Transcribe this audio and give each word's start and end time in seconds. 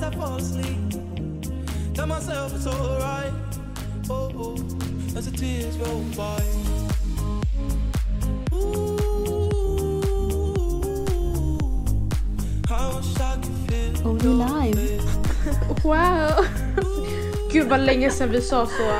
as 0.00 0.14
I 0.14 0.16
fall 0.16 0.36
asleep. 0.36 0.92
Tell 1.94 2.06
myself 2.06 2.54
it's 2.54 2.66
alright. 2.66 3.32
Oh, 4.08 4.32
oh, 4.36 5.16
as 5.16 5.30
the 5.30 5.36
tears 5.36 5.76
roll 5.78 6.04
by. 6.16 6.42
Ooh, 8.52 8.98
I 12.70 12.96
wish 12.96 13.20
I 13.20 13.34
could 13.42 13.56
feel 13.68 14.08
Oh, 14.08 14.16
är 14.16 14.64
live. 14.64 15.02
Wow! 15.84 16.44
Gud 17.52 17.68
vad 17.68 17.80
länge 17.80 18.10
sedan 18.10 18.30
vi 18.30 18.40
sa 18.40 18.66
så. 18.66 18.92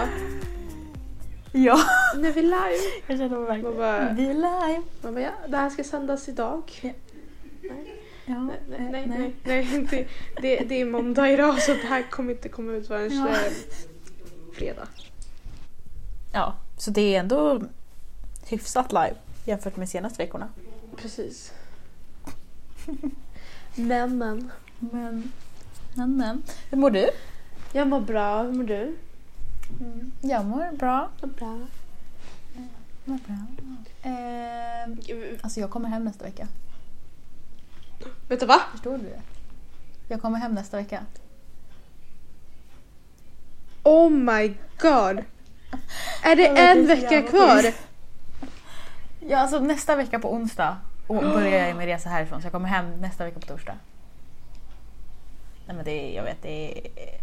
Ja. 1.53 1.79
Nu 2.17 2.29
är 2.29 2.33
vi 2.33 2.43
live. 2.43 2.79
Jag 3.07 3.19
känner 3.19 3.39
mig 3.39 3.47
verkligen... 3.47 3.63
Man 3.63 3.77
bara, 3.77 4.13
Vi 4.13 4.27
är 4.31 4.35
live. 4.35 4.83
man 5.03 5.15
bara 5.15 5.21
ja, 5.21 5.31
det 5.49 5.57
här 5.57 5.71
ska 5.71 5.85
sändas 5.85 6.29
idag. 6.29 6.63
Ja. 6.81 6.91
Nej, 8.39 8.57
Ja, 8.71 8.77
nej, 8.79 8.91
nej, 8.91 9.03
eh, 9.03 9.09
nej, 9.45 9.69
nej, 9.71 9.87
det, 9.91 10.07
det, 10.43 10.65
det 10.69 10.81
är 10.81 10.85
måndag 10.85 11.31
idag 11.31 11.63
så 11.63 11.73
det 11.75 11.87
här 11.89 12.03
kommer 12.11 12.33
inte 12.33 12.49
komma 12.49 12.73
ut 12.73 12.87
förrän 12.89 13.17
Ja. 13.17 13.29
eh, 13.29 13.53
fredag. 14.55 14.89
Ja, 16.33 16.55
så 16.77 16.91
det 16.91 17.15
är 17.15 17.21
ändå 17.21 17.63
hyfsat 18.49 18.93
live 18.93 19.15
jämfört 19.45 19.77
med 19.77 19.89
senaste 19.89 20.23
veckorna. 20.23 20.49
Precis. 20.97 21.53
Men 23.75 24.19
men. 24.19 24.51
Men, 24.79 25.33
men, 25.95 26.17
men. 26.17 26.43
Hur 26.71 26.79
mår 26.79 26.91
du? 26.91 27.11
Jag 27.73 27.89
mår 27.89 28.01
bra, 28.01 28.43
hur 28.43 28.53
mår 28.53 28.65
du? 28.65 28.97
Jag 30.21 30.45
mår 30.47 30.77
bra. 30.77 31.11
Mår 31.21 31.29
bra. 31.29 31.59
Mår 33.05 33.19
bra. 33.27 33.37
Eh, 34.03 35.39
alltså 35.43 35.61
jag 35.61 35.71
kommer 35.71 35.89
hem 35.89 36.05
nästa 36.05 36.25
vecka. 36.25 36.49
Vet 38.29 38.41
du 38.41 38.47
vad? 38.47 38.61
Förstår 38.73 38.99
du 38.99 39.05
det? 39.05 39.21
Jag 40.09 40.23
kommer 40.23 40.39
hem 40.39 40.55
nästa 40.55 40.77
vecka. 40.77 41.05
Oh 43.83 44.11
my 44.11 44.55
god! 44.81 45.25
Är 46.23 46.37
det 46.37 46.47
en 46.47 46.87
vecka 46.87 47.23
kvar? 47.23 47.65
Ja, 49.21 49.39
alltså 49.39 49.59
nästa 49.59 49.97
vecka 49.97 50.19
på 50.19 50.33
onsdag 50.33 50.77
och 51.07 51.23
börjar 51.23 51.69
jag 51.69 51.77
med 51.77 51.87
resa 51.87 52.09
härifrån 52.09 52.41
så 52.41 52.47
jag 52.47 52.53
kommer 52.53 52.69
hem 52.69 52.91
nästa 52.91 53.25
vecka 53.25 53.41
på 53.41 53.47
torsdag. 53.47 53.77
Nej 55.67 55.77
men 55.77 55.85
det 55.85 55.91
är, 55.91 56.17
jag 56.17 56.25
vet, 56.25 56.43
det 56.43 56.79
är... 56.79 57.21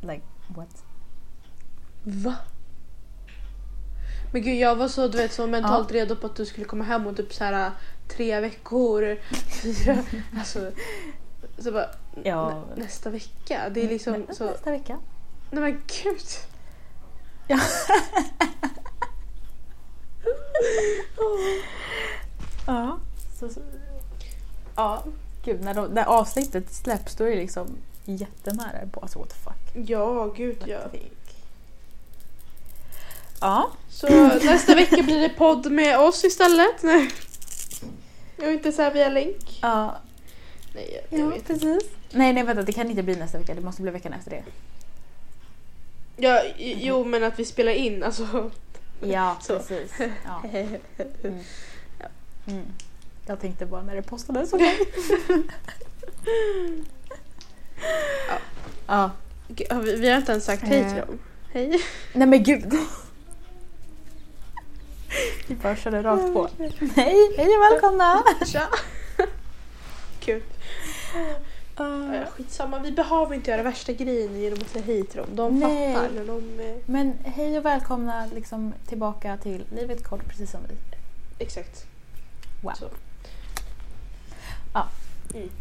Like, 0.00 0.22
what? 0.48 0.84
Va? 2.02 2.34
Men 4.32 4.42
gud 4.42 4.58
jag 4.58 4.76
var 4.76 4.88
så, 4.88 5.08
du 5.08 5.18
vet, 5.18 5.32
så 5.32 5.46
mentalt 5.46 5.92
redo 5.92 6.16
på 6.16 6.26
att 6.26 6.36
du 6.36 6.46
skulle 6.46 6.66
komma 6.66 6.84
hem 6.84 7.06
om 7.06 7.14
typ 7.14 7.34
så 7.34 7.44
här 7.44 7.70
tre 8.08 8.40
veckor. 8.40 9.16
Fyra, 9.62 9.98
alltså, 10.38 10.70
så 11.58 11.72
bara, 11.72 11.86
Ja. 12.24 12.48
nä, 12.50 12.82
nästa 12.82 13.10
vecka. 13.10 13.68
Det 13.70 13.84
är 13.84 13.88
liksom 13.88 14.14
Nä- 14.14 14.34
så, 14.34 14.44
Nästa 14.44 14.70
vecka. 14.70 14.98
nej 15.50 15.62
men 15.62 15.72
gud. 16.02 16.26
Ja. 17.48 17.58
ja. 22.66 22.98
Så, 23.40 23.48
så, 23.48 23.60
ja. 24.76 25.04
Gud, 25.44 25.60
när, 25.64 25.74
de, 25.74 25.86
när 25.86 26.04
avsnittet 26.04 26.72
släpps 26.72 27.14
då 27.16 27.24
är 27.24 27.30
det 27.30 27.36
liksom 27.36 27.66
jättenära. 28.04 28.88
Alltså 29.02 29.18
what 29.18 29.28
the 29.28 29.34
fuck. 29.36 29.88
Ja, 29.90 30.26
gud 30.36 30.62
ja. 30.66 30.78
Ja. 33.42 33.70
Så 33.90 34.06
nästa 34.44 34.74
vecka 34.74 35.02
blir 35.02 35.20
det 35.20 35.28
podd 35.28 35.72
med 35.72 35.98
oss 35.98 36.24
istället. 36.24 36.82
Nej. 36.82 37.10
Och 38.38 38.44
inte 38.52 38.72
så 38.72 38.82
här 38.82 38.92
via 38.92 39.08
länk. 39.08 39.58
Ja, 39.62 39.96
Nej, 40.74 41.00
jag, 41.10 41.20
jag 41.20 41.26
ja 41.26 41.30
vet 41.30 41.50
inte. 41.50 41.66
precis. 41.66 41.90
Nej, 42.10 42.32
nej 42.32 42.42
vänta, 42.44 42.62
det 42.62 42.72
kan 42.72 42.90
inte 42.90 43.02
bli 43.02 43.16
nästa 43.16 43.38
vecka. 43.38 43.54
Det 43.54 43.60
måste 43.60 43.82
bli 43.82 43.90
veckan 43.90 44.12
efter 44.12 44.30
det. 44.30 44.42
Ja, 46.16 46.42
i- 46.44 46.78
jo 46.86 47.04
men 47.04 47.24
att 47.24 47.38
vi 47.38 47.44
spelar 47.44 47.72
in 47.72 48.02
alltså. 48.02 48.50
Ja, 49.00 49.36
Så. 49.42 49.56
precis. 49.58 49.92
Ja. 50.24 50.42
Mm. 51.24 51.38
Mm. 52.46 52.64
Jag 53.26 53.40
tänkte 53.40 53.66
bara 53.66 53.82
när 53.82 53.94
det 53.96 54.02
postades, 54.02 54.52
okej? 54.52 54.78
Ja. 58.28 58.38
ja. 58.86 59.10
Gud, 59.48 59.72
har 59.72 59.80
vi, 59.80 59.96
vi 59.96 60.10
har 60.10 60.16
inte 60.16 60.32
ens 60.32 60.44
sagt 60.44 60.62
hej 60.62 60.84
till 60.84 60.98
Eh. 60.98 61.06
dem. 61.06 61.18
Hej. 61.52 61.82
Nej 62.12 62.26
men 62.28 62.42
gud. 62.42 62.74
Vi 65.46 65.54
bara 65.54 65.76
körde 65.76 66.02
rakt 66.02 66.32
på. 66.34 66.48
Hej, 66.96 67.34
hej 67.36 67.56
och 67.56 67.62
välkomna! 67.72 68.22
Tja. 68.46 68.68
Kul. 70.20 70.42
Uh, 71.80 72.26
skitsamma, 72.30 72.78
vi 72.78 72.92
behöver 72.92 73.34
inte 73.34 73.50
göra 73.50 73.62
värsta 73.62 73.92
grejen 73.92 74.40
genom 74.40 74.58
att 74.62 74.68
säga 74.68 74.84
hej 74.84 75.06
till 75.06 75.16
dem. 75.20 75.26
De 75.36 75.60
Nej. 75.60 75.94
fattar. 75.94 76.24
De, 76.26 76.60
eh, 76.60 76.76
men 76.86 77.18
hej 77.24 77.58
och 77.58 77.64
välkomna 77.64 78.26
liksom 78.34 78.74
tillbaka 78.86 79.36
till 79.36 79.64
Livet 79.74 80.04
kort 80.04 80.28
precis 80.28 80.50
som 80.50 80.60
vi. 80.68 80.74
exakt. 81.44 81.86
Wow. 82.62 82.72
Så. 82.72 82.88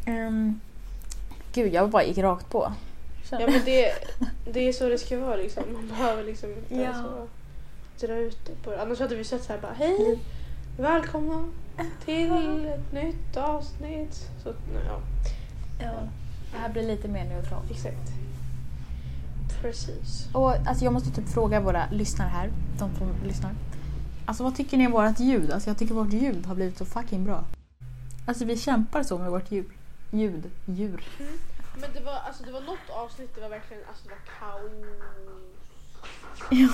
Um, 0.08 0.60
gud, 1.54 1.74
jag 1.74 1.90
bara 1.90 2.04
gick 2.04 2.18
rakt 2.18 2.50
på. 2.50 2.74
Ja 3.32 3.40
men 3.48 3.62
det, 3.66 3.94
det 4.54 4.68
är 4.68 4.74
så 4.74 4.90
det 4.90 4.98
ska 4.98 5.20
vara 5.20 5.36
liksom. 5.36 5.64
Man 5.74 5.88
behöver 5.88 6.24
liksom 6.24 6.50
inte 6.50 6.76
Ja. 6.76 6.94
så 6.94 7.28
dra 8.02 8.16
ut 8.16 8.38
det 8.46 8.64
på 8.64 8.72
det. 8.72 8.82
Annars 8.82 9.00
hade 9.00 9.16
vi 9.16 9.24
sett 9.24 9.44
så 9.44 9.54
här 9.54 9.60
bara 9.62 9.74
hej, 9.74 10.20
välkomna 10.78 11.46
till 12.06 12.66
ett 12.66 12.92
nytt 12.92 13.38
avsnitt. 13.38 14.30
Så, 14.44 14.50
ja, 14.88 15.02
Ja. 15.80 15.92
Det 16.52 16.58
här 16.58 16.70
blir 16.70 16.84
lite 16.88 17.08
mer 17.08 17.26
neutralt. 17.26 17.72
exakt. 17.72 18.12
Precis. 19.62 20.28
Och 20.34 20.52
alltså 20.52 20.84
jag 20.84 20.94
måste 20.94 21.12
typ 21.12 21.30
fråga 21.30 21.60
våra 21.60 21.90
lyssnare 21.92 22.28
här, 22.30 22.50
de 22.80 22.96
som 22.96 23.14
lyssnar. 23.28 23.52
Alltså 24.26 24.44
vad 24.44 24.56
tycker 24.56 24.78
ni 24.78 24.86
om 24.88 24.92
vårt 24.92 25.20
ljud? 25.20 25.52
Alltså 25.52 25.70
jag 25.70 25.78
tycker 25.78 25.94
vårt 25.94 26.14
ljud 26.14 26.46
har 26.46 26.56
blivit 26.56 26.78
så 26.78 26.86
fucking 26.86 27.24
bra. 27.26 27.44
Alltså 28.26 28.46
vi 28.46 28.58
kämpar 28.58 29.04
så 29.04 29.18
med 29.18 29.32
vårt 29.32 29.52
ljud. 29.52 29.70
Ljud. 30.12 30.50
Djur. 30.66 31.04
Men 31.82 31.90
det 31.94 32.00
var, 32.00 32.14
alltså, 32.28 32.44
det 32.44 32.52
var 32.52 32.62
något 32.62 32.90
avsnitt, 32.90 33.36
det 33.36 33.42
var 33.42 33.50
verkligen 33.50 33.84
alltså, 33.88 34.04
det 34.04 34.10
var 34.10 34.22
kaos. 34.40 34.72
Ja. 36.52 36.70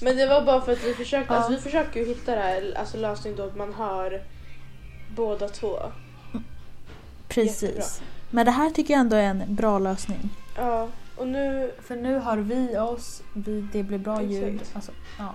Men 0.00 0.16
det 0.16 0.26
var 0.26 0.42
bara 0.44 0.60
för 0.60 0.72
att 0.72 0.84
vi 0.84 0.94
försökte, 0.94 1.34
Ja. 1.34 1.38
alltså, 1.38 1.52
vi 1.52 1.58
försöker 1.60 2.00
ju 2.00 2.06
hitta 2.06 2.34
det 2.34 2.40
här, 2.42 2.74
alltså 2.78 2.96
lösning 2.96 3.36
då 3.36 3.42
att 3.42 3.56
man 3.56 3.74
hör 3.74 4.22
båda 5.16 5.48
två. 5.48 5.78
Precis. 7.28 7.62
Jättebra. 7.62 7.84
Men 8.30 8.46
det 8.46 8.52
här 8.52 8.70
tycker 8.70 8.94
jag 8.94 9.00
ändå 9.00 9.16
är 9.16 9.22
en 9.22 9.42
bra 9.54 9.78
lösning. 9.78 10.30
Ja, 10.56 10.88
och 11.16 11.26
nu, 11.28 11.72
För 11.82 11.96
nu 11.96 12.18
har 12.18 12.36
vi 12.36 12.78
oss, 12.78 13.22
vi, 13.34 13.60
det 13.72 13.82
blir 13.82 13.98
bra 13.98 14.14
Exakt. 14.20 14.32
ljud. 14.32 14.60
Alltså, 14.72 14.92
ja. 15.18 15.34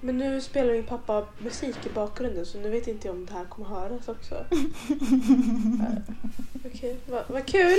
men 0.00 0.18
nu 0.18 0.40
spelar 0.40 0.72
min 0.72 0.84
pappa 0.84 1.24
musik 1.38 1.76
i 1.86 1.88
bakgrunden 1.94 2.46
så 2.46 2.58
nu 2.58 2.70
vet 2.70 2.88
inte 2.88 3.08
jag 3.08 3.16
om 3.16 3.26
det 3.26 3.32
här 3.32 3.44
kommer 3.44 3.68
höras 3.68 4.08
också. 4.08 4.34
Eh, 4.34 4.54
Okej, 6.66 6.96
vad 7.06 7.22
vad 7.28 7.46
kul! 7.46 7.78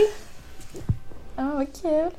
ja, 1.36 1.44
vad 1.54 1.82
kul. 1.82 2.12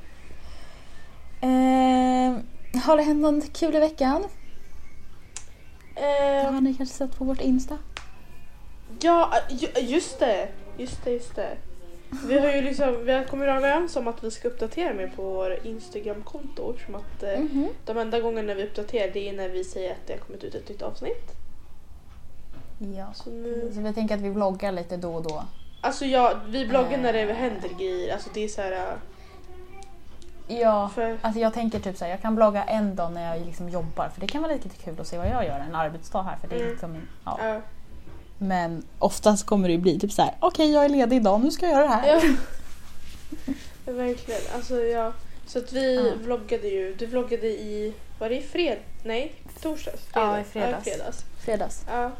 Eh, 1.41 2.36
har 2.82 2.97
det 2.97 3.02
hänt 3.02 3.20
något 3.20 3.52
kul 3.52 3.74
i 3.76 3.78
veckan? 3.80 4.24
Det 5.94 6.00
Eh, 6.44 6.52
har 6.52 6.60
ni 6.60 6.74
kanske 6.74 6.94
sett 6.94 7.19
på 7.19 7.24
vårt 7.24 7.41
Insta? 7.41 7.78
ja, 9.00 9.32
ju- 9.48 9.80
just 9.86 10.19
det! 10.19 10.48
Just 10.78 11.04
det, 11.04 11.10
just 11.10 11.34
det. 11.36 11.56
Vi 12.26 12.38
har 12.38 12.52
ju 12.52 12.60
liksom, 12.62 13.04
vi 13.04 13.12
har 13.12 13.25
kommit 13.25 13.48
överens 13.48 13.96
om 13.96 14.08
att 14.08 14.25
vi 14.25 14.30
ska 14.30 14.48
uppdatera 14.48 14.94
mer 14.94 15.12
på 15.16 15.22
vår 15.22 15.66
Instagram-konto 15.66 16.75
som 16.86 16.94
att 16.94 17.22
eh, 17.22 17.38
Mhm. 17.41 17.69
de 17.84 17.98
enda 17.98 18.20
gångerna 18.20 18.54
vi 18.54 18.64
uppdaterar 18.64 19.10
det 19.12 19.28
är 19.28 19.32
när 19.32 19.48
vi 19.48 19.64
säger 19.64 19.91
att 19.92 20.06
det 20.06 20.12
har 20.12 20.20
kommit 20.20 20.44
ut 20.44 20.54
ett 20.54 20.69
nytt 20.69 20.82
avsnitt. 20.82 21.32
Ja. 22.96 23.12
Så 23.14 23.30
nu, 23.30 23.70
Så 23.75 23.80
vi 23.80 23.92
tänker 23.92 24.14
att 24.14 24.20
vi 24.20 24.28
vloggar 24.30 24.72
lite 24.72 24.96
då 24.96 25.14
och 25.14 25.22
då. 25.22 25.42
alltså 25.80 26.04
ja, 26.04 26.34
vi 26.48 26.66
bloggar 26.66 26.98
när 26.98 27.12
det 27.12 27.20
Eh. 27.20 27.37
händer 27.37 27.69
grejer. 27.78 28.12
Alltså 28.14 28.31
det 28.34 28.44
är 28.44 28.49
så 28.49 28.61
här, 28.62 28.72
eh, 28.72 28.94
Ja, 30.48 30.90
För- 30.94 31.19
alltså 31.22 31.40
jag 31.40 31.54
tänker 31.54 31.81
typ 31.81 31.96
såhär, 31.96 32.10
jag 32.10 32.22
kan 32.22 32.34
blogga 32.37 32.64
en 32.64 32.96
dag 32.96 33.12
när 33.12 33.37
jag 33.37 33.46
liksom 33.46 33.69
jobbar 33.69 34.08
för 34.08 34.20
det 34.20 34.26
kan 34.26 34.43
vara 34.43 34.52
lite 34.52 34.69
kul 34.69 35.00
att 35.00 35.06
se 35.06 35.19
vad 35.19 35.26
jag 35.28 35.44
gör 35.44 35.58
en 35.69 35.75
arbetsdag 35.75 36.22
här 36.22 36.37
för 36.37 36.48
det 36.48 36.54
är 36.54 36.58
Mm. 36.60 36.70
liksom, 36.70 36.96
ja. 37.25 37.38
ja. 37.43 37.60
Men 38.38 38.82
oftast 38.98 39.46
kommer 39.46 39.69
det 39.69 39.72
ju 39.75 39.81
bli 39.81 40.00
typ 40.00 40.12
såhär, 40.12 40.34
okej 40.40 40.72
jag 40.72 40.84
är 40.84 40.88
ledig 40.88 41.16
idag, 41.16 41.40
nu 41.40 41.50
ska 41.50 41.66
jag 41.66 41.72
göra 41.75 41.82
det 41.82 41.88
här. 41.94 42.06
Ja. 43.87 43.93
verkligen. 43.93 44.40
Alltså 44.54 44.75
ja. 44.81 45.12
Så 45.46 45.58
att 45.58 45.72
vi 45.72 45.96
Ja. 45.96 46.14
vloggade 46.25 46.69
ju, 46.69 46.94
du 46.94 47.06
vloggade 47.06 47.46
i, 47.46 47.94
var 48.19 48.28
det 48.28 48.38
i 48.38 48.42
fred? 48.42 48.78
Nej, 49.04 49.32
torsdags? 49.62 50.00
Ja, 50.14 50.40
i 50.40 50.44
fredags. 50.44 50.87
Ja, 50.87 50.92
i 50.92 50.96
fredags. 50.96 51.25
Fredags. 51.44 51.84
Ja. 51.88 52.10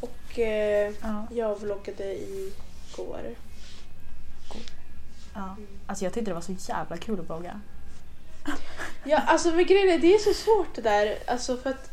Och 0.00 0.38
eh, 0.38 0.92
Ja. 1.02 1.26
jag 1.30 1.60
vloggade 1.60 2.04
i 2.04 2.52
går. 2.96 3.20
Ja. 5.36 5.56
Alltså 5.86 6.04
jag 6.04 6.12
tyckte 6.14 6.30
det 6.30 6.34
var 6.34 6.40
så 6.40 6.54
jävla 6.58 6.96
kul 6.96 7.20
att 7.20 7.26
vlogga. 7.26 7.60
Ja, 9.04 9.18
alltså 9.26 9.48
men 9.50 9.64
grejen 9.66 9.94
är, 9.94 9.98
det 9.98 10.14
är 10.14 10.18
så 10.18 10.32
svårt 10.34 10.74
det 10.74 10.82
där. 10.82 11.16
Alltså 11.26 11.56
för 11.56 11.70
att 11.70 11.90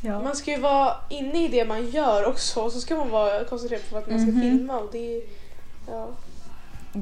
Ja. 0.00 0.22
man 0.22 0.36
ska 0.36 0.50
ju 0.50 0.60
vara 0.60 0.94
inne 1.10 1.44
i 1.44 1.48
det 1.48 1.64
man 1.64 1.90
gör 1.90 2.26
också 2.26 2.60
och 2.60 2.72
så 2.72 2.80
ska 2.80 2.96
man 2.96 3.10
vara 3.10 3.44
koncentrerad 3.44 3.90
på 3.90 3.98
att 3.98 4.10
man 4.10 4.20
ska 4.20 4.30
Mhm. 4.30 4.40
filma 4.40 4.78
och 4.78 4.88
det 4.92 5.16
är, 5.16 5.22
ja. 5.88 6.08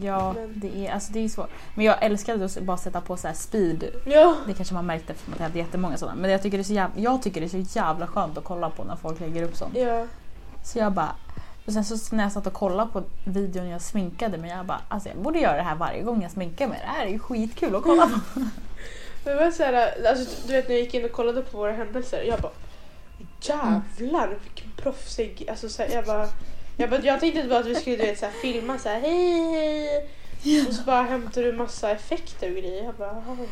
Ja, 0.02 0.32
Men- 0.32 0.52
det 0.60 0.86
är, 0.86 0.92
alltså 0.92 1.12
det 1.12 1.24
är 1.24 1.28
svårt. 1.28 1.50
Men 1.74 1.84
jag 1.84 2.02
älskade 2.02 2.44
att 2.44 2.58
bara 2.60 2.76
sätta 2.76 3.00
på 3.00 3.16
så 3.16 3.26
här 3.26 3.34
speed. 3.34 3.84
Ja. 4.06 4.36
Det 4.46 4.54
kanske 4.54 4.74
man 4.74 4.86
märkte 4.86 5.12
eftersom 5.12 5.34
att 5.34 5.40
jag 5.40 5.46
hade 5.46 5.58
jättemånga 5.58 5.96
sådana. 5.96 6.16
Men 6.20 6.30
jag 6.30 6.42
tycker, 6.42 6.58
det 6.58 6.62
är 6.62 6.64
så 6.64 6.72
jävla, 6.72 7.00
jag 7.00 7.22
tycker 7.22 7.40
det 7.40 7.46
är 7.46 7.64
så 7.64 7.78
jävla 7.78 8.06
skönt 8.06 8.38
att 8.38 8.44
kolla 8.44 8.70
på 8.70 8.84
när 8.84 8.96
folk 8.96 9.20
lägger 9.20 9.42
upp 9.42 9.56
sånt. 9.56 9.76
Ja. 9.76 10.06
Så 10.64 10.78
jag 10.78 10.92
bara... 10.92 11.14
Och 11.66 11.72
sen 11.72 11.84
så 11.84 12.14
när 12.16 12.22
jag 12.22 12.32
satt 12.32 12.46
och 12.46 12.52
kollade 12.52 12.90
på 12.93 13.02
videon 13.25 13.69
jag 13.69 13.82
sminkade 13.82 14.38
mig, 14.38 14.50
jag 14.50 14.66
bara 14.66 14.81
alltså 14.88 15.08
jag 15.08 15.19
borde 15.19 15.38
göra 15.38 15.56
det 15.56 15.62
här 15.62 15.75
varje 15.75 16.02
gång 16.02 16.22
jag 16.22 16.31
sminkar 16.31 16.69
mig. 16.69 16.78
Det 16.81 16.87
här 16.87 17.06
är 17.06 17.11
ju 17.11 17.19
skitkul 17.19 17.76
att 17.76 17.82
kolla 17.82 18.06
på. 18.06 18.40
Det 19.25 19.34
var 19.34 19.50
så 19.50 19.62
här, 19.62 20.06
alltså, 20.08 20.46
du 20.46 20.52
vet 20.52 20.69
när 20.69 20.75
jag 20.75 20.84
gick 20.84 20.94
in 20.94 21.05
och 21.05 21.12
kollade 21.12 21.43
på 21.43 21.58
våra 21.58 21.72
händelser, 21.72 22.22
jag 22.22 22.40
bara 22.40 22.52
jävlar 23.40 24.38
vilken 24.43 24.70
proffsig, 24.76 25.46
alltså 25.50 25.69
så 25.69 25.82
här, 25.82 25.90
jag 25.90 26.05
bara 26.05 26.28
jag, 26.76 26.90
bara, 26.90 27.00
jag 27.00 27.20
tänkte 27.20 27.49
bara 27.49 27.58
att 27.58 27.67
vi 27.67 27.75
skulle 27.75 27.96
du 27.96 28.02
vet, 28.02 28.19
så 28.19 28.26
här, 28.26 28.32
filma 28.32 28.78
så 28.78 28.88
här, 28.88 29.00
hej 29.00 30.08
hej 30.43 30.67
och 30.69 30.75
så 30.75 30.82
bara 30.82 31.02
hämtar 31.02 31.43
du 31.43 31.52
massa 31.52 31.90
effekter 31.90 32.50
och 32.50 32.56
grejer. 32.56 32.84
Jag 32.84 32.94
bara 32.94 33.25
oj. 33.40 33.49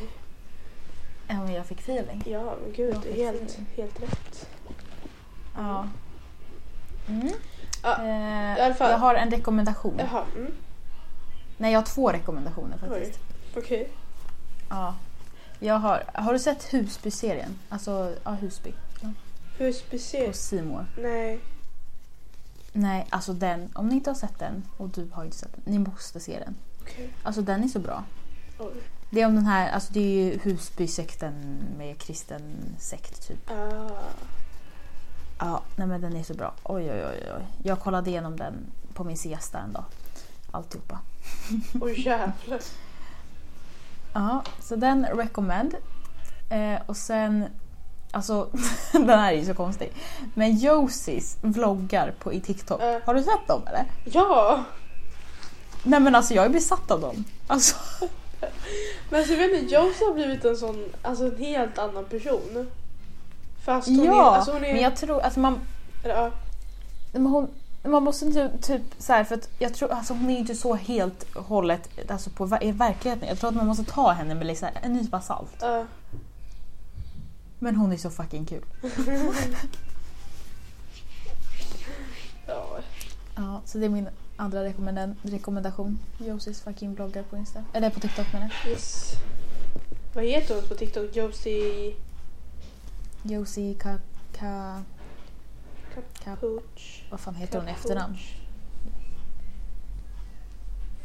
Ja 1.28 1.34
men 1.34 1.52
jag 1.52 1.66
fick 1.66 1.80
feeling. 1.80 2.22
ja 2.26 2.56
men 2.62 2.72
gud 2.72 2.96
helt, 3.16 3.58
helt 3.76 4.02
rätt. 4.02 4.48
Ja. 5.56 5.88
Mm. 7.08 7.32
Ja, 7.82 7.98
Eh, 8.02 8.58
i 8.58 8.60
alla 8.60 8.74
fall. 8.74 8.90
Jag 8.90 8.98
har 8.98 9.14
en 9.14 9.30
rekommendation. 9.30 9.94
Jaha, 9.98 10.24
mm, 10.36 10.52
Nej 11.56 11.72
jag 11.72 11.80
har 11.80 11.86
två 11.86 12.12
rekommendationer 12.12 12.78
faktiskt. 12.78 13.18
okej. 13.56 13.88
Ja. 14.68 14.94
Jag 15.58 15.74
har, 15.78 16.04
har 16.14 16.32
du 16.32 16.38
sett 16.38 16.64
Husby-serien? 16.74 17.58
Alltså, 17.68 18.14
ja 18.24 18.30
Husby. 18.30 18.72
Husby 19.58 19.98
På 19.98 20.02
ser... 20.02 20.32
C 20.32 20.62
More. 20.62 20.86
Nej. 20.98 21.40
Nej, 22.72 23.06
alltså 23.10 23.32
den. 23.32 23.70
Om 23.74 23.88
ni 23.88 23.94
inte 23.94 24.10
har 24.10 24.14
sett 24.14 24.38
den 24.38 24.62
och 24.76 24.88
du 24.88 25.10
har 25.12 25.24
inte 25.24 25.36
sett 25.36 25.52
den, 25.52 25.62
ni 25.72 25.78
måste 25.78 26.20
se 26.20 26.38
den. 26.38 26.54
Okej. 26.82 27.10
Alltså 27.22 27.42
den 27.42 27.64
är 27.64 27.68
så 27.68 27.78
bra. 27.78 28.04
Oj. 28.58 28.72
Det 29.10 29.20
är 29.20 29.26
om 29.26 29.34
den 29.34 29.46
här, 29.46 29.70
alltså 29.70 29.92
det 29.92 30.00
är 30.00 30.24
ju 30.24 30.38
Husby-sekten 30.38 31.64
med 31.78 31.98
kristen 31.98 32.42
sekt 32.78 33.28
typ. 33.28 33.50
Ah. 33.50 33.90
Ja, 35.44 35.62
nej 35.76 35.86
men 35.86 36.00
den 36.00 36.16
är 36.16 36.22
så 36.22 36.34
bra. 36.34 36.54
Oj 36.62 36.90
oj 36.90 37.04
oj 37.06 37.32
oj. 37.36 37.46
Jag 37.62 37.80
kollade 37.80 38.10
igenom 38.10 38.36
den 38.36 38.54
på 38.94 39.04
min 39.04 39.16
siesta 39.16 39.58
en 39.58 39.72
dag. 39.72 39.84
Alltihopa. 40.50 40.98
Oj 41.80 42.00
jävlar. 42.06 42.60
Ja, 44.12 44.42
så 44.60 44.76
den 44.76 45.06
recommend. 45.06 45.74
Eh, 46.50 46.80
och 46.86 46.96
sen, 46.96 47.46
alltså 48.10 48.48
den 48.92 49.08
här 49.08 49.32
är 49.32 49.36
ju 49.36 49.44
så 49.44 49.54
konstig. 49.54 49.92
Men 50.34 50.56
Josies 50.56 51.38
vloggar 51.40 52.14
på 52.18 52.32
i 52.32 52.40
TikTok. 52.40 52.80
Eh. 52.82 52.98
Har 53.04 53.14
du 53.14 53.22
sett 53.22 53.48
dem 53.48 53.62
eller? 53.66 53.84
Ja! 54.04 54.64
Nej 55.82 56.00
men 56.00 56.14
alltså 56.14 56.34
jag 56.34 56.44
är 56.44 56.48
besatt 56.50 56.90
av 56.90 57.00
dem. 57.00 57.24
Alltså, 57.46 57.76
Men 59.10 59.20
alltså, 59.20 59.34
jag 59.34 59.48
vet 59.48 59.62
inte, 59.62 59.74
Josie 59.74 60.06
har 60.06 60.14
blivit 60.14 60.44
en 60.44 60.56
sån, 60.56 60.84
alltså 61.02 61.24
en 61.24 61.36
helt 61.36 61.78
annan 61.78 62.04
person. 62.04 62.70
Fast 63.64 63.88
hon 63.88 64.04
ja, 64.04 64.32
är, 64.32 64.36
alltså 64.36 64.52
hon 64.52 64.64
är, 64.64 64.72
men 64.72 64.82
jag 64.82 64.96
tror, 64.96 65.20
alltså 65.20 65.40
man, 65.40 65.60
ja, 66.04 66.30
hon, 67.12 67.48
man 67.82 68.02
måste 68.02 68.26
typ, 68.32 68.62
typ 68.62 68.82
så 68.98 69.12
här, 69.12 69.24
för 69.24 69.34
att 69.34 69.48
jag 69.58 69.74
tror, 69.74 69.92
alltså 69.92 70.14
hon 70.14 70.30
är 70.30 70.32
ju 70.32 70.38
inte 70.38 70.54
så 70.54 70.74
helt 70.74 71.22
och 71.36 71.44
hållet 71.44 72.10
alltså 72.10 72.30
på 72.30 72.58
i 72.60 72.72
verkligheten. 72.72 73.28
Jag 73.28 73.38
tror 73.38 73.50
att 73.50 73.56
man 73.56 73.66
måste 73.66 73.84
ta 73.84 74.10
henne 74.12 74.34
med 74.34 74.46
liksom 74.46 74.68
en 74.82 74.92
nypa 74.92 75.20
salt. 75.20 75.56
ja. 75.60 75.84
Men 77.58 77.76
hon 77.76 77.92
är 77.92 77.96
så 77.96 78.10
fucking 78.10 78.46
kul. 78.46 78.64
ja. 82.46 82.66
Ja, 83.36 83.60
så 83.64 83.78
det 83.78 83.84
är 83.84 83.88
min 83.88 84.08
andra 84.36 84.64
rekommenda- 84.64 85.14
rekommendation. 85.22 85.98
Josies 86.18 86.60
fucking 86.62 86.94
vloggar 86.94 87.22
på 87.22 87.36
Insta. 87.36 87.64
Eller 87.72 87.90
på 87.90 88.00
TikTok 88.00 88.32
menar 88.32 88.52
jag. 88.64 88.72
Yes. 88.72 89.12
Vad 90.14 90.24
heter 90.24 90.54
hon 90.54 90.64
på 90.68 90.74
TikTok? 90.74 91.16
Josie 91.16 91.94
Josie 93.22 93.74
ka, 93.74 93.98
ka, 94.38 94.82
Pooch? 96.40 97.04
Vad 97.10 97.20
fan 97.20 97.34
heter 97.34 97.58
hon 97.58 97.68
i 97.68 97.70
efternamn? 97.72 98.16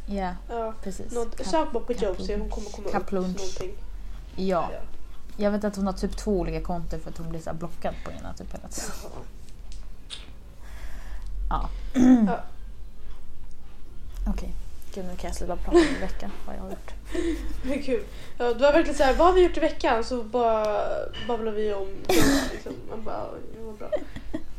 Ja, 0.05 0.35
Ja. 0.49 0.73
precis. 0.83 1.13
Något, 1.13 1.45
sök 1.45 1.71
bara 1.71 1.83
på. 1.83 1.93
Josie, 1.93 2.37
hon 2.39 2.49
kommer 2.49 2.69
komma 2.69 2.87
upp 2.87 2.91
Kaplunch. 2.93 3.37
någonting. 3.37 3.71
Ja. 4.35 4.69
Ja. 4.71 4.79
Jag 5.37 5.51
vet 5.51 5.63
att 5.63 5.75
hon 5.75 5.85
har 5.85 5.93
typ 5.93 6.17
två 6.17 6.39
olika 6.39 6.61
konton 6.61 6.99
för 6.99 7.09
att 7.09 7.17
hon 7.17 7.29
blir 7.29 7.39
så 7.39 7.53
blockad 7.53 7.95
på 8.05 8.11
ena 8.11 8.33
typ 8.33 8.53
hela 8.53 8.67
tiden. 8.67 8.91
Ja. 11.49 11.69
Ja. 12.27 12.39
Okej. 14.27 14.53
Gud 14.97 15.05
nu 15.05 15.15
kan 15.15 15.27
jag 15.27 15.35
sluta 15.35 15.55
prata 15.55 15.77
om 15.77 15.85
veckan 16.01 16.31
vad 16.45 16.55
jag 16.55 16.61
har 16.61 16.69
gjort. 16.69 16.93
Men 17.63 17.81
gud. 17.81 18.03
Ja, 18.37 18.45
det 18.53 18.59
var 18.63 18.73
verkligen 18.73 18.95
så 18.97 19.03
här, 19.03 19.13
vad 19.13 19.27
har 19.27 19.33
vi 19.33 19.43
gjort 19.43 19.57
i 19.57 19.59
veckan? 19.59 20.03
Så 20.03 20.23
bara 20.23 20.65
babblar 21.27 21.51
vi 21.51 21.73
om 21.73 21.87
liksom. 22.53 22.73
Man 22.89 23.03
bara, 23.03 23.25
det 23.55 23.63
var 23.63 23.73
bra. 23.73 23.89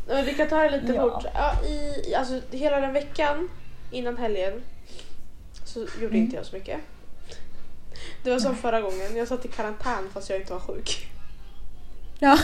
Men 0.07 0.25
vi 0.25 0.35
kan 0.35 0.49
ta 0.49 0.63
det 0.63 0.81
lite 0.81 0.93
Ja. 0.93 1.03
fort. 1.21 1.25
Ja, 1.35 1.67
i, 1.69 2.15
alltså, 2.15 2.41
hela 2.51 2.81
den 2.81 2.93
veckan 2.93 3.49
innan 3.91 4.17
helgen 4.17 4.63
så 5.65 5.81
gjorde 5.81 6.07
Mm. 6.07 6.17
inte 6.17 6.37
jag 6.37 6.47
så 6.47 6.57
mycket. 6.57 6.81
Det 8.23 8.31
var 8.31 8.39
som 8.39 8.57
förra 8.57 8.81
gången, 8.81 9.17
jag 9.17 9.29
satt 9.29 9.45
i 9.45 9.49
karantän 9.49 10.11
fast 10.15 10.31
jag 10.31 10.41
inte 10.41 10.53
var 10.53 10.61
sjuk. 10.61 11.07
Ja. 12.19 12.39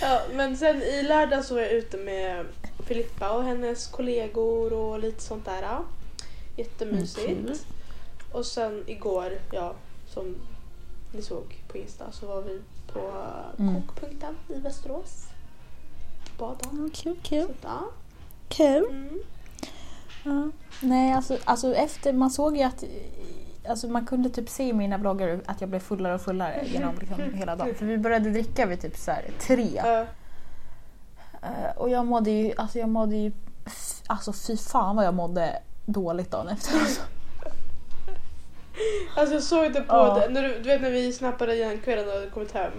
Ja, 0.00 0.20
men 0.34 0.56
sen 0.56 0.82
i 0.82 1.02
lördag 1.02 1.44
så 1.44 1.54
var 1.54 1.60
jag 1.62 1.70
ute 1.72 1.96
med 1.96 2.46
Filippa 2.86 3.30
och 3.30 3.44
hennes 3.44 3.86
kollegor 3.86 4.72
och 4.72 4.98
lite 4.98 5.22
sånt 5.22 5.44
där. 5.44 5.78
Jättemysigt. 6.56 7.28
Mm, 7.28 7.54
och 8.32 8.46
sen 8.46 8.84
igår, 8.86 9.32
ja, 9.52 9.74
som 10.08 10.34
ni 11.12 11.22
såg 11.22 11.62
på 11.68 11.78
Insta 11.78 12.12
så 12.12 12.26
var 12.26 12.42
vi 12.42 12.60
på 12.92 13.12
Mm. 13.58 13.82
Kokpunkten 13.82 14.36
i 14.48 14.60
Västerås. 14.60 15.26
Bada. 16.38 16.58
Ja, 16.62 16.88
kul, 16.94 17.16
kul. 17.22 17.54
Kul. 18.48 18.86
Mm. 18.90 19.22
Ja. 20.24 20.50
Nej, 20.80 21.12
alltså, 21.12 21.38
alltså 21.44 21.74
efter, 21.74 22.12
man 22.12 22.30
såg 22.30 22.56
ju 22.56 22.62
att 22.62 22.84
Alltså 23.68 23.88
man 23.88 24.06
kunde 24.06 24.30
typ 24.30 24.48
se 24.48 24.68
i 24.68 24.72
mina 24.72 24.98
bloggar 24.98 25.40
att 25.46 25.60
jag 25.60 25.70
blev 25.70 25.80
fullare 25.80 26.14
och 26.14 26.20
fullare 26.20 26.62
genom 26.72 26.94
liksom 27.00 27.32
hela 27.34 27.56
dagen. 27.56 27.74
För 27.74 27.86
vi 27.86 27.98
började 27.98 28.30
dricka 28.30 28.66
vid 28.66 28.80
typ 28.80 28.96
så 28.96 29.10
här 29.10 29.30
tre. 29.40 29.70
Ja. 29.84 30.06
Eh, 31.42 31.76
och 31.76 31.90
jag 31.90 32.06
mådde 32.06 32.30
ju, 32.30 32.52
alltså 32.56 32.78
jag 32.78 32.88
mådde 32.88 33.16
ju, 33.16 33.32
alltså 34.06 34.32
fy 34.32 34.56
fan 34.56 34.96
vad 34.96 35.04
jag 35.04 35.14
mådde 35.14 35.62
dåligt 35.86 36.30
dagen 36.30 36.48
efter. 36.48 36.80
Alltså. 36.80 37.00
Alltså 39.16 39.34
jag 39.34 39.42
såg 39.42 39.72
det 39.72 39.80
på 39.80 39.94
Ja. 39.94 40.18
det, 40.20 40.32
när 40.32 40.42
du, 40.42 40.48
du 40.58 40.62
vet 40.68 40.82
när 40.82 40.90
vi 40.90 41.12
snappade 41.12 41.54
igen 41.54 41.80
kvällen 41.84 42.08
och 42.08 42.14
hade 42.14 42.26
kommit 42.30 42.52
hem. 42.52 42.72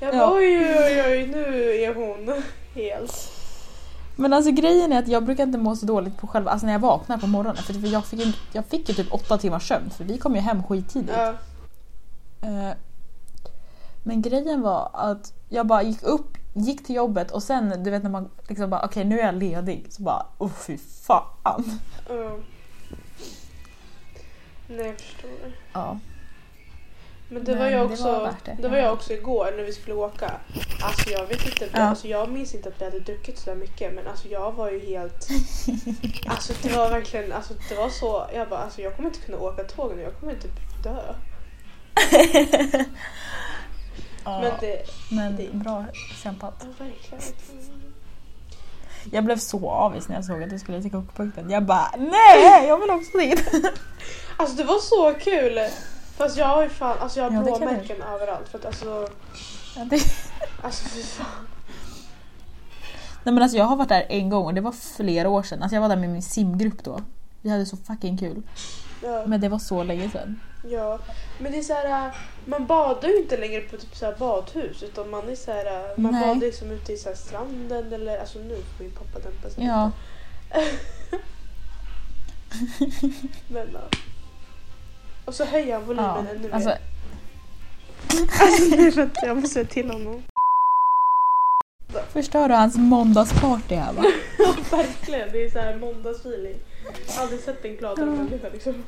Jag 0.00 0.10
bara 0.14 0.22
Ja. 0.22 0.32
oj 0.34 0.74
oj 0.78 1.02
oj 1.06 1.26
nu 1.26 1.74
är 1.82 1.94
hon 1.94 2.42
helt. 2.74 3.32
Men 4.16 4.32
alltså 4.32 4.50
grejen 4.50 4.92
är 4.92 4.98
att 4.98 5.08
jag 5.08 5.24
brukar 5.24 5.42
inte 5.44 5.58
må 5.58 5.76
så 5.76 5.86
dåligt 5.86 6.16
på 6.18 6.26
själva, 6.26 6.50
alltså 6.50 6.66
när 6.66 6.72
jag 6.72 6.80
vaknar 6.80 7.18
på 7.18 7.26
morgonen. 7.26 7.62
För 7.62 7.86
jag 7.92 8.04
fick 8.06 8.20
ju, 8.26 8.32
jag 8.52 8.66
fick 8.66 8.88
ju 8.88 8.94
typ 8.94 9.14
åtta 9.14 9.38
timmars 9.38 9.68
sömn 9.68 9.90
för 9.90 10.04
vi 10.04 10.18
kom 10.18 10.34
ju 10.34 10.40
hem 10.40 10.62
skittidigt. 10.62 11.12
Ja. 11.16 11.34
Eh, 12.42 12.72
Men 14.02 14.22
grejen 14.22 14.60
var 14.62 14.90
att 14.92 15.32
jag 15.48 15.66
bara 15.66 15.82
gick 15.82 16.02
upp, 16.02 16.36
gick 16.56 16.84
till 16.86 16.94
jobbet 16.96 17.30
och 17.30 17.42
sen 17.42 17.82
du 17.84 17.90
vet 17.90 18.02
när 18.02 18.10
man 18.10 18.30
liksom 18.48 18.70
bara 18.70 18.84
okej 18.84 19.04
nu 19.04 19.20
är 19.20 19.24
jag 19.26 19.34
ledig 19.34 19.86
så 19.90 20.02
bara 20.02 20.26
oh 20.38 20.50
fy 20.66 20.78
fan. 20.78 21.24
Ja. 21.44 21.60
Nej 24.68 24.86
jag 24.86 25.00
förstår. 25.00 25.30
Ja. 25.72 25.98
Men 27.28 27.44
det 27.44 27.50
Men 27.52 27.58
var 27.60 27.66
jag 27.70 27.88
det 27.88 27.92
också, 27.92 28.04
var 28.04 28.34
det, 28.44 28.56
det. 28.62 28.68
var 28.68 28.76
Ja. 28.76 28.82
jag 28.84 28.92
också 28.92 29.12
igår 29.12 29.52
när 29.56 29.64
vi 29.64 29.72
skulle 29.72 29.94
åka. 29.94 30.32
Alltså 30.82 31.10
jag 31.10 31.26
vet 31.26 31.46
inte, 31.46 31.68
Ja. 31.72 31.80
alltså 31.80 32.08
jag 32.08 32.30
minns 32.30 32.54
inte 32.54 32.68
att 32.68 32.80
vi 32.80 32.84
hade 32.84 33.00
druckit 33.00 33.38
så 33.38 33.50
där 33.50 33.56
mycket 33.56 33.94
men 33.94 34.06
alltså 34.06 34.28
jag 34.28 34.52
var 34.52 34.70
ju 34.70 34.78
helt... 34.86 35.28
Alltså 36.26 36.52
det 36.62 36.76
var 36.76 36.90
verkligen, 36.90 37.32
alltså 37.32 37.54
det 37.68 37.74
var 37.74 37.88
så, 37.88 38.26
jag 38.34 38.48
bara 38.48 38.60
alltså 38.60 38.80
jag 38.82 38.96
kommer 38.96 39.08
inte 39.08 39.20
kunna 39.20 39.38
åka 39.38 39.64
tåg 39.64 39.92
nu, 39.96 40.02
jag 40.02 40.14
kommer 40.20 40.34
typ 40.34 40.82
dö. 40.84 41.14
ja. 44.26 44.40
Men 44.40 44.52
det, 44.60 44.82
Men 45.10 45.36
det- 45.36 45.52
bra 45.54 45.84
kämpat. 46.22 46.54
ja 46.60 46.84
verkligen. 46.84 47.24
Jag 49.12 49.24
blev 49.24 49.38
så 49.38 49.70
avis 49.70 50.08
när 50.08 50.16
jag 50.16 50.24
såg 50.24 50.42
att 50.42 50.50
du 50.50 50.58
skulle 50.58 50.82
till 50.82 50.90
kokpunkten. 50.90 51.50
Jag 51.50 51.64
bara 51.64 51.90
nej 51.98 52.66
jag 52.68 52.78
vill 52.80 52.90
också 52.90 53.18
dit. 53.18 53.50
Alltså 54.38 54.56
det 54.56 54.64
var 54.64 54.78
så 54.78 55.14
kul! 55.20 55.58
Fast 56.16 56.36
jag 56.36 56.46
har 56.46 56.62
ju 56.62 56.68
fan, 56.68 56.96
alltså 57.00 57.20
jag 57.20 57.32
Ja, 57.32 57.36
har 57.38 57.48
jag. 57.48 57.58
blåmärken 57.58 58.02
överallt 58.02 58.48
för 58.48 58.58
att 58.58 58.64
alltså, 58.66 59.08
Ja, 59.76 59.84
det... 59.84 60.00
alltså 60.62 60.88
fy 60.88 61.02
fan. 61.02 61.46
Nej 63.24 63.34
men 63.34 63.42
alltså 63.42 63.58
jag 63.58 63.64
har 63.64 63.76
varit 63.76 63.88
där 63.88 64.06
en 64.08 64.30
gång 64.30 64.46
och 64.46 64.54
det 64.54 64.60
var 64.60 64.72
flera 64.96 65.28
år 65.28 65.42
sedan. 65.42 65.62
Alltså 65.62 65.76
jag 65.76 65.82
var 65.82 65.88
där 65.88 65.96
med 65.96 66.10
min 66.10 66.22
simgrupp 66.22 66.84
då. 66.84 67.00
Vi 67.42 67.50
hade 67.50 67.66
så 67.66 67.76
fucking 67.76 68.18
kul. 68.18 68.42
Ja. 69.02 69.22
Men 69.26 69.40
det 69.40 69.48
var 69.48 69.58
så 69.58 69.82
länge 69.82 70.10
sedan. 70.10 70.40
Ja, 70.70 70.98
men 71.38 71.52
det 71.52 71.58
är 71.58 71.62
så 71.62 71.72
här, 71.72 72.14
man 72.48 72.66
badar 72.66 73.08
ju 73.08 73.16
inte 73.18 73.36
längre 73.36 73.60
på 73.60 73.76
typ 73.76 73.96
så 73.96 74.14
badhus 74.18 74.82
utan 74.82 75.10
man 75.10 75.28
är 75.28 75.34
så 75.36 75.52
här, 75.52 75.94
man 75.98 76.12
Nej. 76.12 76.20
badar 76.26 76.40
liksom 76.40 76.70
ute 76.70 76.92
i 76.92 76.96
så 76.96 77.10
stranden 77.14 77.92
eller 77.92 78.18
alltså 78.18 78.38
nu 78.38 78.56
får 78.56 78.84
min 78.84 78.92
pappa 78.92 79.18
dämpa 79.18 79.50
sig 79.50 79.64
Ja. 79.64 79.90
Men 83.48 83.68
ja. 83.72 83.80
Och 85.24 85.34
så 85.34 85.44
höjer 85.44 85.74
han 85.74 85.84
volymen 85.84 86.04
Ja, 86.26 86.30
ännu 86.30 86.42
mer. 86.48 86.54
alltså, 86.54 86.70
Alltså, 88.40 88.96
vänta, 89.00 89.26
jag 89.26 89.36
måste 89.36 89.54
säga 89.54 89.66
till 89.66 89.90
honom. 89.90 90.22
förstör 92.12 92.48
du 92.48 92.54
hans 92.54 92.76
måndagsparty 92.76 93.74
här 93.74 93.92
va? 93.92 94.04
Ja, 94.38 94.54
verkligen. 94.70 95.32
Det 95.32 95.44
är 95.44 95.50
så 95.50 95.58
här 95.58 95.76
måndagsfeeling. 95.76 96.56
Aldrig 97.18 97.40
sett 97.40 97.64
en 97.64 97.76
gladare 97.76 98.06
Ja. 98.10 98.12
människa 98.16 98.48
liksom. 98.52 98.84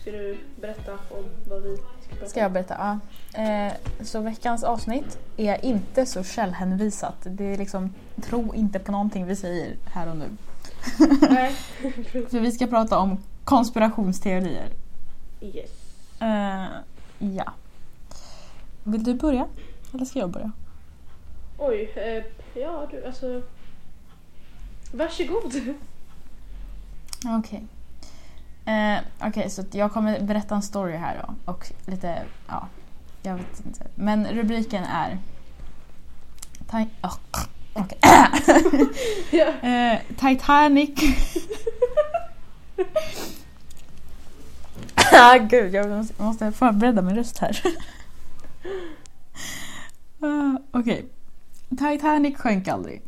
Ska 0.00 0.10
du 0.10 0.38
berätta 0.60 0.92
om 0.92 1.24
vad 1.48 1.62
vi 1.62 1.76
ska 1.76 2.14
prata 2.14 2.30
Ska 2.30 2.40
jag 2.40 2.52
berätta? 2.52 2.98
Ja. 3.34 3.42
Eh, 3.42 3.72
så 4.00 4.20
veckans 4.20 4.64
avsnitt 4.64 5.18
är 5.36 5.64
inte 5.64 6.06
så 6.06 6.24
källhänvisat. 6.24 7.16
Det 7.24 7.44
är 7.44 7.58
liksom, 7.58 7.94
tro 8.22 8.54
inte 8.54 8.78
på 8.78 8.92
någonting 8.92 9.26
vi 9.26 9.36
säger 9.36 9.76
här 9.86 10.10
och 10.10 10.16
nu. 10.16 10.28
Nej. 11.30 11.52
För 12.30 12.40
vi 12.40 12.52
ska 12.52 12.66
prata 12.66 12.98
om 12.98 13.18
konspirationsteorier. 13.44 14.68
yes. 15.40 15.70
Eh, 16.20 16.66
ja. 17.18 17.52
Vill 18.84 19.04
du 19.04 19.14
börja? 19.14 19.46
Eller 19.94 20.04
ska 20.04 20.18
jag 20.18 20.30
börja? 20.30 20.52
Oj, 21.58 21.92
eh, 21.96 22.24
ja 22.62 22.88
du 22.90 23.06
alltså. 23.06 23.42
Varsågod. 24.92 25.74
Okej. 27.38 27.66
Eh, 28.64 28.98
Okej, 29.28 29.50
så 29.50 29.60
att 29.60 29.74
jag 29.74 29.92
kommer 29.92 30.20
berätta 30.20 30.54
en 30.54 30.62
story 30.62 30.96
här 30.96 31.26
då. 31.26 31.52
Och 31.52 31.72
lite, 31.86 32.22
ja, 32.48 32.68
jag 33.22 33.34
vet 33.34 33.66
inte. 33.66 33.86
Men 33.94 34.26
rubriken 34.26 34.84
är... 34.84 35.18
Ti- 36.70 36.88
oh, 37.02 37.16
ja. 39.30 39.46
Eh, 39.68 39.98
Titanic... 40.16 40.90
ah, 45.12 45.36
gud, 45.36 45.74
jag 45.74 46.06
måste, 46.18 46.52
förbereda 46.52 47.02
min 47.02 47.16
röst 47.16 47.38
här. 47.38 47.62
uh, 50.22 50.54
Okej. 50.70 51.06
Titanic 51.68 52.38
sjönk 52.38 52.68
aldrig. 52.68 53.02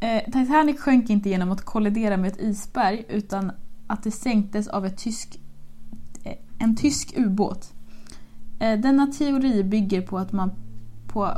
Eh, 0.00 0.24
Titanic 0.24 0.80
sjönk 0.80 1.10
inte 1.10 1.28
genom 1.28 1.52
att 1.52 1.64
kollidera 1.64 2.16
med 2.16 2.32
ett 2.32 2.40
isberg 2.40 3.04
utan 3.08 3.52
att 3.94 4.02
det 4.02 4.10
sänktes 4.10 4.68
av 4.68 4.86
ett 4.86 4.98
tysk, 4.98 5.40
en 6.58 6.76
tysk 6.76 7.12
ubåt. 7.16 7.72
Eh, 8.60 8.80
denna 8.80 9.06
teori 9.06 9.64
bygger 9.64 10.02
på 10.02 10.18
att 10.18 10.32
man 10.32 10.50
på, 11.08 11.30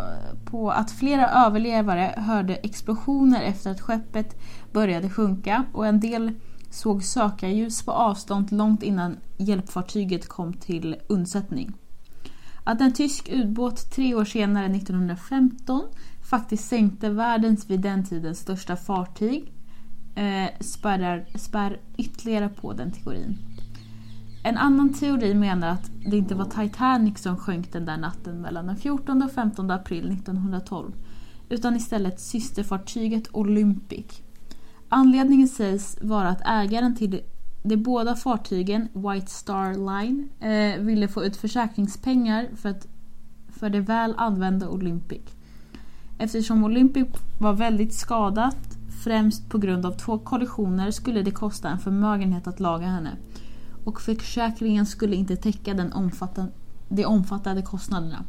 på 0.44 0.70
att 0.70 0.90
flera 0.90 1.30
överlevare 1.30 2.14
hörde 2.16 2.54
explosioner 2.54 3.42
efter 3.42 3.70
att 3.70 3.80
skeppet 3.80 4.36
började 4.72 5.10
sjunka 5.10 5.64
och 5.72 5.86
en 5.86 6.00
del 6.00 6.32
såg 6.70 7.04
sökarljus 7.04 7.82
på 7.82 7.92
avstånd 7.92 8.52
långt 8.52 8.82
innan 8.82 9.16
hjälpfartyget 9.36 10.28
kom 10.28 10.52
till 10.52 10.96
undsättning. 11.08 11.72
Att 12.64 12.80
en 12.80 12.92
tysk 12.92 13.28
ubåt 13.32 13.90
tre 13.90 14.14
år 14.14 14.24
senare, 14.24 14.66
1915, 14.66 15.82
faktiskt 16.30 16.68
sänkte 16.68 17.10
världens 17.10 17.70
vid 17.70 17.80
den 17.80 18.04
tiden 18.04 18.34
största 18.34 18.76
fartyg 18.76 19.52
eh, 20.16 20.50
spärrar, 20.60 21.24
spär 21.34 21.80
ytterligare 21.96 22.48
på 22.48 22.72
den 22.72 22.92
teorin. 22.92 23.38
En 24.44 24.56
annan 24.56 24.92
teori 24.92 25.34
menar 25.34 25.68
att 25.68 25.90
det 26.06 26.16
inte 26.16 26.34
var 26.34 26.44
Titanic 26.44 27.18
som 27.18 27.36
sjönk 27.36 27.72
den 27.72 27.84
där 27.84 27.96
natten 27.96 28.40
mellan 28.40 28.66
den 28.66 28.76
14 28.76 29.22
och 29.22 29.32
15 29.32 29.70
april 29.70 30.12
1912 30.12 30.92
utan 31.48 31.76
istället 31.76 32.20
systerfartyget 32.20 33.28
Olympic. 33.32 34.06
Anledningen 34.88 35.48
sägs 35.48 35.98
vara 36.02 36.28
att 36.28 36.46
ägaren 36.46 36.96
till 36.96 37.20
de 37.62 37.76
båda 37.76 38.14
fartygen, 38.14 38.88
White 38.92 39.30
Star 39.30 39.74
Line, 39.74 40.28
eh, 40.40 40.80
ville 40.80 41.08
få 41.08 41.24
ut 41.24 41.36
försäkringspengar 41.36 42.48
för, 42.56 42.68
att, 42.68 42.86
för 43.48 43.70
det 43.70 43.80
väl 43.80 44.14
använda 44.16 44.68
Olympic. 44.68 45.22
Eftersom 46.18 46.64
Olympic 46.64 47.06
var 47.38 47.52
väldigt 47.52 47.94
skadat, 47.94 48.75
främst 49.06 49.48
på 49.48 49.58
grund 49.58 49.86
av 49.86 49.92
två 49.92 50.18
kollisioner, 50.18 50.90
skulle 50.90 51.22
det 51.22 51.30
kosta 51.30 51.68
en 51.68 51.78
förmögenhet 51.78 52.46
att 52.46 52.60
laga 52.60 52.86
henne. 52.86 53.16
Och 53.84 54.00
försäkringen 54.00 54.86
skulle 54.86 55.16
inte 55.16 55.36
täcka 55.36 55.74
den 55.74 55.92
omfattande, 55.92 56.52
de 56.88 57.04
omfattande 57.04 57.62
kostnaderna. 57.62 58.24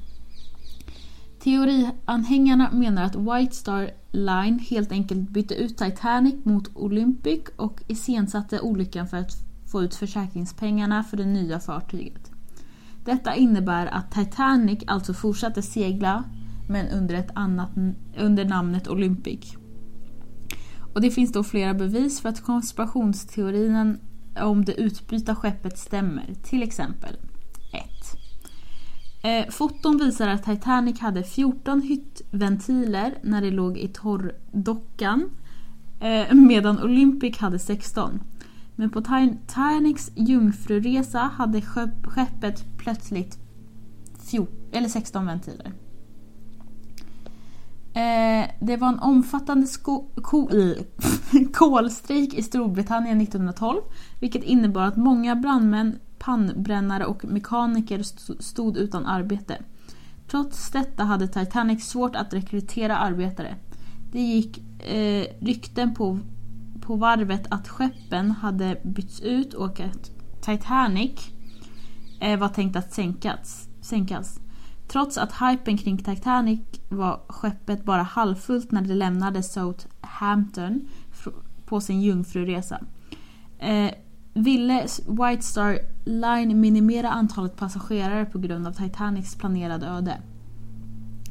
Teorianhängarna 1.40 2.72
menar 2.72 3.04
att 3.04 3.16
White 3.16 3.56
Star 3.56 3.90
Line 4.12 4.60
helt 4.60 4.92
enkelt 4.92 5.30
bytte 5.30 5.56
ut 5.56 5.78
Titanic 5.78 6.46
mot 6.46 6.76
Olympic 6.76 7.42
och 7.56 7.84
iscensatte 7.88 8.60
olyckan 8.60 9.08
för 9.08 9.18
att 9.18 9.32
få 9.72 9.84
ut 9.84 9.96
försäkringspengarna 9.96 11.04
för 11.04 11.18
det 11.18 11.26
nya 11.26 11.60
fartyget. 11.60 12.32
Detta 13.06 13.36
innebär 13.36 13.86
att 13.86 14.12
Titanic 14.12 14.84
alltså 14.88 15.14
fortsatte 15.14 15.62
segla 15.62 16.24
men 16.70 16.88
under, 16.88 17.16
ett 17.16 17.32
annat, 17.34 17.70
under 18.18 18.46
namnet 18.46 18.88
Olympic. 18.88 19.58
Och 20.98 21.02
det 21.02 21.12
finns 21.12 21.32
då 21.32 21.44
flera 21.44 21.74
bevis 21.74 22.22
för 22.22 22.30
att 22.30 22.42
konspirationsteorin 22.42 23.98
om 24.42 24.66
det 24.66 24.74
utbyta 24.74 25.36
skeppet 25.36 25.78
stämmer. 25.78 26.34
Till 26.44 26.64
exempel 26.64 27.16
1. 27.72 27.86
Eh, 29.24 29.52
foton 29.52 29.98
visar 29.98 30.28
att 30.28 30.44
Titanic 30.44 31.00
hade 31.00 31.24
14 31.24 31.82
hyttventiler 31.82 33.18
när 33.24 33.42
det 33.42 33.52
låg 33.52 33.78
i 33.78 33.88
torrdockan 33.88 35.30
eh, 36.00 36.34
medan 36.34 36.84
Olympic 36.84 37.38
hade 37.38 37.60
16. 37.60 38.20
Men 38.76 38.90
på 38.90 39.02
Titanics 39.02 40.12
jungfruresa 40.16 41.20
hade 41.20 41.62
skeppet 42.04 42.66
plötsligt 42.78 43.38
14, 44.32 44.56
eller 44.72 44.90
16 44.90 45.26
ventiler. 45.26 45.74
Eh, 47.98 48.50
det 48.60 48.78
var 48.78 48.88
en 48.88 49.00
omfattande 49.00 49.68
sko- 49.68 50.10
ko- 50.16 50.50
kolstrejk 51.54 52.34
i 52.34 52.44
Storbritannien 52.44 53.22
1912 53.22 53.82
vilket 54.20 54.44
innebar 54.44 54.82
att 54.82 54.98
många 54.98 55.36
brandmän, 55.36 56.00
pannbrännare 56.20 57.06
och 57.06 57.26
mekaniker 57.26 58.04
stod 58.42 58.78
utan 58.78 59.06
arbete. 59.06 59.58
Trots 60.28 60.72
detta 60.72 61.04
hade 61.04 61.28
Titanic 61.28 61.88
svårt 61.88 62.16
att 62.16 62.34
rekrytera 62.34 62.98
arbetare. 62.98 63.56
Det 64.12 64.22
gick 64.22 64.58
eh, 64.84 65.26
rykten 65.40 65.94
på, 65.96 66.20
på 66.82 66.96
varvet 66.96 67.48
att 67.50 67.68
skeppen 67.68 68.32
hade 68.32 68.82
bytts 68.84 69.22
ut 69.22 69.54
och 69.54 69.80
att 69.80 70.12
Titanic 70.42 71.30
eh, 72.22 72.40
var 72.40 72.50
tänkt 72.50 72.76
att 72.76 72.94
sänkas. 72.94 73.70
sänkas. 73.82 74.40
Trots 74.88 75.18
att 75.18 75.32
hypen 75.32 75.78
kring 75.78 75.98
Titanic 75.98 76.60
var 76.90 77.22
skeppet 77.28 77.86
bara 77.86 78.04
halvfullt 78.04 78.72
när 78.72 78.82
det 78.82 78.96
lämnade 78.96 79.44
Southampton 79.44 80.88
på 81.66 81.82
sin 81.82 82.02
jungfruresa. 82.02 82.80
Eh, 83.60 83.92
ville 84.34 84.88
White 85.08 85.42
Star 85.42 85.80
Line 86.06 86.62
minimera 86.62 87.10
antalet 87.10 87.56
passagerare 87.56 88.26
på 88.26 88.40
grund 88.40 88.68
av 88.68 88.72
Titanics 88.72 89.36
planerade 89.36 89.88
öde. 89.88 90.22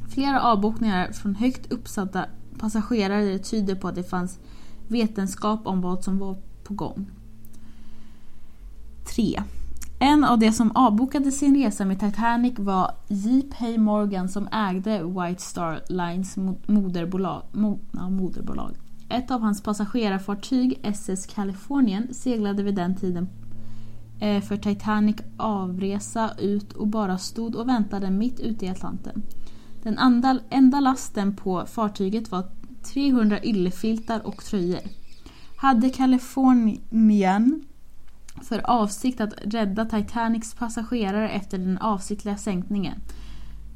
Flera 0.09 0.41
avbokningar 0.41 1.11
från 1.11 1.35
högt 1.35 1.71
uppsatta 1.71 2.25
passagerare 2.59 3.39
tyder 3.39 3.75
på 3.75 3.87
att 3.87 3.95
det 3.95 4.03
fanns 4.03 4.39
vetenskap 4.87 5.67
om 5.67 5.81
vad 5.81 6.03
som 6.03 6.17
var 6.17 6.37
på 6.63 6.73
gång. 6.73 7.11
3. 9.15 9.43
En 9.99 10.23
av 10.23 10.39
de 10.39 10.51
som 10.51 10.71
avbokade 10.75 11.31
sin 11.31 11.55
resa 11.55 11.85
med 11.85 11.99
Titanic 11.99 12.53
var 12.59 12.91
J.P. 13.07 13.77
Morgan 13.77 14.29
som 14.29 14.47
ägde 14.51 15.03
White 15.03 15.41
Star 15.41 15.81
Lines 15.89 16.37
moderbolag. 16.67 17.43
Mo- 17.51 17.79
ja, 17.91 18.09
moderbolag. 18.09 18.75
Ett 19.09 19.31
av 19.31 19.41
hans 19.41 19.61
passagerarfartyg, 19.63 20.79
SS 20.83 21.25
Californian, 21.25 22.07
seglade 22.13 22.63
vid 22.63 22.75
den 22.75 22.95
tiden 22.95 23.29
eh, 24.19 24.41
för 24.41 24.57
Titanic 24.57 25.15
avresa 25.37 26.31
ut 26.39 26.73
och 26.73 26.87
bara 26.87 27.17
stod 27.17 27.55
och 27.55 27.69
väntade 27.69 28.11
mitt 28.11 28.39
ute 28.39 28.65
i 28.65 28.69
Atlanten. 28.69 29.23
Den 29.83 29.97
enda 30.49 30.79
lasten 30.79 31.35
på 31.35 31.65
fartyget 31.65 32.31
var 32.31 32.43
300 32.93 33.43
yllefiltar 33.43 34.27
och 34.27 34.43
tröjor. 34.43 34.79
Hade 35.57 35.89
Californian 35.89 37.63
för 38.41 38.69
avsikt 38.69 39.21
att 39.21 39.33
rädda 39.41 39.85
Titanics 39.85 40.53
passagerare 40.53 41.29
efter 41.29 41.57
den 41.57 41.77
avsiktliga 41.77 42.37
sänkningen. 42.37 43.01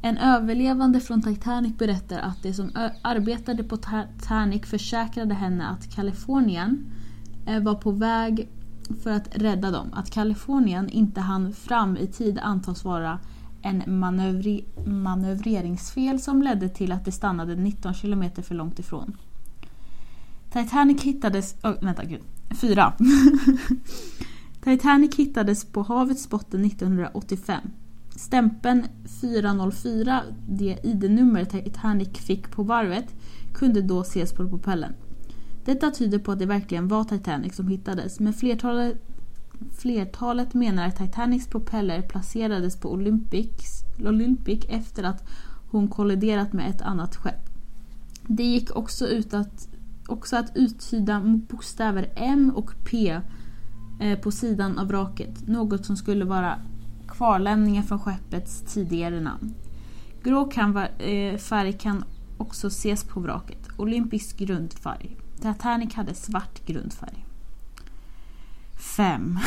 En 0.01 0.17
överlevande 0.17 0.99
från 0.99 1.21
Titanic 1.21 1.77
berättar 1.77 2.19
att 2.19 2.43
de 2.43 2.53
som 2.53 2.71
arbetade 3.01 3.63
på 3.63 3.77
Titanic 3.77 4.65
försäkrade 4.65 5.33
henne 5.33 5.67
att 5.67 5.95
Kalifornien 5.95 6.85
eh, 7.47 7.59
var 7.59 7.75
på 7.75 7.91
väg 7.91 8.49
för 9.03 9.11
att 9.11 9.27
rädda 9.31 9.71
dem. 9.71 9.93
Att 9.93 10.11
Kalifornien 10.11 10.89
inte 10.89 11.21
hann 11.21 11.53
fram 11.53 11.97
i 11.97 12.07
tid 12.07 12.39
antas 12.39 12.83
vara 12.83 13.19
en 13.61 13.83
manövri- 13.83 14.87
manövreringsfel 14.89 16.19
som 16.19 16.41
ledde 16.41 16.69
till 16.69 16.91
att 16.91 17.05
de 17.05 17.11
stannade 17.11 17.55
19 17.55 17.93
kilometer 17.93 18.41
för 18.41 18.55
långt 18.55 18.79
ifrån. 18.79 19.17
Titanic 20.51 21.01
hittades... 21.01 21.55
Oh, 21.63 21.83
vänta, 21.83 22.03
gud. 22.03 22.21
Fyra. 22.61 22.93
Titanic 24.63 25.15
hittades 25.15 25.65
på 25.65 25.81
havets 25.81 26.29
botten 26.29 26.65
1985. 26.65 27.61
Stämpeln 28.15 28.87
404, 29.21 30.23
det 30.49 30.77
ID-nummer 30.83 31.45
Titanic 31.45 32.17
fick 32.17 32.51
på 32.51 32.63
varvet, 32.63 33.15
kunde 33.53 33.81
då 33.81 34.01
ses 34.01 34.33
på 34.33 34.49
propellen. 34.49 34.93
Detta 35.65 35.91
tyder 35.91 36.19
på 36.19 36.31
att 36.31 36.39
det 36.39 36.45
verkligen 36.45 36.87
var 36.87 37.03
Titanic 37.03 37.55
som 37.55 37.67
hittades, 37.67 38.19
men 38.19 38.33
flertalet, 38.33 39.01
flertalet 39.77 40.53
menar 40.53 40.87
att 40.87 40.97
Titanics 40.97 41.47
propeller 41.47 42.01
placerades 42.01 42.79
på 42.79 42.91
Olympics, 42.91 43.83
Olympic 44.05 44.65
efter 44.69 45.03
att 45.03 45.23
hon 45.71 45.87
kolliderat 45.87 46.53
med 46.53 46.69
ett 46.69 46.81
annat 46.81 47.15
skepp. 47.15 47.49
Det 48.27 48.43
gick 48.43 48.75
också 48.75 49.07
ut 49.07 49.33
att, 49.33 49.67
också 50.07 50.37
att 50.37 50.51
uttyda 50.55 51.21
bokstäver 51.49 52.11
M 52.15 52.51
och 52.55 52.73
P 52.85 53.21
Eh, 54.01 54.19
på 54.19 54.31
sidan 54.31 54.79
av 54.79 54.87
vraket, 54.87 55.47
något 55.47 55.85
som 55.85 55.97
skulle 55.97 56.25
vara 56.25 56.55
kvarlämningar 57.07 57.83
från 57.83 57.99
skeppets 57.99 58.63
tidigare 58.73 59.21
namn. 59.21 59.53
Grå 60.23 60.45
kan 60.45 60.73
va- 60.73 60.87
eh, 60.87 61.37
färg 61.37 61.73
kan 61.73 62.03
också 62.37 62.67
ses 62.67 63.03
på 63.03 63.19
vraket, 63.19 63.67
olympisk 63.77 64.37
grundfärg. 64.37 65.17
Titanic 65.41 65.93
hade 65.93 66.13
svart 66.13 66.65
grundfärg. 66.65 67.25
5. 68.95 69.39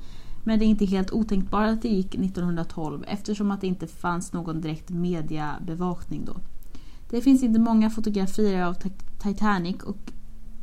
men 0.44 0.58
det 0.58 0.64
är 0.64 0.66
inte 0.66 0.84
helt 0.84 1.12
otänkbart 1.12 1.68
att 1.68 1.82
det 1.82 1.88
gick 1.88 2.14
1912 2.14 3.04
eftersom 3.08 3.50
att 3.50 3.60
det 3.60 3.66
inte 3.66 3.86
fanns 3.86 4.32
någon 4.32 4.60
direkt 4.60 4.90
mediebevakning 4.90 6.24
då. 6.24 6.36
Det 7.10 7.20
finns 7.20 7.42
inte 7.42 7.60
många 7.60 7.90
fotografier 7.90 8.64
av 8.64 8.76
Titanic 9.22 9.82
och 9.82 10.12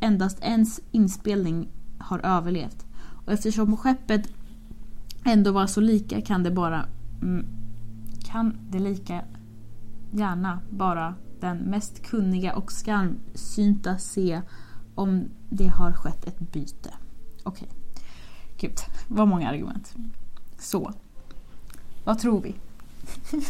endast 0.00 0.38
en 0.40 0.66
inspelning 0.90 1.68
har 1.98 2.18
överlevt. 2.18 2.86
Och 3.26 3.32
eftersom 3.32 3.76
skeppet 3.76 4.28
ändå 5.24 5.52
var 5.52 5.66
så 5.66 5.80
lika 5.80 6.20
kan 6.20 6.42
det 6.42 6.50
bara 6.50 6.86
mm, 7.22 7.46
kan 8.24 8.56
det 8.70 8.78
lika 8.78 9.24
gärna 10.12 10.58
bara 10.70 11.14
den 11.40 11.58
mest 11.58 12.02
kunniga 12.02 12.56
och 12.56 12.72
skarpsynta 12.72 13.98
se 13.98 14.40
om 14.94 15.28
det 15.48 15.66
har 15.66 15.92
skett 15.92 16.24
ett 16.26 16.38
byte. 16.38 16.94
Okej. 17.42 17.68
Gud, 18.58 18.78
vad 19.08 19.28
många 19.28 19.50
argument. 19.50 19.94
Så. 20.58 20.92
Vad 22.04 22.18
tror 22.18 22.40
vi? 22.40 22.54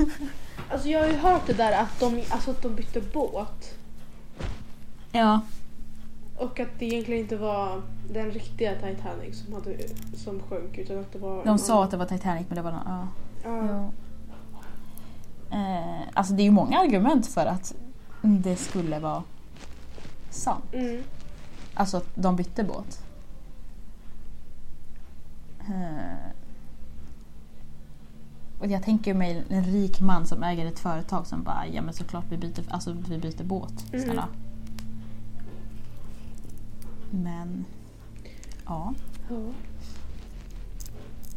Alltså 0.73 0.89
jag 0.89 1.01
har 1.01 1.07
ju 1.07 1.17
hört 1.17 1.47
det 1.47 1.53
där 1.53 1.83
att 1.83 2.01
de, 2.01 2.23
alltså 2.29 2.51
att 2.51 2.63
de 2.63 2.75
bytte 2.75 3.01
båt. 3.13 3.75
Ja, 5.13 5.41
Och 6.37 6.61
att 6.61 6.69
det 6.79 6.85
egentligen 6.87 7.21
inte 7.21 7.37
var 7.37 7.83
den 8.11 8.31
riktiga 8.31 8.75
Titanic 8.75 9.45
som, 9.45 9.55
hade, 9.55 9.77
som 10.17 10.41
sjönk 10.41 10.79
utan 10.79 10.99
att 10.99 11.13
det 11.13 11.19
var... 11.19 11.45
de 11.45 11.59
sa 11.59 11.85
att 11.85 11.91
det 11.91 11.97
var 11.97 12.07
Titanic 12.07 12.47
men 12.49 12.57
det 12.57 12.63
var... 12.63 12.73
Ja. 12.73 13.09
Ja. 13.45 13.67
Ja. 13.67 13.91
Eh, 15.51 16.09
alltså 16.15 16.35
det 16.35 16.43
är 16.43 16.45
ju 16.45 16.51
många 16.51 16.79
argument 16.79 17.27
för 17.27 17.47
att 17.47 17.75
det 18.23 18.57
skulle 18.57 18.99
vara 18.99 19.23
sant. 20.31 20.65
Mm. 20.73 21.03
Alltså 21.75 21.97
att 21.97 22.07
de 22.15 22.37
bytte 22.37 22.65
båt. 22.65 23.03
Eh, 25.61 26.31
och 28.59 28.67
jag 28.67 28.83
tänker 28.83 29.15
mig 29.15 29.45
en 29.49 29.65
rik 29.65 30.01
man 30.01 30.27
som 30.27 30.43
äger 30.43 30.67
ett 30.67 30.79
företag 30.79 31.27
som 31.27 31.43
bara 31.43 31.67
ja 31.67 31.83
men 31.83 31.95
såklart 31.95 32.25
vi 32.29 32.37
byter, 32.37 32.65
alltså, 32.71 32.93
vi 32.93 33.19
byter 33.19 33.45
båt. 33.45 33.93
Mm. 33.93 34.05
Snälla. 34.05 34.29
Men 37.11 37.65
ja, 38.67 38.95
Ja. 39.29 39.37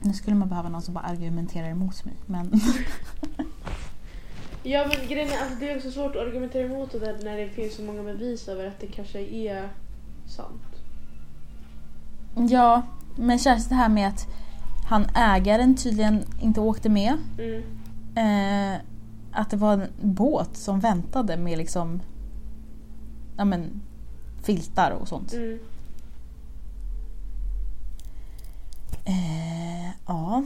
nu 0.01 0.13
skulle 0.13 0.35
man 0.35 0.49
behöva 0.49 0.69
någon 0.69 0.81
som 0.81 0.93
bara 0.93 1.03
argumenterar 1.03 1.67
emot 1.69 2.05
mig. 2.05 2.13
Men 2.25 2.51
Ja 4.63 4.85
men 4.87 5.07
grejen 5.07 5.29
är, 5.29 5.41
alltså, 5.41 5.55
det 5.59 5.71
är 5.71 5.77
också 5.77 5.91
svårt 5.91 6.15
att 6.15 6.21
argumentera 6.21 6.65
emot 6.65 6.91
det 6.91 6.99
där 6.99 7.17
när 7.23 7.37
det 7.37 7.49
finns 7.49 7.75
så 7.75 7.81
många 7.81 8.03
bevis 8.03 8.47
över 8.47 8.67
att 8.67 8.79
det 8.79 8.87
kanske 8.87 9.19
är 9.19 9.69
sant. 10.27 10.61
ja, 12.49 12.81
men 13.15 13.39
känns 13.39 13.69
det 13.69 13.75
här 13.75 13.89
med 13.89 14.07
att 14.07 14.27
han 14.85 15.05
ägaren 15.15 15.75
tydligen 15.75 16.23
inte 16.41 16.61
åkte 16.61 16.89
med. 16.89 17.17
Mm. 17.39 17.63
Eh, 18.15 18.79
att 19.31 19.49
det 19.49 19.57
var 19.57 19.73
en 19.73 19.87
båt 20.01 20.57
som 20.57 20.79
väntade 20.79 21.37
med 21.37 21.57
liksom 21.57 22.01
ja, 23.37 23.45
men, 23.45 23.81
filtar 24.43 24.91
och 24.91 25.07
sånt. 25.07 25.33
Mm. 25.33 25.59
Eh, 29.05 29.89
ja. 30.07 30.43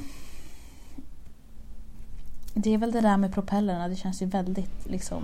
Det 2.59 2.73
är 2.73 2.77
väl 2.77 2.91
det 2.91 3.01
där 3.01 3.17
med 3.17 3.33
propellerna. 3.33 3.87
Det 3.87 3.95
känns 3.95 4.21
ju 4.21 4.25
väldigt 4.25 4.85
liksom... 4.85 5.23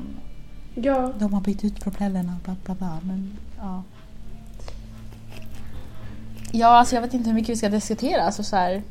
Ja. 0.76 1.14
De 1.20 1.34
har 1.34 1.42
bytt 1.42 1.64
ut 1.64 1.84
propellerna. 1.84 2.36
Bla, 2.44 2.56
bla, 2.66 2.76
bla, 2.76 3.00
men, 3.04 3.38
ja. 3.58 3.84
ja, 6.52 6.68
alltså 6.68 6.96
jag 6.96 7.02
vet 7.02 7.14
inte 7.14 7.30
hur 7.30 7.36
mycket 7.36 7.50
vi 7.50 7.56
ska 7.56 7.70
diskutera. 7.70 8.22
Alltså, 8.22 8.44
så 8.44 8.56
här, 8.56 8.84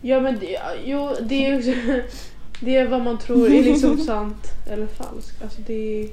Ja 0.00 0.20
men 0.20 0.38
det, 0.38 0.58
jo, 0.84 1.14
det 1.22 1.46
är 1.46 1.58
också, 1.58 1.70
det 2.60 2.76
är 2.76 2.88
vad 2.88 3.02
man 3.02 3.18
tror 3.18 3.46
är 3.46 3.62
liksom 3.62 3.98
sant 4.06 4.46
eller 4.66 4.86
falskt. 4.86 5.42
Alltså 5.42 5.60
det 5.66 6.02
är... 6.02 6.08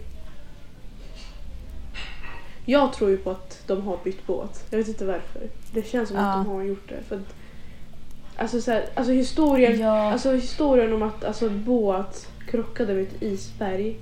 Jag 2.66 2.94
tror 2.94 3.10
ju 3.10 3.18
på 3.18 3.32
att 3.32 3.64
de 3.68 3.82
har 3.82 4.00
bytt 4.04 4.28
båt. 4.28 4.64
Jag 4.70 4.78
vet 4.78 4.88
inte 4.88 5.06
varför. 5.06 5.50
Det 5.74 5.88
känns 5.88 6.10
som 6.10 6.18
Ja. 6.18 6.24
att 6.24 6.46
de 6.46 6.54
har 6.54 6.64
gjort 6.64 6.90
det. 6.90 7.04
För 7.08 7.16
att, 7.16 7.36
alltså, 8.38 8.62
så 8.62 8.72
här, 8.72 8.86
alltså 8.96 9.14
historien 9.14 9.80
Ja. 9.80 10.12
Alltså 10.12 10.32
historien 10.36 10.94
om 10.94 11.04
att 11.04 11.24
alltså, 11.24 11.50
båt 11.50 12.28
krockade 12.52 12.94
med 12.94 13.04
ett 13.04 13.22
isberg 13.22 13.96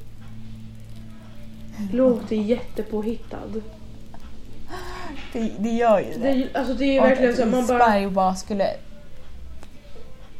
låter 1.93 2.35
jättepåhittad. 2.35 3.61
det, 5.33 5.51
det 5.59 5.69
gör 5.69 5.99
ju 5.99 6.13
Det, 6.21 6.29
är- 6.29 6.57
alltså 6.57 6.73
det 6.73 6.97
är 6.97 7.01
verkligen 7.01 7.35
så 7.35 7.45
man 7.45 7.67
bara... 7.67 7.77
isberg 7.87 8.07
bara 8.07 8.35
skulle... 8.35 8.67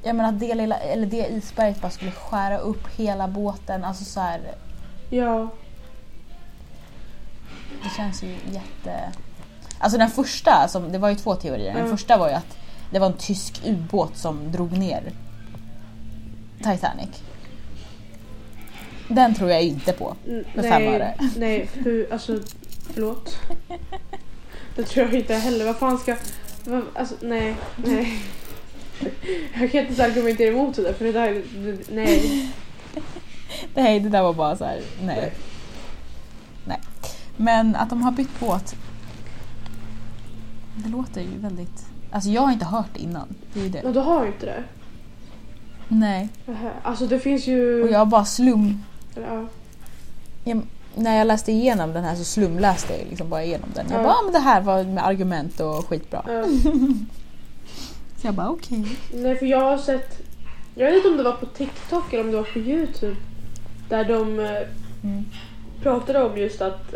Jag 0.04 0.16
menar 0.16 0.30
att 0.30 0.40
det, 0.40 0.56
lilla, 0.56 0.76
eller 0.78 1.06
det 1.06 1.28
isberget 1.28 1.82
bara 1.82 1.92
skulle 1.92 2.12
skära 2.12 2.58
upp 2.58 2.88
hela 2.96 3.28
båten. 3.28 3.84
Alltså 3.84 4.04
så 4.04 4.20
här, 4.20 4.42
Ja, 5.10 5.50
det 7.84 7.90
känns 7.98 8.24
ju 8.24 8.28
jätte... 8.30 9.12
Alltså 9.80 9.98
den 9.98 10.10
första, 10.10 10.68
som, 10.68 10.92
det 10.92 10.98
var 10.98 11.10
ju 11.10 11.16
två 11.16 11.36
teorier. 11.36 11.74
Den 11.74 11.78
Mm. 11.86 11.92
första 11.98 12.18
var 12.18 12.30
ju 12.30 12.34
att 12.36 12.58
det 12.94 13.00
var 13.00 13.08
en 13.08 13.18
tysk 13.18 13.62
ubåt 13.66 14.18
som 14.18 14.52
drog 14.52 14.72
ner 14.78 15.12
Titanic. 16.58 17.10
Den 19.08 19.36
tror 19.36 19.50
jag 19.52 19.64
inte 19.64 19.94
på. 19.94 20.16
n- 20.28 20.46
Med 20.56 20.66
fem 20.66 20.82
öre. 20.84 21.16
nej, 21.20 21.30
nej, 21.38 21.70
hur, 21.74 22.14
alltså 22.14 22.40
förlåt. 22.94 23.38
Det 24.76 24.84
tror 24.84 25.06
jag 25.06 25.16
inte 25.16 25.36
heller. 25.36 25.66
Vad 25.66 25.78
fan 25.78 25.98
ska... 25.98 26.16
Vad, 26.66 26.84
alltså 26.96 27.16
nej, 27.22 27.56
nej. 27.76 28.20
Jag 29.54 29.72
kan 29.72 29.82
inte 29.82 29.94
ens 29.94 30.00
argumentera 30.00 30.48
emot 30.52 30.76
det 30.76 30.82
där 30.82 30.94
för 30.94 31.06
det 31.06 31.12
där, 31.12 31.44
det, 31.56 31.78
nej. 31.92 32.50
Nej, 33.76 34.00
det 34.00 34.10
där 34.10 34.22
var 34.22 34.34
bara 34.34 34.58
så 34.58 34.66
här, 34.66 34.82
nej. 35.04 35.34
nej. 36.66 36.80
Men 37.38 37.76
att 37.76 37.90
de 37.90 38.02
har 38.02 38.12
bytt 38.12 38.40
båt. 38.40 38.76
Det 40.76 40.90
låter 40.90 41.22
ju 41.22 41.38
väldigt... 41.38 41.86
Alltså 42.14 42.30
jag 42.30 42.42
har 42.42 42.52
inte 42.54 42.66
hört 42.66 42.86
det 42.94 43.00
innan. 43.00 43.28
Det 43.54 43.60
är 43.60 43.64
ju 43.64 43.70
det. 43.70 43.82
Men 43.84 43.94
du 43.94 44.00
har 44.00 44.26
inte 44.26 44.46
det. 44.46 44.64
Nej. 45.88 46.30
Nähä. 46.46 46.72
Alltså 46.84 47.08
det 47.08 47.20
finns 47.20 47.48
ju... 47.48 47.84
Och 47.84 47.90
jag 47.92 48.08
bara 48.08 48.26
slum... 48.26 48.84
Ja. 49.16 49.46
Jag, 50.44 50.62
när 50.96 51.18
jag 51.18 51.28
läste 51.28 51.52
igenom 51.52 51.94
den 51.94 52.04
här 52.04 52.16
så 52.16 52.24
slumläste 52.24 52.94
jag 52.98 53.08
liksom 53.10 53.30
bara 53.30 53.44
igenom 53.44 53.70
den. 53.76 53.86
Jag 53.90 54.00
Ja. 54.00 54.04
bara, 54.04 54.14
ah, 54.14 54.22
men 54.24 54.34
det 54.34 54.40
här 54.40 54.62
var 54.62 54.84
med 54.84 55.06
argument 55.08 55.60
och 55.60 55.88
skitbra. 55.88 56.22
Ja. 56.28 56.44
Så 58.22 58.28
jag 58.28 58.34
bara 58.34 58.50
okej. 58.50 58.86
Nej 59.14 59.36
för 59.36 59.46
jag 59.46 59.60
har 59.62 59.78
sett, 59.78 60.22
jag 60.76 60.86
vet 60.86 60.96
inte 60.96 61.10
om 61.10 61.18
det 61.18 61.24
var 61.24 61.32
på 61.32 61.46
TikTok 61.46 62.14
eller 62.14 62.24
om 62.24 62.32
det 62.32 62.38
var 62.38 62.44
på 62.54 62.60
Youtube. 62.60 63.16
Där 63.90 64.04
de 64.06 64.40
eh, 64.40 64.52
Mm. 65.04 65.26
pratade 65.82 66.24
om 66.24 66.38
just 66.38 66.62
att, 66.62 66.94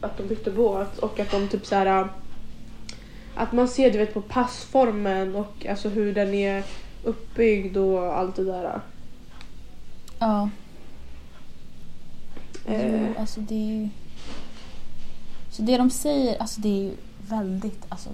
att 0.00 0.16
de 0.18 0.22
bytte 0.28 0.50
båt 0.50 0.98
och 0.98 1.20
att 1.20 1.30
de 1.30 1.48
typ 1.48 1.66
så 1.66 1.74
här. 1.74 2.08
Att 3.34 3.52
man 3.52 3.68
ser 3.68 3.90
du 3.90 3.98
vet 3.98 4.14
på 4.14 4.22
passformen 4.22 5.36
och 5.36 5.66
alltså 5.66 5.88
hur 5.88 6.14
den 6.14 6.34
är 6.34 6.64
uppbyggd 7.04 7.76
och 7.76 8.18
allt 8.18 8.36
det 8.36 8.44
där. 8.44 8.80
Ja. 10.18 10.50
Eh. 12.66 13.02
Jo, 13.02 13.14
alltså 13.18 13.40
det 13.40 13.54
är 13.54 13.80
ju... 13.80 13.88
Så 15.50 15.62
det 15.62 15.76
de 15.76 15.90
säger, 15.90 16.40
alltså 16.40 16.60
det 16.60 16.68
är 16.68 16.82
ju 16.82 16.96
väldigt, 17.28 17.86
alltså... 17.88 18.10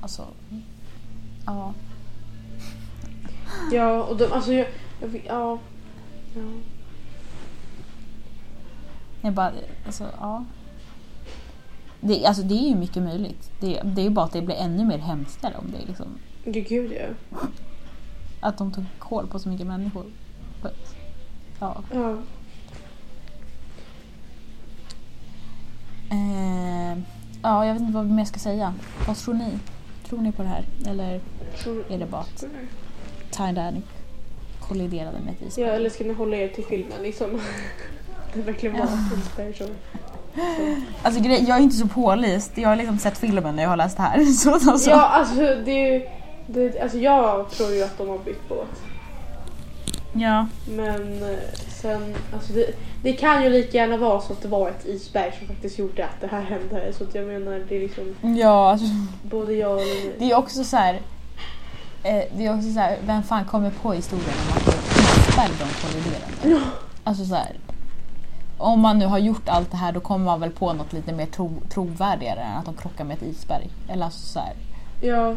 Alltså... 0.00 0.26
Ja. 1.46 1.74
Ja, 3.72 4.02
och 4.02 4.16
de, 4.16 4.32
alltså 4.32 4.52
jag, 4.52 4.66
jag 5.00 5.10
fick, 5.10 5.26
ja. 5.26 5.58
ja. 6.34 6.42
Jag 9.22 9.32
bara, 9.32 9.52
alltså 9.86 10.04
ja. 10.20 10.44
Det, 12.06 12.26
alltså 12.26 12.42
det 12.42 12.54
är 12.54 12.68
ju 12.68 12.74
mycket 12.74 13.02
möjligt. 13.02 13.50
Det, 13.60 13.80
det 13.84 14.00
är 14.00 14.04
ju 14.04 14.10
bara 14.10 14.24
att 14.24 14.32
det 14.32 14.42
blir 14.42 14.56
ännu 14.56 14.84
mer 14.84 14.98
hemskare 14.98 15.54
om 15.58 15.70
det 15.72 15.82
är 15.82 15.86
liksom... 15.86 16.06
Gud, 16.44 16.92
ja. 16.92 17.38
Att 18.40 18.58
de 18.58 18.72
tog 18.72 18.84
koll 18.98 19.26
på 19.26 19.38
så 19.38 19.48
mycket 19.48 19.66
människor. 19.66 20.04
Ja. 21.60 21.82
ja. 21.92 22.16
Eh, 26.10 26.98
ja, 27.42 27.66
jag 27.66 27.72
vet 27.74 27.82
inte 27.82 27.94
vad 27.94 28.06
mer 28.06 28.18
jag 28.18 28.28
ska 28.28 28.38
säga. 28.38 28.74
Vad 29.06 29.16
tror 29.16 29.34
ni? 29.34 29.58
Tror 30.08 30.20
ni 30.20 30.32
på 30.32 30.42
det 30.42 30.48
här? 30.48 30.64
Eller 30.86 31.20
är 31.90 31.98
det 31.98 32.06
bara 32.06 32.20
att 32.20 32.44
Titanic 33.30 33.84
kolliderade 34.60 35.18
med 35.18 35.28
ett 35.34 35.40
Ja, 35.40 35.46
isberg? 35.48 35.68
eller 35.68 35.90
ska 35.90 36.04
ni 36.04 36.12
hålla 36.12 36.36
er 36.36 36.48
till 36.48 36.64
filmen 36.64 37.02
liksom? 37.02 37.40
det 38.34 38.42
verkligen 38.42 38.76
var 38.76 38.88
inspiration. 39.16 39.68
Så. 39.68 40.05
Alltså 41.02 41.20
grej, 41.22 41.44
jag 41.48 41.58
är 41.58 41.62
inte 41.62 41.76
så 41.76 41.86
påläst. 41.88 42.52
Jag 42.54 42.68
har 42.68 42.76
liksom 42.76 42.98
sett 42.98 43.18
filmen 43.18 43.56
när 43.56 43.62
jag 43.62 43.70
har 43.70 43.76
läst 43.76 43.96
det 43.96 44.02
här. 44.02 44.24
Så, 44.32 44.52
alltså. 44.52 44.90
Ja, 44.90 45.06
alltså 45.08 45.34
det 45.64 45.70
är 45.70 45.92
ju... 45.92 46.06
Det, 46.46 46.80
alltså 46.80 46.98
jag 46.98 47.50
tror 47.50 47.70
ju 47.70 47.82
att 47.82 47.98
de 47.98 48.08
har 48.08 48.18
bytt 48.18 48.48
båt. 48.48 48.68
ja. 50.12 50.46
Men 50.76 51.22
eh, 51.22 51.38
sen, 51.68 52.14
alltså 52.34 52.52
det, 52.52 52.66
det 53.02 53.12
kan 53.12 53.42
ju 53.44 53.48
lika 53.50 53.78
gärna 53.78 53.96
vara 53.96 54.20
så 54.20 54.32
att 54.32 54.42
det 54.42 54.48
var 54.48 54.68
ett 54.68 54.86
isberg 54.86 55.32
som 55.38 55.46
faktiskt 55.46 55.78
gjorde 55.78 56.04
att 56.04 56.20
det 56.20 56.26
här 56.26 56.40
hände. 56.42 56.92
Så 56.92 57.04
att 57.04 57.14
jag 57.14 57.26
menar, 57.26 57.64
det 57.68 57.76
är 57.76 57.80
liksom 57.80 58.34
Ja, 58.38 58.70
alltså, 58.70 58.86
både 59.22 59.52
jag 59.52 59.72
och 59.72 59.82
det 60.18 60.30
är 60.30 60.36
också 60.36 60.64
så 60.64 60.76
här. 60.76 60.94
Eh, 62.02 62.22
det 62.36 62.46
är 62.46 62.56
också 62.58 62.72
så 62.72 62.78
här, 62.80 62.96
vem 63.06 63.22
fan 63.22 63.44
kommer 63.44 63.70
på 63.70 63.92
historien 63.92 64.26
om 64.46 64.56
att 64.56 64.64
det 64.64 64.72
är 64.72 64.76
ett 64.76 65.28
isberg 65.28 65.50
de 65.58 65.88
kolliderar 65.88 66.28
med? 66.42 66.52
Ja. 66.52 66.60
Alltså 67.04 67.24
så 67.24 67.34
här, 67.34 67.56
om 68.58 68.80
man 68.80 68.98
nu 68.98 69.06
har 69.06 69.18
gjort 69.18 69.48
allt 69.48 69.70
det 69.70 69.76
här 69.76 69.92
då 69.92 70.00
kommer 70.00 70.24
man 70.24 70.40
väl 70.40 70.50
på 70.50 70.72
något 70.72 70.92
lite 70.92 71.12
mer 71.12 71.26
tro, 71.26 71.52
trovärdigare 71.68 72.40
än 72.40 72.56
att 72.56 72.64
de 72.64 72.74
krockar 72.74 73.04
med 73.04 73.16
ett 73.16 73.22
isberg. 73.22 73.68
Eller 73.88 74.04
alltså 74.04 74.26
så 74.26 74.38
här. 74.38 74.54
Ja. 75.00 75.34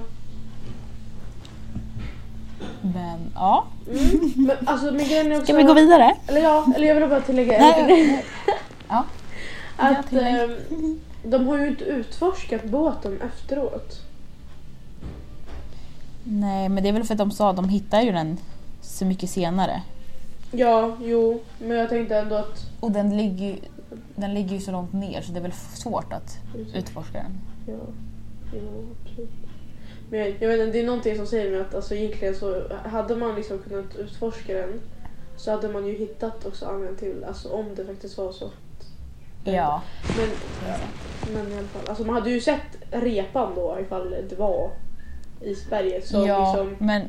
Men 2.82 3.32
ja. 3.36 3.66
Mm. 3.88 4.34
Men 4.36 4.58
alltså 4.66 4.92
men 4.92 5.32
också... 5.32 5.44
Ska 5.44 5.54
vi 5.54 5.64
gå 5.64 5.74
vidare? 5.74 6.16
Eller 6.28 6.42
ja, 6.42 6.66
eller 6.76 6.88
jag 6.88 6.96
vill 6.96 7.10
bara 7.10 7.22
tillägga 7.22 7.58
en 7.58 7.88
grej. 7.88 8.26
Ja. 8.90 9.06
Att 9.78 10.14
ehm, 10.14 10.56
de 11.24 11.48
har 11.48 11.58
ju 11.58 11.68
inte 11.68 11.84
utforskat 11.84 12.64
båten 12.64 13.22
efteråt. 13.22 14.02
Nej 16.24 16.70
men 16.70 16.84
det 16.84 16.90
är 16.90 16.94
väl 16.94 17.04
för 17.04 17.14
att 17.14 17.18
de 17.18 17.32
sa 17.32 17.50
att 17.50 17.56
de 17.56 17.70
hittar 17.70 18.02
ju 18.02 18.12
den 18.12 18.38
så 18.82 19.06
mycket 19.06 19.30
senare. 19.30 19.82
Ja, 20.52 20.98
jo, 21.02 21.42
men 21.60 21.78
jag 21.78 21.90
tänkte 21.90 22.18
ändå 22.18 22.36
att... 22.36 22.72
Och 22.80 22.92
den 22.92 23.18
ligger 23.18 23.46
ju, 23.46 23.56
den 24.16 24.34
ligger 24.34 24.56
ju 24.56 24.60
så 24.60 24.72
långt 24.72 24.94
ner 24.94 25.22
så 25.22 25.32
det 25.32 25.40
är 25.40 25.44
väl 25.44 25.52
svårt 25.52 26.14
att 26.14 26.38
utforska 26.74 27.18
den. 27.18 27.40
Ja, 27.68 27.84
jo, 28.54 28.96
absolut. 29.06 29.30
Men 30.10 30.20
jag, 30.20 30.30
jag 30.40 30.50
vet 30.50 30.60
inte, 30.60 30.72
det 30.72 30.80
är 30.80 30.86
någonting 30.86 31.18
som 31.18 31.28
säger 31.28 31.52
mig 31.52 31.62
att 31.62 31.76
alltså, 31.76 31.96
egentligen 31.96 32.36
så 32.36 32.64
hade 32.86 33.16
man 33.16 33.36
liksom 33.36 33.60
kunnat 33.60 33.96
utforska 33.96 34.54
den 34.54 34.80
så 35.38 35.52
hade 35.52 35.70
man 35.70 35.88
ju 35.88 35.98
hittat 35.98 36.46
också 36.46 36.66
anledning 36.66 36.98
till, 36.98 37.24
alltså 37.24 37.50
om 37.50 37.66
det 37.76 37.86
faktiskt 37.86 38.18
var 38.18 38.32
så. 38.32 38.50
Ja. 39.44 39.82
Men, 40.18 40.30
men 41.34 41.52
i 41.52 41.58
alla 41.58 41.68
fall, 41.68 41.90
alltså 41.90 42.04
man 42.04 42.16
hade 42.16 42.30
ju 42.30 42.42
sett 42.42 42.78
repan 42.92 43.56
då 43.56 43.78
ifall 43.82 44.16
det 44.30 44.36
var 44.40 44.72
isberget. 45.42 46.08
Så 46.08 46.28
ja 46.28 46.52
liksom, 46.52 46.88
men 46.88 47.02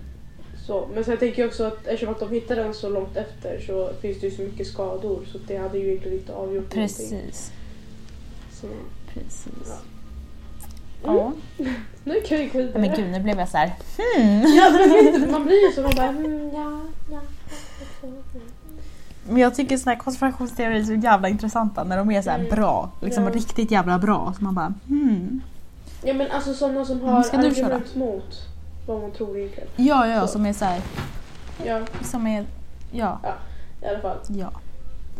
så. 0.71 0.89
Men 0.95 1.05
sen 1.05 1.17
tänker 1.17 1.43
jag 1.43 1.49
också 1.49 1.65
att 1.65 1.87
eftersom 1.87 2.15
att 2.15 2.21
de 2.21 2.31
hittade 2.31 2.63
den 2.63 2.75
så 2.75 2.89
långt 2.89 3.17
efter 3.17 3.61
så 3.67 3.91
finns 4.01 4.21
det 4.21 4.27
ju 4.27 4.37
så 4.37 4.43
mycket 4.43 4.67
skador 4.67 5.21
så 5.33 5.39
det 5.47 5.57
hade 5.57 5.79
ju 5.79 5.87
egentligen 5.89 6.19
inte 6.19 6.33
avgjort 6.35 6.75
någonting. 6.75 6.83
precis. 6.83 7.53
Så, 8.53 8.67
Precis. 9.15 9.47
Mm. 11.05 11.17
Ja. 11.17 11.33
nu 12.05 12.21
kan 12.21 12.39
vi 12.39 12.47
gå 12.47 12.59
vidare. 12.59 12.79
Men 12.81 12.95
gud 12.97 13.11
nu 13.11 13.21
blev 13.21 13.39
jag 13.39 13.49
så 13.49 13.57
här. 13.57 13.67
Hmm. 13.67 14.43
Ja, 14.57 14.71
men 15.21 15.31
man 15.31 15.45
blir 15.47 15.67
ju 15.69 15.73
så 15.75 15.83
man 15.83 15.93
bara 15.97 16.09
mm, 16.09 16.51
ja, 16.55 16.81
ja. 17.11 17.21
Men 19.29 19.37
jag 19.37 19.55
tycker 19.55 19.77
såna 19.77 19.93
här 19.95 20.01
konspirationsteorier 20.01 20.81
är 20.81 20.85
så 20.85 20.95
jävla 20.95 21.29
intressanta 21.29 21.85
när 21.85 21.97
de 21.97 22.11
är 22.11 22.23
så 22.23 22.31
Mm. 22.31 22.49
bra. 22.51 22.91
Liksom 23.01 23.25
Ja. 23.25 23.31
riktigt 23.31 23.71
jävla 23.71 23.99
bra. 23.99 24.35
Så 24.39 24.45
man 24.45 24.55
bara 24.55 24.75
hmm. 24.89 25.43
Ja 26.05 26.15
men 26.15 26.31
alltså 26.31 26.55
sådana 26.55 26.85
som 26.85 26.97
Mm, 27.01 27.09
har 27.09 27.19
argument 27.39 27.95
mot 27.95 28.47
vad 28.87 29.01
man 29.01 29.11
tror 29.13 29.39
egentligen. 29.39 29.69
Ja, 29.77 30.07
ja, 30.09 30.21
Så. 30.21 30.27
som 30.33 30.47
är 30.47 30.53
så 30.53 30.65
här. 30.65 30.81
Ja, 31.65 31.81
Som 32.03 32.27
är, 32.27 32.47
ja, 32.93 33.21
i 33.83 33.87
alla 33.87 34.01
fall. 34.01 34.19
ja. 34.29 34.51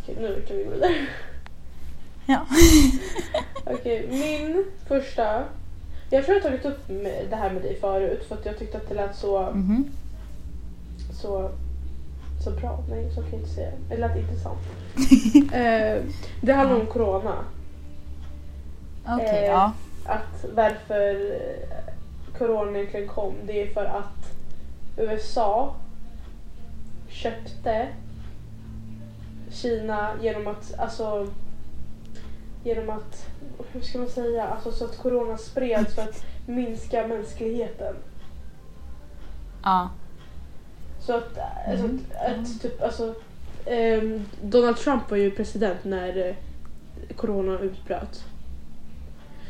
Okej, 0.03 0.17
nu 0.21 0.45
kan 0.49 0.57
vi 0.57 0.65
gå 0.65 0.71
vidare. 0.71 0.93
Ja. 2.27 2.47
Okej, 3.65 4.07
min 4.11 4.65
första. 4.87 5.45
Jag 6.11 6.25
tror 6.25 6.37
jag 6.37 6.43
har 6.45 6.51
tagit 6.51 6.65
upp 6.65 6.89
det 7.31 7.37
här 7.37 7.51
med 7.51 7.63
dig 7.63 7.79
förut 7.81 8.25
för 8.29 8.35
att 8.35 8.47
jag 8.47 8.59
tyckte 8.59 8.77
att 8.79 8.89
det 8.89 8.95
lät 8.95 9.17
så, 9.17 9.43
Mhm. 9.43 9.85
så, 11.23 11.51
så 12.45 12.51
bra. 12.51 12.79
Nej, 12.91 13.11
så 13.15 13.21
kan 13.21 13.31
jag 13.31 13.39
inte 13.41 13.51
säga. 13.55 13.71
Det 13.89 13.97
lät 13.97 14.17
intressant. 14.17 14.59
eh, 15.53 16.03
det 16.41 16.53
handlar 16.53 16.81
om 16.81 16.87
corona. 16.87 17.35
Okej, 19.09 19.27
Eh, 19.39 19.45
ja. 19.45 19.73
att 20.05 20.45
varför 20.55 21.39
corona 22.41 22.79
egentligen 22.79 23.09
kom, 23.09 23.35
det 23.47 23.63
är 23.63 23.67
för 23.75 23.85
att 23.85 24.33
USA 24.97 25.75
köpte 27.09 27.89
Kina 29.51 30.11
genom 30.23 30.47
att, 30.47 30.75
alltså, 30.79 31.29
genom 32.65 32.91
att, 32.91 33.27
hur 33.73 33.81
ska 33.81 33.99
man 33.99 34.09
säga, 34.09 34.45
alltså 34.47 34.73
så 34.73 34.85
att 34.85 34.99
corona 34.99 35.39
spreds 35.39 35.95
för 35.95 36.03
att 36.03 36.25
minska 36.47 37.07
mänskligheten. 37.07 37.95
Ja. 39.63 39.91
Så 41.01 41.17
att, 41.17 41.37
eh, 41.37 41.79
så 41.79 41.85
Mm. 41.85 42.01
att, 42.11 42.31
att 42.41 42.63
typ, 42.63 42.83
alltså, 42.83 43.15
ehm, 43.67 44.25
Donald 44.43 44.77
Trump 44.77 45.11
var 45.11 45.17
ju 45.17 45.31
president 45.31 45.85
när 45.85 46.29
eh, 46.29 46.35
corona 47.17 47.59
utbröt. 47.59 48.25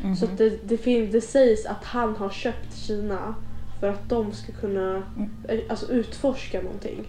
Mhm. 0.03 0.17
Så 0.17 0.25
att 0.25 0.39
det, 0.39 0.69
det, 0.69 0.79
fin- 0.79 1.11
det 1.11 1.21
sägs 1.21 1.67
att 1.67 1.85
han 1.85 2.17
har 2.17 2.31
köpt 2.31 2.75
Kina 2.77 3.35
för 3.81 3.89
att 3.89 4.09
de 4.09 4.33
ska 4.33 4.53
kunna 4.53 5.03
Mm. 5.17 5.31
eh, 5.49 5.61
alltså, 5.71 5.93
utforska 5.93 6.63
någonting. 6.63 7.07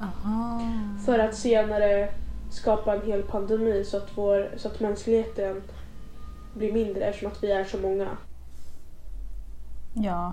Aha. 0.00 0.60
För 1.06 1.18
att 1.18 1.34
senare 1.34 2.08
skapa 2.50 2.94
en 2.96 3.06
hel 3.06 3.22
pandemi 3.22 3.84
så 3.84 3.96
att, 3.96 4.08
vår, 4.14 4.50
så 4.56 4.68
att 4.68 4.80
mänskligheten 4.80 5.62
blir 6.54 6.72
mindre 6.72 7.04
eftersom 7.04 7.32
att 7.32 7.42
vi 7.42 7.50
är 7.52 7.64
så 7.64 7.78
många. 7.78 8.08
Ja. 9.94 10.32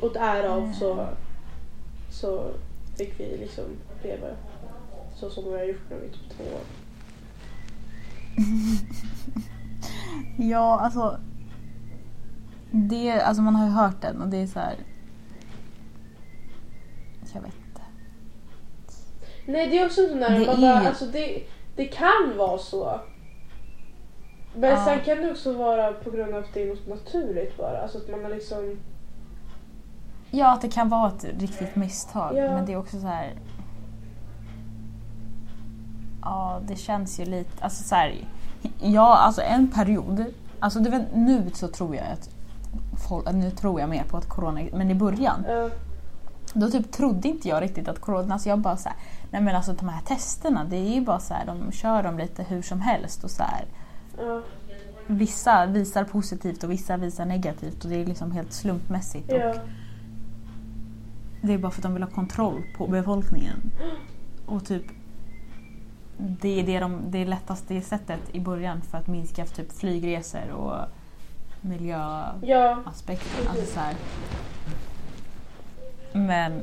Och 0.00 0.12
därav 0.12 0.72
så, 0.72 0.92
Mm. 0.92 1.06
så 2.10 2.50
fick 2.96 3.20
vi 3.20 3.36
liksom 3.38 3.64
leva 4.02 4.26
så 5.16 5.30
som 5.30 5.44
vi 5.44 5.50
har 5.58 5.64
gjort 5.64 5.90
nu 5.90 5.96
i 5.96 6.08
typ 6.08 6.36
två 6.36 6.44
år. 6.44 6.60
Ja, 10.38 10.80
alltså. 10.80 11.20
Det, 12.70 13.20
alltså 13.20 13.42
man 13.42 13.54
har 13.56 13.66
ju 13.66 13.72
hört 13.72 14.00
den 14.00 14.22
och 14.22 14.28
det 14.28 14.36
är 14.36 14.46
så 14.46 14.58
här. 14.58 14.74
Jag 17.34 17.40
vet 17.40 17.52
inte. 17.68 17.82
Nej 19.46 19.68
det 19.68 19.78
är 19.78 19.86
också 19.86 20.00
en 20.00 20.08
sån 20.08 20.18
där, 20.20 20.38
Det 20.40 20.46
man 20.46 20.60
bara, 20.60 20.88
alltså 20.88 21.04
det, 21.06 21.42
det 21.76 21.84
kan 21.84 22.36
vara 22.36 22.58
så. 22.58 23.00
Men 24.54 24.70
Ja. 24.70 24.84
sen 24.84 25.00
kan 25.04 25.16
det 25.18 25.30
också 25.30 25.52
vara 25.52 25.92
på 25.92 26.10
grund 26.10 26.34
av 26.34 26.44
att 26.44 26.54
det 26.54 26.62
är 26.62 26.68
något 26.68 26.86
naturligt 26.88 27.56
bara. 27.56 27.78
Alltså 27.82 27.98
att 27.98 28.10
man 28.10 28.22
har 28.24 28.30
liksom... 28.30 28.78
Ja, 30.30 30.52
att 30.54 30.60
det 30.60 30.68
kan 30.68 30.88
vara 30.88 31.08
ett 31.08 31.24
riktigt 31.38 31.76
misstag. 31.76 32.36
Ja. 32.36 32.54
Men 32.54 32.66
det 32.66 32.72
är 32.72 32.76
också 32.76 33.00
så 33.00 33.06
här. 33.06 33.32
Ja, 36.22 36.60
det 36.68 36.76
känns 36.76 37.20
ju 37.20 37.24
lite, 37.24 37.64
alltså 37.64 37.84
så 37.84 37.94
här. 37.94 38.14
Ja, 38.80 39.16
alltså 39.16 39.42
en 39.42 39.68
period. 39.68 40.24
Alltså 40.60 40.80
du 40.80 40.90
vet, 40.90 41.14
nu 41.14 41.50
så 41.54 41.68
tror 41.68 41.96
jag 41.96 42.04
att 42.12 42.30
folk, 43.08 43.32
nu 43.32 43.50
tror 43.50 43.80
jag 43.80 43.90
mer 43.90 44.04
på 44.04 44.16
att 44.16 44.28
corona, 44.28 44.60
men 44.72 44.90
i 44.90 44.94
början 44.94 45.44
Ja, 45.48 45.70
Då 46.54 46.70
typ 46.70 46.92
trodde 46.92 47.28
inte 47.28 47.48
jag 47.48 47.62
riktigt 47.62 47.88
att 47.88 48.00
corona, 48.00 48.32
alltså 48.34 48.48
jag 48.48 48.58
bara 48.58 48.76
så 48.76 48.88
här, 48.88 48.98
nej 49.30 49.42
men 49.42 49.56
alltså 49.56 49.72
de 49.72 49.88
här 49.88 50.00
testerna 50.00 50.64
det 50.64 50.76
är 50.76 50.94
ju 50.94 51.00
bara 51.00 51.20
så 51.20 51.34
här, 51.34 51.46
de 51.46 51.72
kör 51.72 52.02
dem 52.02 52.18
lite 52.18 52.42
hur 52.42 52.62
som 52.62 52.80
helst 52.80 53.24
och 53.24 53.30
så 53.30 53.42
här. 53.42 53.64
ja, 54.18 54.42
Vissa 55.06 55.66
visar 55.66 56.04
positivt 56.04 56.64
och 56.64 56.70
vissa 56.70 56.96
visar 56.96 57.24
negativt 57.24 57.84
och 57.84 57.90
det 57.90 57.96
är 57.96 58.06
liksom 58.06 58.32
helt 58.32 58.52
slumpmässigt. 58.52 59.32
ja. 59.32 59.54
Och 61.42 61.46
det 61.46 61.54
är 61.54 61.58
bara 61.58 61.72
för 61.72 61.78
att 61.78 61.82
de 61.82 61.94
vill 61.94 62.02
ha 62.02 62.10
kontroll 62.10 62.62
på 62.76 62.86
befolkningen. 62.86 63.70
Och 64.46 64.64
typ, 64.64 64.84
det 66.18 66.60
är 66.60 66.62
det, 66.62 66.80
de, 66.80 67.02
det 67.10 67.24
lättaste 67.24 67.80
sättet 67.80 68.20
i 68.32 68.40
början 68.40 68.82
för 68.82 68.98
att 68.98 69.06
minska 69.06 69.44
typ 69.44 69.72
flygresor 69.72 70.50
och 70.50 70.76
miljöaspekten. 71.60 73.44
Ja, 73.44 73.50
Alltså. 73.50 73.80
Men 76.12 76.62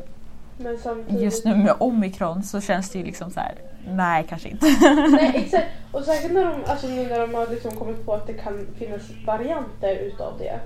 men 0.57 0.77
samtidigt... 0.77 1.21
just 1.21 1.45
nu 1.45 1.55
med 1.55 1.75
omikron 1.79 2.43
så 2.43 2.61
känns 2.61 2.89
det 2.89 2.99
ju 2.99 3.05
liksom 3.05 3.31
så 3.31 3.39
här. 3.39 3.55
nej 3.87 4.25
kanske 4.29 4.49
inte. 4.49 4.65
Nej 5.09 5.31
exakt. 5.35 5.67
Och 5.91 6.03
säkert 6.03 6.31
när 6.31 6.45
de, 6.45 6.63
alltså 6.65 6.87
nu 6.87 7.07
när 7.07 7.19
de 7.19 7.33
har 7.33 7.47
liksom 7.47 7.71
kommit 7.71 8.05
på 8.05 8.13
att 8.13 8.27
det 8.27 8.33
kan 8.33 8.67
finnas 8.77 9.01
varianter 9.25 9.95
utav 9.95 10.37
det. 10.37 10.59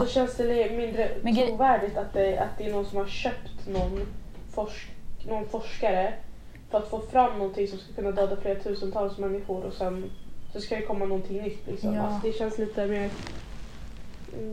Så 0.00 0.06
känns 0.06 0.36
det 0.36 0.76
mindre 0.76 1.10
Men 1.22 1.36
trovärdigt 1.36 1.96
att 1.96 2.12
det, 2.12 2.38
att 2.38 2.58
det 2.58 2.66
är 2.66 2.72
någon 2.72 2.86
som 2.86 2.98
har 2.98 3.06
köpt 3.06 3.66
någon, 3.66 4.06
forsk, 4.54 4.88
någon 5.28 5.46
forskare 5.48 6.12
för 6.72 6.78
att 6.78 6.88
få 6.88 7.00
fram 7.00 7.38
någonting 7.38 7.68
som 7.68 7.78
ska 7.78 7.92
kunna 7.92 8.10
döda 8.10 8.36
flera 8.36 8.60
tusentals 8.60 9.18
människor 9.18 9.64
och 9.64 9.72
sen 9.72 10.10
så 10.52 10.60
ska 10.60 10.76
det 10.76 10.82
komma 10.82 11.04
någonting 11.04 11.42
nytt. 11.42 11.66
Liksom. 11.66 11.94
Ja. 11.94 12.02
Alltså, 12.02 12.26
det 12.26 12.32
känns 12.32 12.58
lite 12.58 12.86
mer... 12.86 13.10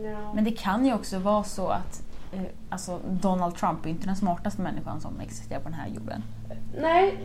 Ja. 0.04 0.34
Men 0.34 0.44
det 0.44 0.52
kan 0.52 0.86
ju 0.86 0.94
också 0.94 1.20
vara 1.20 1.44
så 1.44 1.68
att 1.68 2.04
eh, 2.34 2.42
alltså 2.70 3.00
Donald 3.10 3.56
Trump 3.56 3.86
är 3.86 3.90
inte 3.90 4.06
den 4.08 4.16
smartaste 4.16 4.62
människan 4.62 5.02
som 5.02 5.20
existerar 5.20 5.60
på 5.60 5.70
den 5.70 5.80
här 5.80 5.88
jorden. 5.88 6.24
Nej, 6.82 7.18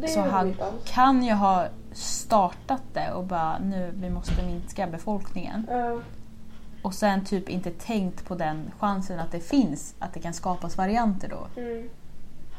det 0.00 0.08
Så 0.08 0.20
är 0.20 0.28
han 0.28 0.48
inte 0.48 0.64
alls. 0.64 0.74
kan 0.84 1.22
ju 1.22 1.32
ha 1.32 1.66
startat 1.92 2.82
det 2.92 3.12
och 3.12 3.24
bara 3.24 3.58
nu 3.58 3.90
vi 3.94 4.10
måste 4.10 4.42
minska 4.46 4.86
befolkningen. 4.86 5.66
Ja, 5.70 6.00
Och 6.82 6.94
sen 6.94 7.24
typ 7.24 7.48
inte 7.48 7.70
tänkt 7.70 8.24
på 8.28 8.34
den 8.34 8.70
chansen 8.78 9.20
att 9.20 9.32
det 9.32 9.40
finns, 9.40 9.94
att 9.98 10.14
det 10.14 10.20
kan 10.20 10.32
skapas 10.34 10.76
varianter 10.76 11.28
då. 11.28 11.60
mm, 11.60 11.88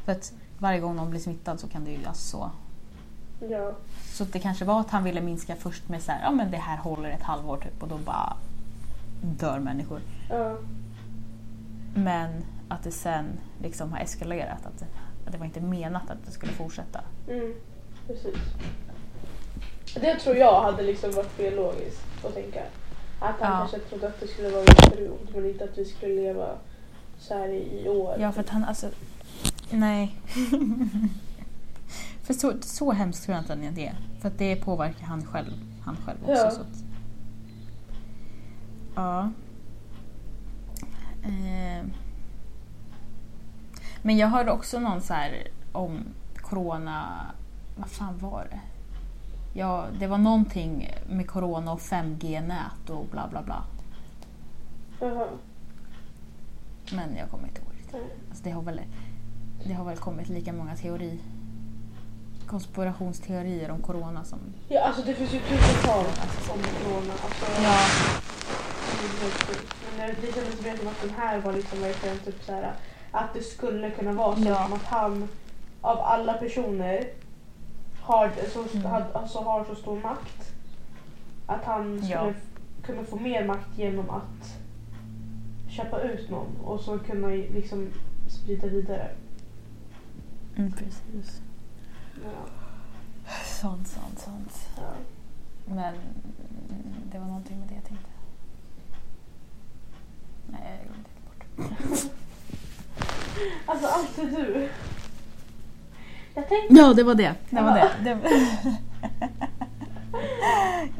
För 0.06 0.12
att 0.12 0.34
varje 0.60 0.80
gång 0.80 0.96
någon 0.96 1.10
blir 1.10 1.20
smittad 1.20 1.60
så 1.60 1.68
kan 1.68 1.86
det 1.86 1.92
ju 1.92 2.06
alltså 2.06 2.38
så. 2.38 2.52
ja. 3.50 3.72
Så 4.13 4.24
det 4.24 4.39
kanske 4.39 4.66
var 4.66 4.80
att 4.80 4.89
han 4.92 5.04
ville 5.04 5.22
minska 5.22 5.56
först 5.56 5.89
med 5.89 6.02
så 6.02 6.12
här, 6.12 6.22
ja 6.24 6.32
men 6.32 6.52
det 6.52 6.58
här 6.58 6.78
håller 6.78 7.10
ett 7.10 7.24
halvår 7.24 7.58
typ 7.58 7.84
och 7.84 7.88
då 7.89 7.98
bara 7.98 8.38
dör 9.22 9.60
människor. 9.60 10.00
ja. 10.30 10.58
Men 11.96 12.44
att 12.70 12.84
det 12.84 12.92
sen 12.92 13.26
liksom 13.62 13.92
har 13.94 14.00
eskalerat. 14.00 14.66
Att 14.66 14.80
det, 14.80 14.86
att 15.26 15.32
det 15.32 15.38
var 15.38 15.46
inte 15.46 15.62
menat 15.62 16.10
att 16.10 16.26
det 16.26 16.32
skulle 16.32 16.52
fortsätta. 16.52 17.02
Mm, 17.30 17.54
precis. 18.08 18.36
Det 19.96 20.16
tror 20.20 20.36
jag 20.36 20.62
hade 20.62 20.84
liksom 20.84 21.12
varit 21.12 21.32
fel 21.32 21.56
logiskt 21.56 22.02
att 22.26 22.34
tänka. 22.34 22.63
Att 23.20 23.36
han 23.39 23.52
Ja. 23.52 23.58
kanske 23.60 23.80
trodde 23.80 24.08
att 24.08 24.20
det 24.20 24.28
skulle 24.28 24.50
vara 24.50 24.62
en 24.62 24.89
period 24.92 25.20
men 25.36 25.46
inte 25.46 25.63
att 25.63 25.78
vi 25.78 25.86
skulle 25.86 26.13
leva 26.16 26.48
så 27.20 27.34
här 27.38 27.48
i, 27.48 27.84
i 27.86 27.89
år. 27.89 28.16
Ja 28.20 28.32
för 28.32 28.39
att 28.42 28.50
han 28.50 28.63
alltså... 28.66 28.89
Nej. 29.74 30.16
för 32.24 32.34
så, 32.34 32.54
så 32.62 32.92
hemskt 32.92 33.24
tror 33.24 33.36
jag 33.36 33.42
inte 33.42 33.54
att 33.54 33.76
det 33.76 33.88
är. 33.88 33.96
För 34.20 34.28
att 34.28 34.38
det 34.38 34.56
påverkar 34.56 35.06
han 35.06 35.26
själv, 35.26 35.52
han 35.82 35.98
själv 36.06 36.18
också. 36.22 36.44
Ja. 36.44 36.52
Så 36.52 36.62
att, 36.62 36.84
ja. 38.96 39.32
Eh. 41.24 41.86
Men 44.02 44.18
jag 44.18 44.28
hörde 44.28 44.52
också 44.52 44.80
någon 44.80 45.02
så 45.02 45.14
här 45.14 45.48
om 45.72 46.04
corona... 46.36 47.26
Vad 47.78 47.90
fan 47.90 48.18
var 48.18 48.48
det? 48.52 48.60
Ja, 49.60 49.86
det 50.00 50.08
var 50.08 50.18
någonting 50.18 50.90
med 51.10 51.28
corona 51.28 51.72
och 51.72 51.80
5G-nät 51.80 52.90
och 52.90 53.06
bla 53.12 53.28
bla 53.28 53.44
bla. 53.44 53.64
Jaha. 55.00 55.28
Men 56.92 57.16
jag 57.18 57.30
kommer 57.30 57.48
inte 57.48 57.62
ihåg 57.62 57.72
riktigt. 57.78 57.96
Alltså 58.30 58.44
det, 58.44 58.52
har 58.52 58.62
väl, 58.62 58.82
det 59.63 59.73
har 59.73 59.86
väl 59.86 59.97
kommit 59.97 60.30
lika 60.30 60.54
många 60.54 60.76
teori, 60.76 61.19
konspirationsteorier 62.47 63.71
om 63.71 63.82
corona 63.82 64.23
som... 64.23 64.39
Ja, 64.69 64.82
alltså 64.82 65.02
det 65.06 65.13
finns 65.13 65.34
ju 65.34 65.39
tusentals 65.39 66.49
om 66.49 66.60
corona. 66.84 67.13
Alltså, 67.23 67.62
Ja. 67.63 67.78
Men 69.97 70.15
det, 70.21 70.34
kändes 70.34 70.62
mer 70.63 70.78
som 70.78 70.88
att 70.88 71.02
den 71.02 71.10
här 71.17 71.41
var 71.41 71.54
liksom 71.54 71.80
verkligen 71.82 72.17
typ 72.17 72.43
så 72.43 72.52
här 72.52 72.73
att 73.12 73.34
det 73.34 73.41
skulle 73.43 73.91
kunna 73.91 74.12
vara 74.13 74.36
så 74.36 74.41
Ja. 74.47 74.63
som 74.63 74.73
att 74.73 74.84
han 74.84 75.28
av 75.82 75.99
alla 75.99 76.34
personer 76.34 77.08
har 78.02 78.32
så, 78.54 78.65
Mm. 78.78 78.86
had, 78.86 79.04
alltså, 79.13 79.39
har 79.39 79.65
så 79.65 79.76
stor 79.76 79.99
makt 80.02 80.52
att 81.47 81.63
han 81.63 81.97
skulle 81.97 82.13
Ja. 82.13 82.34
kunna 82.84 83.04
få 83.04 83.15
mer 83.15 83.45
makt 83.45 83.78
genom 83.78 84.10
att 84.10 84.58
köpa 85.69 86.02
ut 86.02 86.30
någon 86.30 86.47
och 86.63 86.80
så 86.80 86.99
kunna 86.99 87.28
liksom 87.28 87.88
sprida 88.30 88.67
vidare. 88.67 89.10
Mm, 90.56 90.72
precis. 90.72 91.42
Ja. 92.24 92.30
Sant, 93.46 93.88
sant, 93.88 94.20
sant. 94.20 94.68
Ja. 94.78 94.84
Men 95.66 95.94
mm, 95.94 96.94
det 97.12 97.20
var 97.20 97.26
någonting 97.26 97.60
med 97.60 97.68
det 97.68 97.76
jag 97.76 97.84
tänkte. 97.84 98.08
Nej, 100.48 100.62
jag 100.78 100.88
glömde 100.88 101.76
helt 101.76 102.02
bort. 102.02 102.12
Alltså 103.66 103.88
alltid 103.88 104.30
du. 104.30 104.70
Jag 106.36 106.50
tänkte... 106.50 106.74
Ja, 106.76 106.94
det 106.94 107.04
var 107.04 107.16
det. 107.16 107.36
Det 107.50 107.62
var 107.62 107.74
det. 107.74 107.89
Det, 108.04 108.18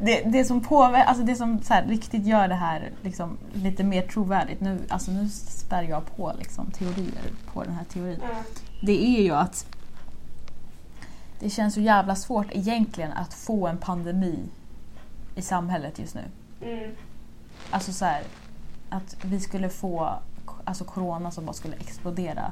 det, 0.00 0.22
det 0.24 0.44
som 0.44 0.60
påver- 0.60 1.04
alltså 1.04 1.24
det 1.24 1.34
som 1.36 1.62
så 1.62 1.74
här, 1.74 1.86
riktigt 1.86 2.26
gör 2.26 2.48
det 2.48 2.54
här 2.54 2.90
liksom, 3.02 3.38
lite 3.52 3.84
mer 3.84 4.02
trovärdigt, 4.02 4.60
nu, 4.60 4.78
alltså 4.88 5.10
nu 5.10 5.28
spär 5.28 5.82
jag 5.82 6.16
på 6.16 6.32
liksom, 6.38 6.70
teorier 6.70 7.22
på 7.52 7.64
den 7.64 7.72
här 7.74 7.84
teorin. 7.84 8.18
Ja. 8.22 8.28
Det 8.80 9.04
är 9.04 9.22
ju 9.22 9.30
att 9.30 9.66
det 11.40 11.50
känns 11.50 11.74
så 11.74 11.80
jävla 11.80 12.16
svårt 12.16 12.46
egentligen 12.50 13.12
att 13.12 13.34
få 13.34 13.66
en 13.66 13.78
pandemi 13.78 14.38
i 15.34 15.42
samhället 15.42 15.98
just 15.98 16.14
nu. 16.14 16.22
Mm. 16.62 16.90
Alltså 17.70 17.92
så 17.92 18.04
här, 18.04 18.22
att 18.90 19.16
vi 19.22 19.40
skulle 19.40 19.68
få 19.68 20.18
alltså 20.64 20.84
corona 20.84 21.30
som 21.30 21.46
bara 21.46 21.52
skulle 21.52 21.76
explodera. 21.76 22.50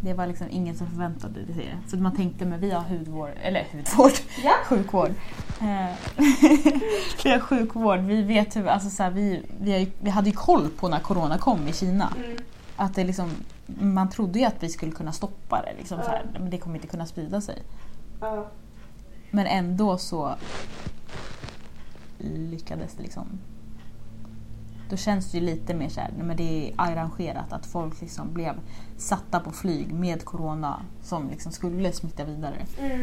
Det 0.00 0.14
var 0.14 0.26
liksom 0.26 0.46
ingen 0.50 0.76
som 0.76 0.86
förväntade 0.86 1.34
sig 1.34 1.54
det. 1.54 1.90
För 1.90 1.96
man 1.96 2.16
tänkte 2.16 2.44
men 2.44 2.60
vi 2.60 2.70
har 2.70 2.82
hudvård, 2.82 3.30
eller 3.42 3.66
hudvård, 3.72 4.12
Ja. 4.44 4.52
sjukvård. 4.64 5.10
Eh, 5.60 5.94
vi 7.24 7.30
har 7.30 7.40
sjukvård, 7.40 7.98
vi 8.00 8.22
vet 8.22 8.56
hur, 8.56 8.66
alltså 8.66 8.90
så 8.90 9.02
här, 9.02 9.10
vi, 9.10 9.42
vi, 9.60 9.72
har 9.72 9.86
vi 10.00 10.10
hade 10.10 10.30
ju 10.30 10.36
koll 10.36 10.68
på 10.68 10.88
när 10.88 11.00
corona 11.00 11.38
kom 11.38 11.68
i 11.68 11.72
Kina. 11.72 12.12
Mm. 12.16 12.36
Att 12.80 12.94
det 12.94 13.04
liksom, 13.04 13.30
man 13.66 14.10
trodde 14.10 14.38
ju 14.38 14.44
att 14.44 14.62
vi 14.62 14.68
skulle 14.68 14.92
kunna 14.92 15.12
stoppa 15.12 15.62
det. 15.62 15.72
Liksom, 15.78 15.98
så 16.02 16.10
här, 16.10 16.22
Ja. 16.34 16.40
men 16.40 16.50
det 16.50 16.58
kommer 16.58 16.76
inte 16.76 16.88
kunna 16.88 17.06
sprida 17.06 17.40
sig. 17.40 17.62
Ja. 18.20 18.46
Men 19.30 19.46
ändå 19.46 19.98
så 19.98 20.34
lyckades 22.18 22.94
det 22.94 23.02
liksom. 23.02 23.26
Då 24.90 24.96
känns 24.96 25.30
det 25.32 25.38
ju 25.38 25.44
lite 25.44 25.74
mer 25.74 25.88
såhär, 25.88 26.10
men 26.18 26.36
det 26.36 26.68
är 26.68 26.74
arrangerat 26.76 27.52
att 27.52 27.66
folk 27.66 28.00
liksom 28.00 28.32
blev 28.34 28.54
satta 28.96 29.40
på 29.40 29.50
flyg 29.50 29.92
med 29.92 30.24
corona 30.24 30.82
som 31.02 31.28
liksom 31.28 31.52
skulle 31.52 31.92
smitta 31.92 32.24
vidare. 32.24 32.66
Mm. 32.78 33.02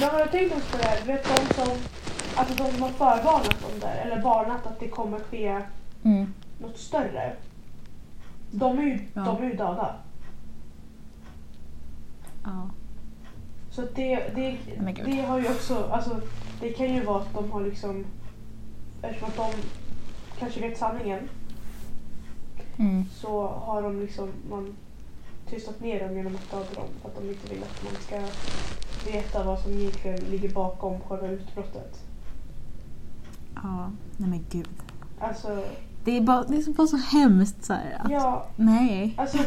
Men 0.00 0.10
har 0.10 0.18
du 0.24 0.30
tänkt 0.30 0.52
också 0.56 0.70
på 0.72 0.78
det 0.78 0.84
här? 0.88 1.04
Vet 1.06 1.24
de 1.24 1.54
som, 1.54 1.76
alltså 2.36 2.64
de 2.64 2.72
som 2.72 2.82
har 2.82 2.90
förvarnat 2.90 3.64
om 3.74 3.80
det 3.80 3.86
här, 3.86 4.06
eller 4.06 4.22
varnat 4.22 4.66
att 4.66 4.80
det 4.80 4.88
kommer 4.88 5.18
ske 5.18 5.60
Mm. 6.04 6.34
något 6.60 6.78
större. 6.78 7.36
De 8.52 8.78
är 8.78 8.82
ju, 8.82 8.98
Ja. 9.14 9.22
de 9.24 9.42
är 9.42 9.46
ju 9.50 9.56
döda. 9.56 9.94
Ja. 12.44 12.70
Så 13.70 13.82
det, 13.94 14.16
det, 14.34 14.58
gud. 14.92 15.04
det 15.06 15.22
har 15.22 15.38
ju 15.40 15.48
också, 15.48 15.84
alltså 15.92 16.20
det 16.60 16.68
kan 16.72 16.94
ju 16.94 17.04
vara 17.04 17.20
att 17.22 17.34
de 17.34 17.50
har 17.50 17.60
liksom, 17.60 18.04
eftersom 19.02 19.28
att 19.28 19.36
de 19.36 19.50
kanske 20.38 20.60
vet 20.60 20.78
sanningen 20.78 21.28
Mm. 22.76 23.04
så 23.10 23.46
har 23.46 23.82
de 23.82 24.00
liksom, 24.00 24.28
man 24.50 24.76
tystat 25.50 25.80
ner 25.80 26.00
dem 26.08 26.16
genom 26.16 26.34
att 26.34 26.50
döda 26.50 26.74
dem 26.80 26.88
för 27.02 27.08
att 27.08 27.14
de 27.20 27.28
inte 27.28 27.54
vill 27.54 27.62
att 27.62 27.84
man 27.84 28.02
ska 28.02 28.20
veta 29.12 29.44
vad 29.44 29.58
som 29.60 29.72
egentligen 29.72 30.18
ligger 30.20 30.48
bakom 30.52 31.00
själva 31.00 31.26
utbrottet. 31.28 32.00
ja. 33.54 33.90
Nej 34.16 34.28
men 34.30 34.44
gud. 34.50 34.68
Alltså, 35.20 35.64
Det 36.04 36.16
är 36.16 36.20
bara, 36.20 36.42
det 36.42 36.56
är 36.56 36.72
bara 36.72 36.86
så 36.86 36.96
hemskt 36.96 37.64
så 37.64 37.72
här, 37.72 38.00
att, 38.00 38.10
ja, 38.10 38.46
Nej. 38.56 39.14
alltså 39.18 39.38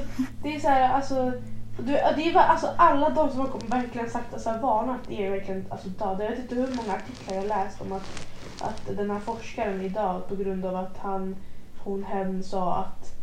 det 0.43 0.55
är 0.55 0.59
så 0.59 0.67
här, 0.67 0.93
alltså 0.93 1.31
du, 1.77 1.83
det 1.85 2.29
är 2.29 2.35
alltså 2.35 2.67
alla 2.77 3.09
de 3.09 3.29
som 3.29 3.39
har 3.39 3.59
verkligen 3.67 4.09
sagt, 4.09 4.33
alltså, 4.33 4.49
varnat 4.61 5.09
är 5.09 5.31
verkligen 5.31 5.65
alltså, 5.69 5.89
döda. 5.89 6.23
Jag 6.23 6.31
vet 6.31 6.39
inte 6.39 6.55
hur 6.55 6.75
många 6.75 6.93
artiklar 6.93 7.35
jag 7.35 7.47
läst 7.47 7.81
om 7.81 7.91
att, 7.91 8.27
att 8.61 8.97
den 8.97 9.11
här 9.11 9.19
forskaren 9.19 9.81
är 9.81 9.89
död 9.89 10.27
på 10.27 10.35
grund 10.35 10.65
av 10.65 10.75
att 10.75 10.97
han, 10.97 11.35
hon, 11.83 12.03
hen 12.03 12.43
sa 12.43 12.75
att 12.75 13.15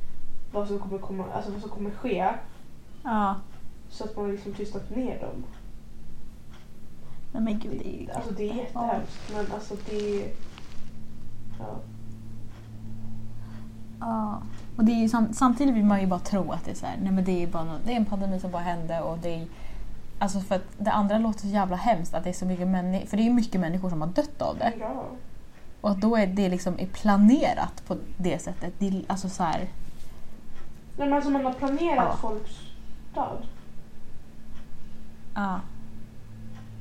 vad 0.53 0.69
som 0.69 0.79
kommer, 0.79 0.99
komma, 0.99 1.25
alltså, 1.35 1.51
vad 1.51 1.61
som 1.61 1.71
kommer 1.71 1.91
ske. 1.91 2.29
Ja. 3.03 3.37
Så 3.91 4.05
att 4.05 4.17
man 4.17 4.31
liksom 4.31 4.55
tystat 4.55 4.91
ner 4.91 5.21
dem. 5.21 5.45
Nej 7.33 7.43
men 7.43 7.59
gud, 7.59 7.79
det 7.79 7.97
är 7.97 8.01
ju... 8.01 8.11
Alltså 8.11 8.31
det 8.31 8.51
är 8.51 8.55
jättehemskt 8.55 9.33
men 9.35 9.53
alltså 9.53 9.75
det 9.91 10.23
är... 10.23 10.29
Ja. 11.59 11.81
Ja. 14.05 14.43
Och 14.77 14.85
det 14.85 14.93
är 14.93 14.97
ju 14.97 15.09
sam- 15.09 15.33
samtidigt 15.33 15.75
vill 15.75 15.85
man 15.85 16.01
ju 16.01 16.07
bara 16.07 16.21
tro 16.21 16.53
att 16.53 16.65
det 16.65 16.71
är 16.71 16.75
så 16.75 16.87
här, 16.87 16.97
nej 17.03 17.13
men 17.13 17.25
det 17.25 17.43
är 17.43 17.47
bara 17.47 17.79
det 17.85 17.93
är 17.93 17.97
en 17.97 18.05
pandemi 18.05 18.41
som 18.41 18.51
bara 18.51 18.63
hände 18.63 19.01
och 19.01 19.19
det 19.19 19.35
är, 19.35 19.47
Alltså 20.19 20.41
för 20.41 20.55
att 20.55 20.63
det 20.79 20.91
andra 20.93 21.19
låter 21.19 21.41
så 21.41 21.47
jävla 21.47 21.77
hemskt 21.77 22.15
att 22.15 22.25
det 22.25 22.31
är 22.31 22.35
så 22.35 22.45
mycket 22.47 22.69
människor, 22.69 23.07
för 23.07 23.17
det 23.17 23.23
är 23.23 23.25
ju 23.25 23.33
mycket 23.33 23.61
människor 23.61 23.91
som 23.91 24.01
har 24.01 24.09
dött 24.09 24.43
av 24.43 24.59
det. 24.59 24.73
Ja. 24.81 25.05
Och 25.81 25.91
att 25.91 26.01
då 26.01 26.17
är 26.17 26.27
det 26.27 26.49
liksom 26.49 26.75
är 26.79 26.87
planerat 26.87 27.83
på 27.87 27.97
det 28.17 28.39
sättet. 28.43 28.75
Det 28.79 28.89
är, 28.89 29.03
alltså 29.07 29.29
så 29.29 29.43
här, 29.43 29.59
Nej, 30.97 31.09
men 31.09 31.13
alltså 31.13 31.31
man 31.31 31.45
har 31.45 31.53
planerat 31.53 32.07
Ja. 32.11 32.17
folks 32.17 32.51
död. 33.15 33.47
ja. 35.35 35.61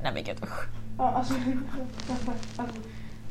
Nej 0.04 0.12
men 0.14 0.24
gud 0.24 0.44
usch. 0.44 0.68
Ja, 0.98 1.10
alltså, 1.12 1.34
alltså, 2.58 2.76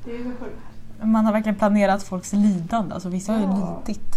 det 0.05 0.11
är 0.16 0.18
så 0.24 0.31
sjukt. 0.44 0.62
Man 1.02 1.26
har 1.26 1.32
verkligen 1.32 1.58
planerat 1.58 2.02
folks 2.02 2.32
lidande, 2.32 2.94
alltså 2.94 3.08
vissa 3.08 3.32
har 3.32 3.38
ju 3.40 3.44
Ja. 3.44 3.82
lidit. 3.86 4.16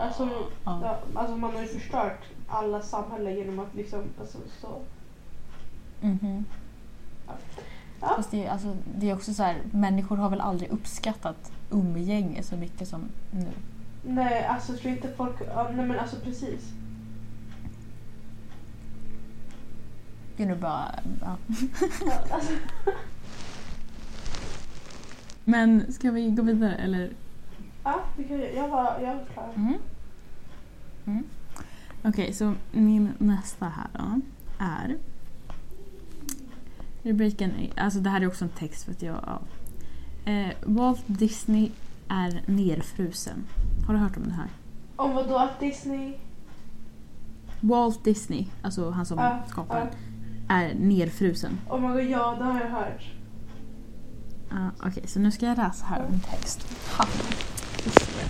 Alltså, 0.00 0.28
Ja. 0.64 0.80
ja, 0.82 0.98
alltså 1.20 1.36
man 1.36 1.54
har 1.54 1.60
ju 1.62 1.66
förstört 1.68 2.20
alla 2.48 2.82
samhällen 2.82 3.34
genom 3.36 3.58
att 3.58 3.74
liksom, 3.74 4.00
alltså, 4.20 4.38
så. 4.60 4.80
Mhm. 6.00 6.44
Ja. 8.00 8.08
Fast 8.16 8.30
det, 8.30 8.46
är, 8.46 8.50
alltså, 8.50 8.76
det 8.98 9.10
är 9.10 9.14
också 9.14 9.34
så 9.34 9.42
här, 9.42 9.56
människor 9.72 10.16
har 10.16 10.30
väl 10.30 10.40
aldrig 10.40 10.70
uppskattat 10.70 11.52
umgänge 11.70 12.42
så 12.42 12.56
mycket 12.56 12.88
som 12.88 13.00
nu. 13.30 13.46
Nej, 14.02 14.44
alltså 14.46 14.76
tror 14.76 14.92
inte 14.92 15.08
folk, 15.16 15.36
ja, 15.54 15.68
nej 15.74 15.86
men 15.86 15.98
alltså 15.98 16.16
precis. 16.24 16.72
Det 20.36 20.42
är 20.42 20.48
nog 20.48 20.58
bara... 20.58 20.94
Ja. 21.20 21.36
Ja, 22.06 22.34
alltså, 22.34 22.52
Men 25.50 25.92
ska 25.92 26.10
vi 26.10 26.30
gå 26.30 26.42
vidare 26.42 26.74
eller? 26.74 27.10
ja, 27.84 28.00
vi 28.16 28.24
kan, 28.24 28.40
jag 28.40 28.68
var, 28.68 29.00
jag 29.02 29.14
var 29.14 29.24
klar. 29.32 29.48
Mm. 29.56 29.74
Mm. 31.06 31.24
Okej, 32.04 32.32
så 32.32 32.54
min 32.72 33.08
nästa 33.18 33.66
här 33.68 33.86
då 33.92 34.20
är... 34.58 34.96
Rubriken 37.02 37.50
är, 37.50 37.82
alltså 37.82 38.00
det 38.00 38.10
här 38.10 38.20
är 38.20 38.26
också 38.26 38.44
en 38.44 38.50
text 38.50 38.84
för 38.84 38.92
att 38.92 39.02
jag... 39.02 39.16
Ja. 39.26 39.40
Eh, 40.32 40.52
Walt 40.62 41.02
Disney 41.06 41.70
är 42.08 42.42
nerfrusen. 42.46 43.44
Har 43.86 43.94
du 43.94 44.00
hört 44.00 44.16
om 44.16 44.22
det 44.24 44.32
här? 44.34 44.48
Om 44.96 45.14
vad 45.14 45.28
då 45.28 45.48
Disney, 45.60 46.12
Walt 47.60 48.04
Disney, 48.04 48.46
alltså 48.62 48.90
han 48.90 49.06
som 49.06 49.18
Ja, 49.18 49.42
skapar 49.48 49.78
ja. 49.78 49.84
den, 49.84 49.92
är 50.56 50.74
nerfrusen. 50.74 51.58
oh 51.70 51.80
my 51.80 51.88
god, 52.02 52.10
ja 52.10 52.34
det 52.38 52.44
har 52.44 52.60
jag 52.60 52.68
hört. 52.70 53.04
Ja, 54.50 54.70
Okej, 54.86 55.02
så 55.06 55.18
nu 55.18 55.30
ska 55.30 55.46
jag 55.46 55.56
läsa 55.56 55.84
här 55.84 56.00
en 56.00 56.20
text. 56.20 56.66
Okej, 56.98 58.26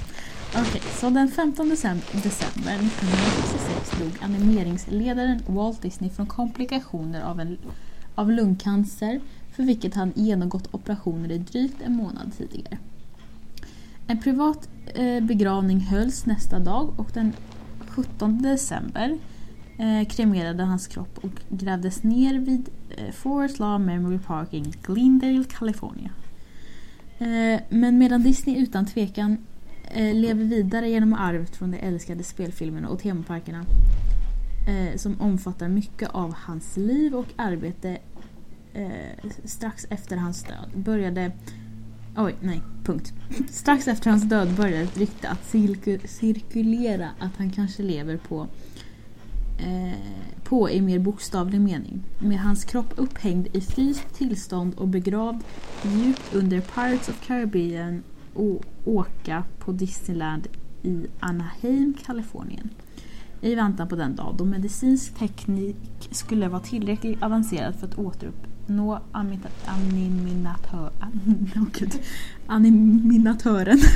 Okej, 0.55 0.83
så 1.01 1.11
den 1.11 1.29
15 1.29 1.69
december, 1.69 2.07
december 2.13 2.75
1966 2.75 3.91
dog 3.99 4.13
animeringsledaren 4.21 5.43
Walt 5.47 5.83
Disney 5.83 6.11
från 6.11 6.27
komplikationer 6.27 7.23
av, 7.23 7.41
en, 7.41 7.59
av 8.15 8.31
lungcancer 8.31 9.21
för 9.53 9.63
vilket 9.63 9.95
han 9.95 10.13
genomgått 10.15 10.75
operationer 10.75 11.31
i 11.31 11.39
drygt 11.39 11.83
en 11.83 11.97
månad 11.97 12.33
tidigare. 12.39 12.79
En 14.07 14.23
privat 14.23 14.69
eh, 14.95 15.21
begravning 15.25 15.81
hölls 15.81 16.27
nästa 16.27 16.59
dag 16.59 16.93
och 16.97 17.11
den 17.15 17.33
17 17.89 18.43
december 18.43 19.19
eh, 19.79 20.09
kremerade 20.09 20.65
hans 20.65 20.87
kropp 20.87 21.19
och 21.23 21.31
grävdes 21.49 22.03
ner 22.03 22.35
vid 22.39 22.69
Eh, 22.97 23.13
Forest 23.13 23.59
Lawn 23.59 23.85
Memory 23.85 24.19
Park 24.19 24.55
i 24.55 24.61
Glendale, 24.83 25.45
California. 25.45 26.11
Eh, 27.19 27.61
men 27.69 27.99
medan 27.99 28.23
Disney 28.23 28.63
utan 28.63 28.87
tvekan 28.87 29.39
eh, 29.95 30.15
lever 30.15 30.45
vidare 30.45 30.89
genom 30.89 31.15
arvet 31.15 31.57
från 31.57 31.71
de 31.71 31.79
älskade 31.79 32.25
spelfilmerna 32.25 32.89
och 32.89 33.01
temaparkerna 33.01 33.65
som 34.97 35.21
omfattar 35.21 35.69
mycket 35.69 36.11
av 36.11 36.35
hans 36.35 36.77
liv 36.77 37.15
och 37.15 37.27
arbete 37.37 37.99
strax 39.45 39.87
efter 39.91 40.17
hans 40.17 40.43
död 40.43 40.71
började 40.75 41.33
Oj, 42.17 42.35
nej, 42.41 42.63
punkt. 42.85 43.13
Strax 43.51 43.89
efter 43.89 44.11
hans 44.11 44.23
död 44.23 44.49
började 44.57 44.83
ett 44.83 44.99
rykte 44.99 45.29
att 45.29 45.45
cirkulera 46.05 47.11
att 47.19 47.37
han 47.37 47.51
kanske 47.51 47.83
lever 47.83 48.17
på 48.17 48.47
Eh, 49.63 49.99
på 50.45 50.71
i 50.71 50.81
mer 50.81 50.99
bokstavlig 50.99 51.61
mening. 51.61 52.03
Med 52.19 52.39
hans 52.39 52.65
kropp 52.65 52.93
upphängd 52.97 53.49
i 53.53 53.61
fryst 53.61 54.15
tillstånd 54.15 54.75
och 54.75 54.89
begravd 54.89 55.45
djupt 55.83 56.35
under 56.35 56.61
Pirates 56.61 57.09
of 57.09 57.27
Caribbean 57.27 58.03
och 58.35 58.65
åka 58.85 59.45
på 59.59 59.73
Disneyland 59.73 60.47
i 60.83 61.07
Anaheim, 61.21 61.95
Kalifornien. 62.07 62.71
I 63.41 63.55
väntan 63.55 63.89
på 63.89 63.97
den 63.97 64.17
dag 64.17 64.35
då 64.39 64.45
medicinsk 64.45 65.15
teknik 65.19 66.09
skulle 66.11 66.49
vara 66.49 66.63
tillräckligt 66.63 67.23
avancerad 67.23 67.75
för 67.75 67.87
att 67.87 67.99
återuppnå 67.99 69.01
animinatör, 69.65 70.93
oh, 71.01 71.65
gud, 71.79 72.01
animinatören. 72.47 73.79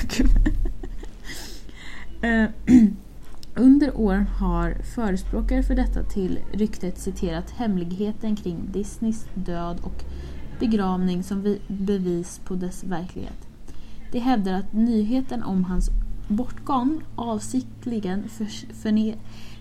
Eh, 2.22 2.48
Under 3.57 3.97
åren 3.97 4.27
har 4.27 4.77
förespråkare 4.95 5.62
för 5.62 5.75
detta 5.75 6.03
till 6.03 6.38
ryktet 6.53 6.99
citerat 6.99 7.51
hemligheten 7.51 8.37
kring 8.37 8.73
Disneys 8.73 9.27
död 9.35 9.81
och 9.83 10.05
begravning 10.61 11.23
som 11.23 11.57
bevis 11.69 12.40
på 12.45 12.55
dess 12.55 12.85
verklighet. 12.85 13.49
De 14.12 14.19
hävdar 14.19 14.53
att 14.53 14.73
nyheten 14.73 15.43
om 15.43 15.64
hans 15.64 15.90
bortgång 16.29 17.03
avsiktligen 17.17 18.29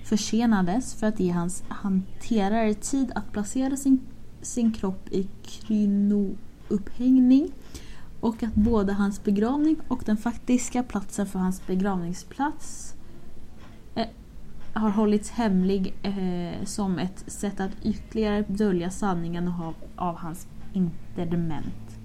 försenades 0.03 0.93
för 0.93 1.07
att 1.07 1.19
ge 1.19 1.31
hans 1.31 1.63
hanterare 1.67 2.73
tid 2.73 3.11
att 3.15 3.31
placera 3.31 3.77
sin, 3.77 3.99
sin 4.41 4.71
kropp 4.71 5.09
i 5.11 5.27
krynoupphängning 5.43 7.51
och 8.19 8.43
att 8.43 8.55
både 8.55 8.93
hans 8.93 9.23
begravning 9.23 9.75
och 9.87 10.03
den 10.05 10.17
faktiska 10.17 10.83
platsen 10.83 11.25
för 11.25 11.39
hans 11.39 11.67
begravningsplats 11.67 12.95
Eh, 13.95 14.07
har 14.73 14.89
hållits 14.89 15.29
hemlig 15.29 15.93
eh, 16.03 16.65
som 16.65 16.99
ett 16.99 17.23
sätt 17.27 17.59
att 17.59 17.71
ytterligare 17.83 18.43
dölja 18.47 18.89
sanningen 18.89 19.47
av, 19.47 19.75
av 19.95 20.15
hans 20.15 20.47
interdement. 20.73 21.97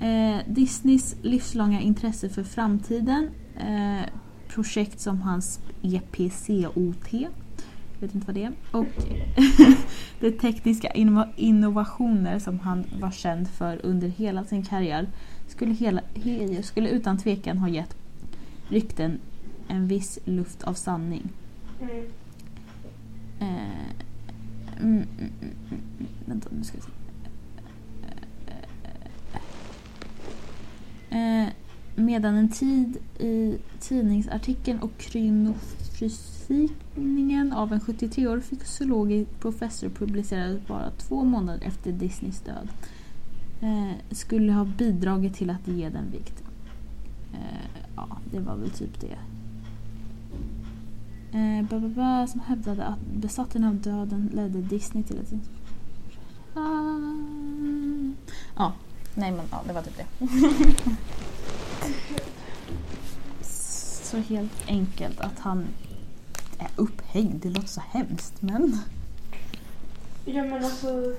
Eh, 0.00 0.38
Disneys 0.46 1.16
livslånga 1.22 1.80
intresse 1.80 2.28
för 2.28 2.44
framtiden, 2.44 3.30
eh, 3.56 4.06
projekt 4.48 5.00
som 5.00 5.20
hans 5.20 5.60
EPCOT, 5.82 7.12
jag 7.12 8.00
vet 8.00 8.14
inte 8.14 8.26
vad 8.26 8.34
det 8.34 8.44
är, 8.44 8.52
och 8.70 8.86
de 10.20 10.32
tekniska 10.32 10.88
innovationer 11.36 12.38
som 12.38 12.60
han 12.60 12.84
var 13.00 13.10
känd 13.10 13.48
för 13.48 13.80
under 13.86 14.08
hela 14.08 14.44
sin 14.44 14.64
karriär 14.64 15.08
skulle, 15.48 15.74
hela, 15.74 16.02
skulle 16.62 16.88
utan 16.88 17.18
tvekan 17.18 17.58
ha 17.58 17.68
gett 17.68 17.96
rykten 18.68 19.18
en 19.68 19.86
viss 19.86 20.18
luft 20.24 20.62
av 20.62 20.74
sanning. 20.74 21.28
Mm. 21.80 22.04
Eh, 23.40 23.90
mm, 24.80 24.92
mm, 24.92 25.06
mm, 25.18 25.32
mm, 25.40 25.54
mm. 25.70 25.82
Vänta, 26.24 26.48
nu 26.52 26.64
ska 26.64 26.78
vi 26.78 26.82
se. 26.82 26.90
Eh, 31.10 31.48
medan 31.94 32.34
en 32.34 32.48
tid 32.48 32.98
i 33.18 33.58
tidningsartikeln 33.80 34.78
och 34.78 34.98
krynofysikningen 34.98 37.52
av 37.52 37.72
en 37.72 37.80
73-årig 37.80 38.44
fysiologisk 38.44 39.40
professor 39.40 39.88
publicerades 39.88 40.66
bara 40.66 40.90
två 40.90 41.24
månader 41.24 41.66
efter 41.66 41.92
Disneys 41.92 42.40
död 42.40 42.68
eh, 43.60 43.92
skulle 44.10 44.52
ha 44.52 44.64
bidragit 44.64 45.34
till 45.34 45.50
att 45.50 45.68
ge 45.68 45.88
den 45.88 46.10
vikt. 46.10 46.42
Eh, 47.32 47.70
ja, 47.96 48.18
det 48.30 48.40
var 48.40 48.56
väl 48.56 48.70
typ 48.70 49.00
det. 49.00 49.18
Eh, 51.36 51.62
ba, 51.62 51.78
ba, 51.78 51.88
ba, 51.88 52.26
som 52.26 52.40
hävdade 52.40 52.84
att 52.84 53.00
besatten 53.00 53.64
av 53.64 53.74
döden 53.74 54.30
ledde 54.34 54.62
Disney 54.62 55.04
till 55.04 55.18
ett... 55.18 55.32
Ah. 56.54 57.00
Ja, 58.56 58.72
nej 59.14 59.32
men 59.32 59.44
ja, 59.50 59.62
det 59.66 59.72
var 59.72 59.82
typ 59.82 59.96
det. 59.96 60.06
så 64.02 64.16
helt 64.16 64.68
enkelt 64.68 65.20
att 65.20 65.38
han 65.38 65.66
är 66.58 66.68
upphängd, 66.76 67.42
det 67.42 67.48
låter 67.48 67.68
så 67.68 67.82
hemskt 67.90 68.42
men... 68.42 68.78
Ja 70.24 70.44
men 70.44 70.64
alltså. 70.64 71.14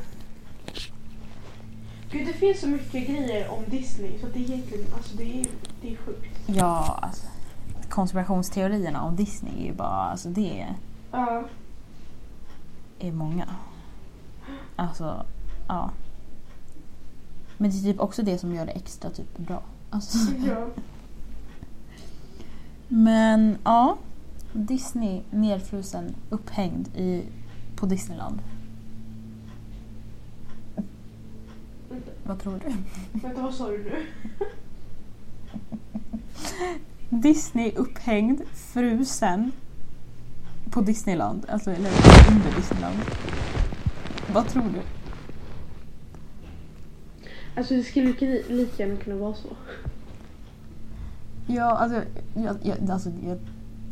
Gud 2.12 2.28
det 2.28 2.34
finns 2.34 2.60
så 2.60 2.68
mycket 2.68 3.08
grejer 3.08 3.50
om 3.50 3.64
Disney 3.68 4.20
så 4.20 4.28
det 4.28 4.40
är 4.40 4.44
egentligen, 4.44 4.86
alltså 4.94 5.18
det 5.18 5.42
är, 5.42 5.48
det 5.82 5.94
är 5.94 5.98
sjukt. 5.98 6.40
Ja, 6.46 7.00
alltså, 7.02 7.28
konspirationsteorierna 7.98 9.02
om 9.04 9.16
Disney 9.16 9.62
är 9.62 9.66
ju 9.66 9.74
bara, 9.74 9.90
alltså 10.12 10.30
det 10.30 10.62
är, 10.62 10.76
Ja. 11.12 11.44
är 13.00 13.12
många. 13.12 13.48
Alltså, 14.76 15.26
ja. 15.68 15.92
Men 17.58 17.72
det 17.72 17.78
är 17.78 17.82
typ 17.82 18.00
också 18.00 18.24
det 18.24 18.38
som 18.38 18.56
gör 18.56 18.66
det 18.66 18.72
extra 18.72 19.10
typ 19.10 19.38
bra. 19.38 19.62
Alltså, 19.90 20.18
ja. 20.48 20.68
men 22.88 23.58
ja, 23.64 23.98
Disney 24.54 25.22
nerfrusen, 25.30 26.16
upphängd 26.30 26.88
i, 26.96 27.24
på 27.76 27.86
Disneyland. 27.86 28.42
Vad 32.24 32.40
tror 32.40 32.60
du? 32.66 32.74
Vänta, 33.20 33.42
vad 33.42 33.54
sa 33.54 33.68
du 33.68 33.84
nu? 33.84 34.06
Disney 37.10 37.72
upphängd, 37.76 38.42
frusen 38.54 39.52
på 40.70 40.82
Disneyland. 40.82 41.46
Alltså, 41.50 41.72
eller 41.72 41.90
under 42.32 42.56
Disneyland. 42.56 42.98
Vad 44.34 44.48
tror 44.48 44.64
du? 44.64 44.82
Alltså 47.56 47.74
det 47.74 47.84
skulle 47.84 48.06
lika, 48.06 48.26
lika 48.26 48.84
gärna 48.84 49.00
kunna 49.00 49.16
vara 49.16 49.34
så. 49.34 49.50
Ja, 51.48 51.78
alltså, 51.78 52.02
jag, 52.36 52.58
jag, 52.64 52.92
alltså 52.92 53.10
jag, 53.10 53.38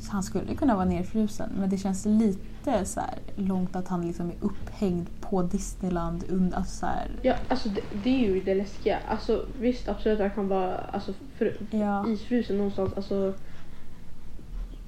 han 0.09 0.23
skulle 0.23 0.55
kunna 0.55 0.75
vara 0.75 0.85
nerfrusen 0.85 1.49
men 1.59 1.69
det 1.69 1.77
känns 1.77 2.05
lite 2.05 2.39
så 2.85 2.99
här 2.99 3.19
långt 3.35 3.75
att 3.75 3.87
han 3.87 4.07
liksom 4.07 4.29
är 4.29 4.35
upphängd 4.39 5.07
på 5.21 5.41
Disneyland. 5.41 6.23
Under, 6.29 6.57
alltså 6.57 6.79
så 6.79 6.85
här, 6.85 7.11
Ja, 7.21 7.35
alltså 7.47 7.69
det, 7.69 7.81
det 8.03 8.09
är 8.09 8.33
ju 8.33 8.41
det 8.41 8.55
läskiga. 8.55 8.99
Alltså 9.07 9.45
visst, 9.59 9.89
absolut 9.89 10.19
att 10.19 10.27
han 10.27 10.35
kan 10.35 10.47
vara 10.47 10.77
alltså, 10.77 11.13
för, 11.37 11.57
ja, 11.71 12.07
isfrusen 12.07 12.57
någonstans. 12.57 12.93
Alltså, 12.95 13.33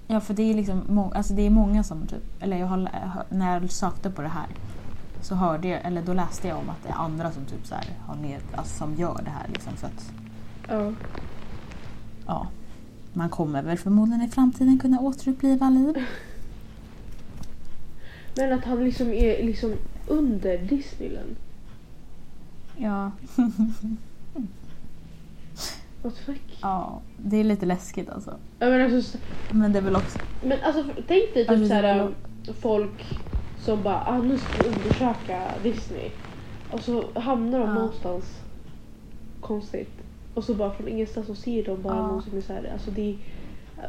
ja, 0.08 0.20
för 0.20 0.34
det 0.34 0.44
är 0.44 0.54
liksom 0.54 0.82
må, 0.88 1.12
alltså 1.12 1.34
det 1.34 1.42
är 1.42 1.50
många 1.50 1.84
som 1.84 2.08
typ, 2.08 2.44
eller 2.44 2.58
jag 2.58 2.68
har, 2.68 2.90
när 3.30 3.54
jag 3.54 3.72
sökte 3.72 4.10
på 4.10 4.22
det 4.22 4.28
här 4.28 4.48
så 5.22 5.36
hörde 5.36 5.68
jag, 5.68 5.86
eller 5.86 6.02
då 6.02 6.14
läste 6.14 6.48
jag 6.48 6.58
om 6.58 6.70
att 6.70 6.84
det 6.84 6.90
är 6.90 6.94
andra 6.94 7.32
som 7.32 7.46
typ 7.46 7.68
så 7.68 7.76
här 7.76 7.86
har 8.08 8.16
ner, 8.16 8.40
alltså 8.56 8.78
som 8.78 8.96
gör 8.96 9.22
det 9.24 9.30
här 9.30 9.48
liksom 9.48 9.78
så 9.78 9.86
att 9.86 10.12
ja. 10.68 10.92
ja, 12.28 12.48
man 13.14 13.30
kommer 13.30 13.64
väl 13.64 13.78
förmodligen 13.78 14.22
i 14.22 14.28
framtiden 14.28 14.80
kunna 14.80 15.00
återuppliva 15.00 15.70
liv. 15.70 15.96
Men 18.38 18.54
att 18.54 18.66
han 18.66 18.84
liksom 18.84 19.08
är 19.14 19.44
liksom 19.44 19.74
under 20.08 20.58
Disneyland. 20.58 21.36
Ja, 22.78 23.12
What 26.04 26.16
the 26.16 26.22
fuck? 26.24 26.58
ja, 26.62 27.02
det 27.18 27.38
är 27.38 27.44
lite 27.44 27.66
läskigt 27.66 28.10
alltså. 28.10 28.32
Ja, 28.60 28.70
men, 28.70 28.96
alltså, 28.96 29.18
Men 29.52 29.74
det 29.74 29.80
är 29.80 29.84
väl 29.84 29.96
också 29.96 30.20
men 30.44 30.58
alltså 30.64 30.84
tänk 30.96 31.08
dig 31.08 31.34
typ 31.34 31.50
Alltså, 31.50 31.68
såhär 31.68 32.00
var- 32.00 32.14
folk 32.54 33.18
som 33.60 33.84
bara 33.84 34.04
ah, 34.08 34.18
nu 34.22 34.38
ska 34.38 34.64
vi 34.64 34.70
undersöka 34.76 35.42
Disney. 35.64 36.10
Och 36.72 36.80
så 36.80 37.20
hamnar 37.20 37.60
de 37.60 37.68
Ja. 37.68 37.74
någonstans 37.74 38.40
konstigt. 39.42 39.92
Och 40.34 40.44
så 40.44 40.54
bara 40.54 40.72
från 40.74 40.88
ingenstans 40.88 41.28
så 41.28 41.36
ser 41.36 41.66
de 41.66 41.82
bara 41.82 41.96
Ja. 41.96 42.08
någon 42.08 42.22
som 42.24 42.38
är 42.38 42.42
såhär, 42.42 42.70
alltså 42.74 42.92
det 42.92 43.10
är... 43.10 43.18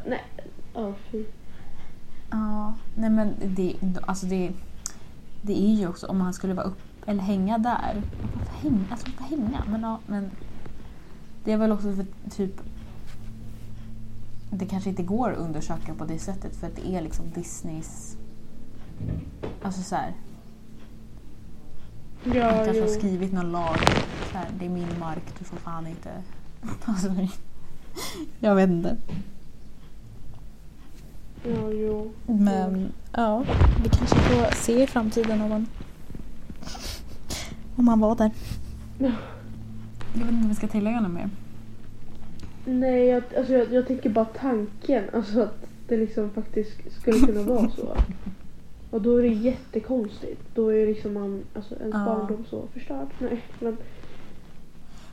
Nej, 0.07 0.21
ja 0.75 0.93
fy. 1.11 1.25
Ja, 2.31 2.75
nej 2.95 3.11
men 3.11 3.35
det, 3.45 3.77
alltså 4.07 4.27
det, 4.27 4.53
det 5.43 5.65
är 5.65 5.75
ju 5.75 5.89
också 5.89 6.07
om 6.07 6.21
han 6.21 6.35
skulle 6.35 6.55
vara 6.55 6.67
upp 6.67 6.81
eller 7.07 7.23
hänga 7.23 7.59
där. 7.59 8.03
Varför 8.39 8.69
hänga? 8.69 8.85
Alltså 8.91 9.07
varför 9.19 9.37
hänga? 9.37 9.65
Men, 9.69 9.81
ja, 9.83 9.99
men 10.07 10.31
det 11.45 11.53
är 11.53 11.57
väl 11.57 11.73
också 11.73 11.93
för 11.93 12.07
typ 12.31 12.61
det 14.51 14.67
kanske 14.67 14.91
inte 14.91 15.03
går 15.03 15.33
att 15.33 15.39
undersöka 15.39 15.95
på 15.95 16.05
det 16.05 16.19
sättet 16.19 16.57
för 16.57 16.67
att 16.67 16.77
det 16.77 16.89
är 16.89 17.03
liksom 17.03 17.31
Disneys 17.35 18.17
Alltså 19.63 19.83
så 19.83 19.95
här, 19.95 20.15
Ja, 22.25 22.51
kanske 22.51 22.77
jo. 22.77 22.83
har 22.83 22.89
skrivit 22.89 23.33
någon 23.33 23.53
lag. 23.53 23.79
Så 24.33 24.39
här, 24.39 24.47
det 24.59 24.65
är 24.65 24.71
min 24.71 24.99
mark, 24.99 25.23
du 25.39 25.45
får 25.45 25.57
fan 25.57 25.87
inte... 25.87 26.11
Alltså, 26.85 27.15
jag 28.41 28.55
vet 28.55 28.71
inte. 28.71 28.97
Ja, 31.45 31.71
jo. 31.73 32.11
Men 32.27 32.93
ja, 33.13 33.45
vi 33.83 33.89
kanske 33.89 34.17
får 34.17 34.55
se 34.55 34.83
i 34.83 34.87
framtiden 34.87 35.43
om 35.43 35.49
man, 35.49 35.67
om 37.77 37.89
han 37.89 38.01
var 38.01 38.17
där. 38.17 38.31
Ja. 38.99 39.11
Jag 40.15 40.21
vet 40.25 40.29
inte 40.33 40.43
om 40.43 40.49
vi 40.49 40.55
ska 40.55 40.69
tillägga 40.69 41.01
något 41.01 41.11
mer. 41.13 41.31
Nej, 42.67 43.07
jag, 43.07 43.23
alltså 43.37 43.53
jag, 43.53 43.73
jag 43.73 43.87
tänker 43.87 44.11
bara 44.11 44.25
tanken. 44.25 45.05
Alltså 45.13 45.43
att 45.43 45.65
det 45.89 45.97
liksom 45.97 46.31
faktiskt 46.31 46.73
skulle 47.01 47.27
kunna 47.27 47.43
vara 47.43 47.71
så. 47.71 47.97
Och 48.91 49.03
då 49.03 49.17
är 49.17 49.23
det 49.23 49.29
jättekonstigt. 49.29 50.43
Då 50.55 50.69
är 50.73 50.87
liksom 50.87 51.15
man, 51.15 51.43
alltså 51.55 51.75
ens 51.75 51.95
Ja. 51.95 52.05
barndom 52.05 52.45
så 52.51 52.67
förstörd. 52.73 53.09
Nej, 53.19 53.43
men 53.61 53.77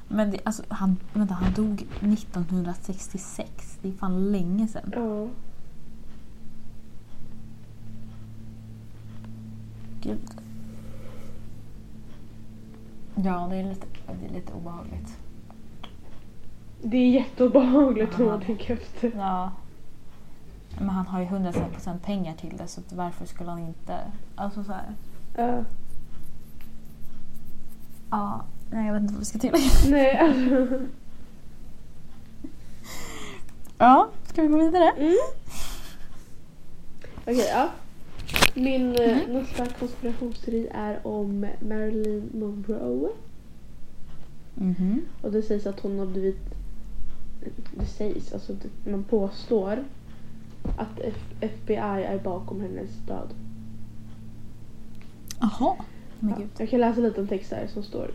Men 0.07 0.31
det, 0.31 0.39
alltså, 0.43 0.63
han, 0.67 0.97
vänta, 1.13 1.33
han 1.33 1.53
dog 1.53 1.85
1966. 2.01 3.79
Det 3.81 3.87
är 3.87 3.93
fan 3.93 4.31
länge 4.31 4.67
sedan. 4.67 4.91
ja. 4.95 5.27
Gud. 10.05 10.29
Ja, 13.15 13.47
det 13.49 13.55
är 13.55 13.63
lite, 13.63 13.87
det 14.21 14.25
är 14.25 14.33
lite 14.33 14.53
obehagligt. 14.53 15.17
Det 16.81 16.97
är 16.97 17.09
jätteobehagligt 17.09 18.19
om 18.19 18.25
man 18.25 18.41
tänker 18.41 18.73
efter. 18.73 19.11
Ja. 19.15 19.51
Men 20.77 20.89
han 20.89 21.07
har 21.07 21.19
ju 21.19 21.25
100% 21.25 21.99
pengar 21.99 22.33
till 22.33 22.57
det 22.57 22.67
så 22.67 22.81
varför 22.89 23.25
skulle 23.25 23.49
han 23.49 23.59
inte... 23.59 23.99
Alltså 24.35 24.63
så 24.63 24.71
här. 24.71 24.95
Ja. 25.37 25.63
Ja, 28.11 28.45
nej 28.71 28.85
jag 28.85 28.93
vet 28.93 29.01
inte 29.01 29.13
vad 29.13 29.19
vi 29.19 29.25
ska 29.25 29.39
tillägga. 29.39 29.65
Nej, 29.89 30.17
alltså. 30.17 30.79
Ja, 33.77 34.09
ska 34.25 34.41
vi 34.41 34.47
gå 34.47 34.57
vidare? 34.57 34.91
Mm. 34.91 35.15
Okej, 37.21 37.49
ja. 37.53 37.69
Min 38.53 38.89
Mhm. 38.89 39.19
nästa 39.33 39.65
konspirationsteori 39.79 40.67
är 40.73 41.07
om 41.07 41.45
Marilyn 41.59 42.29
Monroe. 42.33 43.09
Mhm. 44.55 45.01
Och 45.21 45.31
det 45.31 45.41
sägs 45.41 45.67
att 45.67 45.79
hon 45.79 45.99
har 45.99 46.05
blivit... 46.05 46.39
Det 47.79 47.85
sägs, 47.85 48.33
alltså 48.33 48.53
det, 48.53 48.91
man 48.91 49.03
påstår 49.03 49.83
att 50.77 50.99
F- 51.03 51.33
FBI 51.41 51.75
är 52.03 52.19
bakom 52.23 52.61
hennes 52.61 52.89
död. 53.07 53.29
Jaha. 55.39 55.75
Ja, 56.19 56.37
jag 56.57 56.69
kan 56.69 56.79
läsa 56.79 57.01
lite 57.01 57.21
om 57.21 57.27
text 57.27 57.51
här 57.51 57.67
som 57.67 57.83
står. 57.83 58.11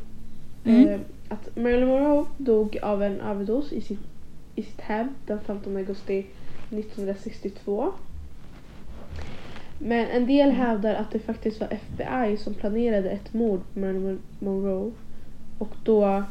Mm. 0.64 0.88
Eh, 0.88 1.00
att 1.28 1.56
Marilyn 1.56 1.88
Monroe 1.88 2.24
dog 2.38 2.78
av 2.82 3.02
en 3.02 3.20
överdos 3.20 3.72
i 3.72 3.80
sitt, 3.80 4.00
i 4.54 4.62
sitt 4.62 4.80
hem 4.80 5.08
den 5.26 5.40
15 5.40 5.76
augusti 5.76 6.26
1962. 6.70 7.92
Men 9.82 10.06
en 10.08 10.26
del 10.26 10.50
hävdar 10.50 10.94
att 10.94 11.10
det 11.10 11.18
faktiskt 11.18 11.60
var 11.60 11.68
FBI 11.70 12.36
som 12.36 12.54
planerade 12.54 13.10
ett 13.10 13.32
mord 13.32 13.60
på 13.72 13.80
Marilyn 13.80 14.18
Monroe 14.38 14.92
och 15.58 15.74
då 15.82 16.24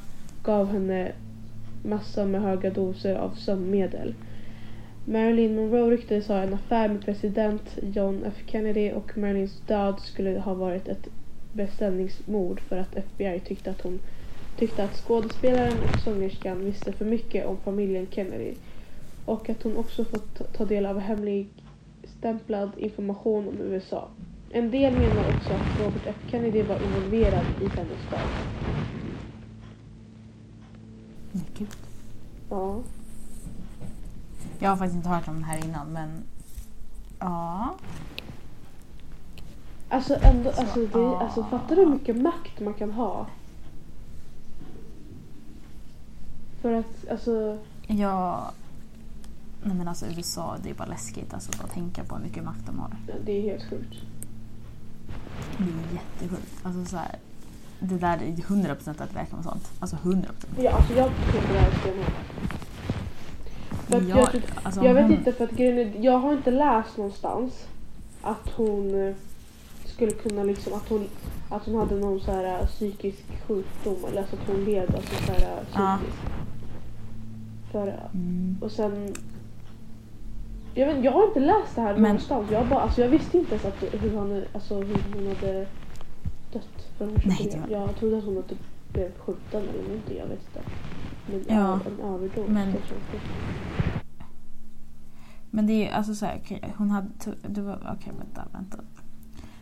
gav 0.44 0.72
henne 0.72 1.12
massor 1.84 2.26
med 2.26 2.42
höga 2.42 2.70
doser 2.70 3.16
av 3.16 3.30
sömnmedel. 3.30 4.14
Marilyn 5.06 5.56
Monroe 5.56 5.92
ryktades 5.92 6.28
ha 6.28 6.38
en 6.38 6.54
affär 6.54 6.88
med 6.88 7.06
president 7.06 7.78
John 7.82 8.24
F 8.28 8.44
Kennedy 8.46 8.92
och 8.92 9.18
Marilyns 9.18 9.62
död 9.68 10.00
skulle 10.00 10.40
ha 10.40 10.54
varit 10.54 10.88
ett 10.88 11.08
beställningsmord 11.54 12.60
för 12.60 12.78
att 12.78 12.96
FBI 12.96 13.40
tyckte 13.40 13.72
att 13.72 13.82
hon 13.82 14.00
tyckte 14.58 14.84
att 14.84 14.96
skådespelaren 14.96 15.78
och 15.84 16.00
sångerskan 16.00 16.66
visste 16.66 16.92
för 16.92 17.06
mycket 17.06 17.46
om 17.46 17.58
familjen 17.58 18.08
Kennedy 18.12 18.54
och 19.26 19.50
att 19.50 19.64
hon 19.64 19.78
också 19.78 20.06
fått 20.06 20.54
ta- 20.54 20.66
del 20.66 20.86
av 20.86 21.00
hemlig 21.00 21.48
stämplad 22.20 22.72
information 22.78 23.48
om 23.48 23.58
USA. 23.62 24.08
En 24.50 24.72
del 24.72 24.94
menar 24.94 25.36
också 25.36 25.50
att 25.50 25.80
Robert 25.80 26.02
F 26.06 26.16
Kennedy 26.32 26.64
var 26.64 26.76
involverad 26.84 27.46
i 27.62 27.68
hennes 27.68 28.10
död. 28.10 28.30
Gud. 31.58 31.68
Ja. 32.50 32.80
Jag 34.60 34.70
har 34.70 34.78
faktiskt 34.78 34.96
inte 34.96 35.10
hört 35.10 35.28
om 35.28 35.34
den 35.34 35.44
här 35.44 35.66
innan 35.66 35.88
men... 35.94 36.24
Ja. 37.20 37.76
Alltså 39.90 40.18
ändå, 40.22 40.52
Så, 40.52 40.62
alltså, 40.62 40.86
det, 40.86 41.00
ah. 41.00 41.20
alltså 41.20 41.44
fattar 41.44 41.76
du 41.76 41.82
hur 41.82 41.92
mycket 41.92 42.22
makt 42.22 42.60
man 42.60 42.74
kan 42.74 42.92
ha? 42.92 43.26
För 46.62 46.74
att, 46.74 47.10
alltså, 47.12 47.58
Ja... 47.88 48.52
Nej 49.64 49.76
men 49.76 49.88
alltså 49.88 50.06
USA, 50.06 50.58
det 50.64 50.70
är 50.70 50.74
bara 50.74 50.88
läskigt 50.88 51.34
alltså 51.34 51.52
att 51.64 51.72
tänka 51.72 52.04
på 52.04 52.16
hur 52.16 52.24
mycket 52.24 52.44
makt 52.44 52.66
de 52.66 52.80
har. 52.80 52.92
det 53.26 53.32
är 53.32 53.42
helt 53.42 53.70
sjukt. 53.70 53.96
Det 55.58 55.64
är 55.64 55.94
jättesjukt. 55.94 56.54
Alltså 56.64 56.86
så 56.86 56.98
här, 56.98 57.16
det 57.80 57.98
där 57.98 58.18
är 58.18 58.32
100% 58.32 58.90
att 59.04 59.16
räkna 59.16 59.36
med 59.38 59.44
sånt. 59.46 59.72
Alltså 59.80 59.96
100%. 59.96 60.26
Ja, 60.58 60.72
alltså 60.72 60.94
jag 60.94 61.06
på 61.08 61.54
det 61.54 61.60
här 61.60 61.72
stenhårt. 61.82 62.14
För 63.88 64.02
jag, 64.10 64.32
typ- 64.32 64.52
alltså, 64.64 64.84
jag 64.86 64.94
vet 64.94 65.04
hon- 65.04 65.14
inte 65.14 65.32
för 65.32 65.44
att 65.44 65.52
grejen 65.52 65.78
är, 65.78 66.00
jag 66.06 66.20
har 66.20 66.34
inte 66.34 66.52
läst 66.52 66.98
någonstans 66.98 67.54
att 68.22 68.50
hon 68.56 69.08
eh, 69.08 69.16
skulle 69.86 70.12
kunna 70.12 70.44
liksom, 70.44 70.74
att 70.74 70.90
hon, 70.90 71.08
att 71.50 71.66
hon 71.66 71.76
hade 71.76 71.96
någon 71.96 72.20
så 72.20 72.32
här 72.32 72.60
eh, 72.60 72.66
psykisk 72.68 73.24
sjukdom 73.48 73.96
eller 74.08 74.22
alltså 74.22 74.36
att 74.36 74.48
hon 74.48 74.64
led 74.66 74.96
alltså 74.96 75.16
så 75.26 75.32
här 75.32 75.42
eh, 75.42 75.98
psykiskt. 75.98 76.18
För, 77.72 78.00
Mm. 78.14 78.58
och 78.62 78.72
sen 78.72 79.14
Jag, 80.74 80.86
vet, 80.88 81.04
jag 81.04 81.12
har 81.12 81.28
inte 81.28 81.40
läst 81.40 81.76
det 81.76 81.82
här 81.82 81.94
Men- 81.94 82.02
någonstans. 82.02 82.52
Jag, 82.52 82.68
bara, 82.68 82.80
alltså, 82.80 83.02
jag 83.02 83.10
visste 83.10 83.38
inte 83.38 83.52
ens 83.52 83.66
att, 83.66 83.84
hur, 84.02 84.18
han, 84.18 84.44
alltså, 84.54 84.76
hur 84.82 84.98
hon 85.14 85.28
hade 85.28 85.68
dött. 86.54 86.88
Jag, 87.00 87.10
Nej, 87.26 87.50
det 87.52 87.60
var- 87.60 87.82
jag 87.82 87.96
trodde 87.96 88.18
att 88.18 88.24
hon 88.24 88.44
typ 88.44 88.58
blev 88.94 89.12
skjuten 89.18 89.62
eller 89.70 89.84
någonting. 89.84 90.18
Jag 90.18 90.26
vet 90.28 90.40
inte. 90.48 90.62
Men 91.48 91.58
Ja, 91.58 91.74
en 91.86 92.14
överdos 92.14 92.48
men-. 92.48 92.74
Men 95.52 95.68
det 95.68 95.74
är 95.74 95.86
ju 95.88 95.92
alltså 95.92 96.14
så 96.16 96.26
här, 96.26 96.40
okej, 96.44 96.74
hon 96.78 96.90
hade... 96.90 97.08
Det 97.48 97.62
var, 97.62 97.76
okej, 97.98 98.14
vänta, 98.18 98.42
vänta. 98.52 98.78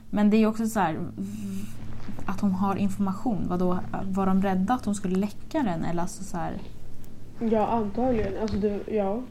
Men 0.09 0.29
det 0.29 0.37
är 0.37 0.39
ju 0.39 0.47
också 0.47 0.65
så 0.67 0.79
här 0.79 0.99
att 2.25 2.39
hon 2.41 2.51
har 2.51 2.75
information. 2.75 3.45
Vadå, 3.49 3.79
var 4.03 4.25
de 4.25 4.41
rädda 4.41 4.73
att 4.73 4.85
hon 4.85 4.95
skulle 4.95 5.15
läcka 5.15 5.63
den? 5.63 5.83
Eller 5.85 6.01
alltså 6.01 6.23
så 6.23 6.37
här... 6.37 6.53
Ja, 7.39 7.67
antagligen. 7.67 8.41
Alltså, 8.41 8.57
det, 8.57 8.79
ja. 8.87 9.21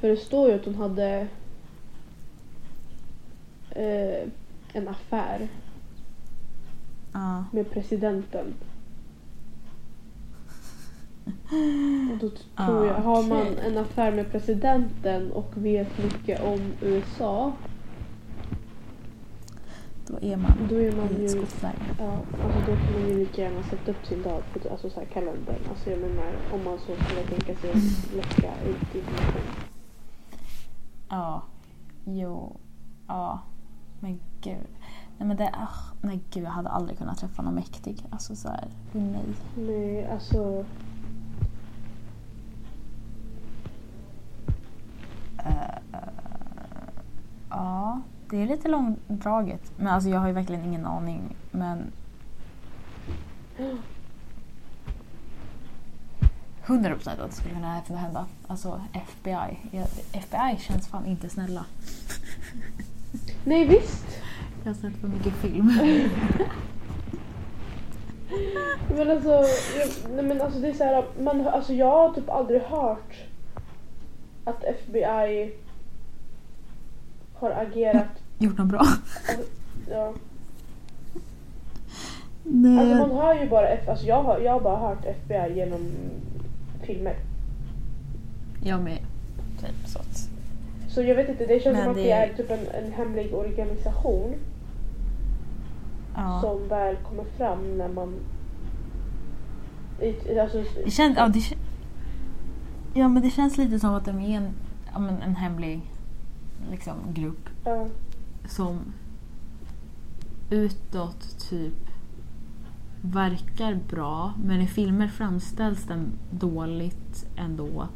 För 0.00 0.08
det 0.08 0.16
står 0.16 0.48
ju 0.48 0.54
att 0.54 0.64
hon 0.64 0.74
hade 0.74 1.26
eh, 3.70 4.28
en 4.72 4.88
affär 4.88 5.48
Ja. 7.12 7.44
med 7.52 7.70
presidenten. 7.70 8.54
Och 12.12 12.18
då 12.20 12.30
Ah, 12.54 12.66
tror 12.66 12.86
jag, 12.86 12.94
har 12.94 13.22
man 13.22 13.46
en 13.58 13.78
affär 13.78 14.12
med 14.12 14.30
presidenten 14.30 15.32
och 15.32 15.50
vet 15.54 15.98
mycket 16.04 16.42
om 16.42 16.60
USA, 16.82 17.52
Då 20.10 20.18
är 20.26 20.36
man 20.36 20.52
då 20.68 20.74
är 20.74 20.92
man 20.92 21.08
i 21.08 21.22
ju... 21.22 21.46
Ja, 21.98 22.12
alltså 22.44 22.60
då 22.66 22.76
kan 22.76 22.92
man 22.92 23.08
ju 23.08 23.18
lika 23.18 23.42
gärna 23.42 23.62
sätta 23.62 23.90
upp 23.90 24.06
sin 24.06 24.22
dag 24.22 24.42
på 24.52 24.68
alltså 24.70 24.90
så 24.90 25.00
här 25.00 25.06
kalendern. 25.06 25.58
Alltså 25.70 25.90
jag 25.90 26.00
menar 26.00 26.32
om 26.54 26.64
man 26.64 26.78
så 26.78 27.04
skulle 27.04 27.22
tänka 27.22 27.60
sig 27.60 27.70
att 27.70 28.14
läcka 28.16 28.52
ut 28.64 28.94
information. 28.94 29.42
Ja. 31.08 31.42
Jo. 32.04 32.56
Ja. 33.06 33.40
Men 34.00 34.20
gud. 34.40 34.66
Nej 35.18 35.28
men 35.28 35.36
det... 35.36 35.50
ah, 35.52 35.94
nej 36.02 36.20
gud, 36.30 36.44
jag 36.44 36.50
hade 36.50 36.68
aldrig 36.68 36.98
kunnat 36.98 37.18
träffa 37.18 37.42
någon 37.42 37.54
mäktig. 37.54 38.06
Alltså 38.10 38.36
så 38.36 38.48
här, 38.48 38.68
nej. 38.92 39.24
Nej, 39.56 40.06
alltså... 40.06 40.64
Ja, 47.50 48.00
det 48.30 48.42
är 48.42 48.46
lite 48.46 48.68
långdraget. 48.68 49.72
Men 49.76 49.86
alltså 49.86 50.10
jag 50.10 50.20
har 50.20 50.26
ju 50.26 50.32
verkligen 50.32 50.64
ingen 50.64 50.86
aning. 50.86 51.36
Men... 51.50 51.92
100 56.66 56.94
procent 56.94 57.20
att 57.20 57.30
det 57.30 57.36
skulle 57.36 57.54
kunna 57.54 57.80
hända. 57.98 58.26
Alltså 58.46 58.80
FBI. 58.92 59.58
FBI 60.12 60.56
känns 60.58 60.88
fan 60.88 61.06
inte 61.06 61.28
snälla. 61.28 61.64
Nej 63.44 63.66
visst! 63.66 64.06
Jag 64.64 64.70
har 64.70 64.74
sett 64.74 65.00
för 65.00 65.08
mycket 65.08 65.34
film. 65.34 65.66
Men 68.88 69.10
alltså, 69.10 69.30
jag, 69.78 69.88
nej 70.14 70.24
men 70.24 70.40
alltså 70.40 70.60
det 70.60 70.68
är 70.68 70.72
så 70.72 70.84
här, 70.84 71.04
man, 71.20 71.46
alltså 71.46 71.72
jag 71.72 71.86
har 71.86 72.14
typ 72.14 72.30
aldrig 72.30 72.62
hört 72.62 73.14
att 74.44 74.64
FBI 74.64 75.54
har 77.34 77.50
agerat. 77.50 78.19
Gjort 78.40 78.58
något 78.58 78.66
bra? 78.68 78.82
Ja. 79.90 80.12
Nej. 82.44 82.78
Alltså 82.78 82.96
man 83.08 83.16
hör 83.16 83.34
ju 83.42 83.48
bara, 83.48 83.68
F, 83.68 83.88
alltså 83.88 84.06
jag 84.06 84.22
har, 84.22 84.38
jag 84.38 84.52
har 84.52 84.60
bara 84.60 84.78
hört 84.88 85.04
FBI 85.04 85.52
genom 85.56 85.90
filmer. 86.82 87.14
Jag 88.62 88.80
med. 88.82 88.98
Typ 89.60 89.86
så 89.88 89.98
att... 89.98 90.28
Så 90.88 91.02
jag 91.02 91.14
vet 91.16 91.28
inte, 91.28 91.46
det 91.46 91.60
känns 91.62 91.74
Men 91.76 91.82
som 91.82 91.90
att 91.90 91.96
det 91.96 92.02
det- 92.02 92.10
är 92.12 92.32
typ 92.36 92.50
en, 92.50 92.84
en 92.84 92.92
hemlig 92.92 93.34
organisation 93.34 94.34
Ja. 96.16 96.40
som 96.42 96.68
väl 96.68 96.96
kommer 96.96 97.24
fram 97.24 97.78
när 97.78 97.88
man... 97.88 98.14
Alltså, 100.40 100.62
Det 100.84 100.90
känns, 100.90 101.16
ja, 101.16 101.28
det, 101.28 101.40
ja 102.94 103.08
men 103.08 103.22
det 103.22 103.30
känns 103.30 103.58
lite 103.58 103.78
som 103.80 103.94
att 103.94 104.04
de 104.04 104.20
är 104.20 104.36
en, 104.36 104.48
men 104.98 105.22
en 105.22 105.36
hemlig 105.36 105.80
liksom, 106.70 106.94
grupp 107.14 107.48
ja. 107.64 107.86
Som 108.50 108.78
utåt 110.50 111.38
typ 111.38 111.90
verkar 113.00 113.78
bra 113.88 114.34
men 114.44 114.60
i 114.60 114.66
filmer 114.66 115.08
framställs 115.08 115.84
den 115.84 116.12
dåligt 116.30 117.26
ändå. 117.36 117.88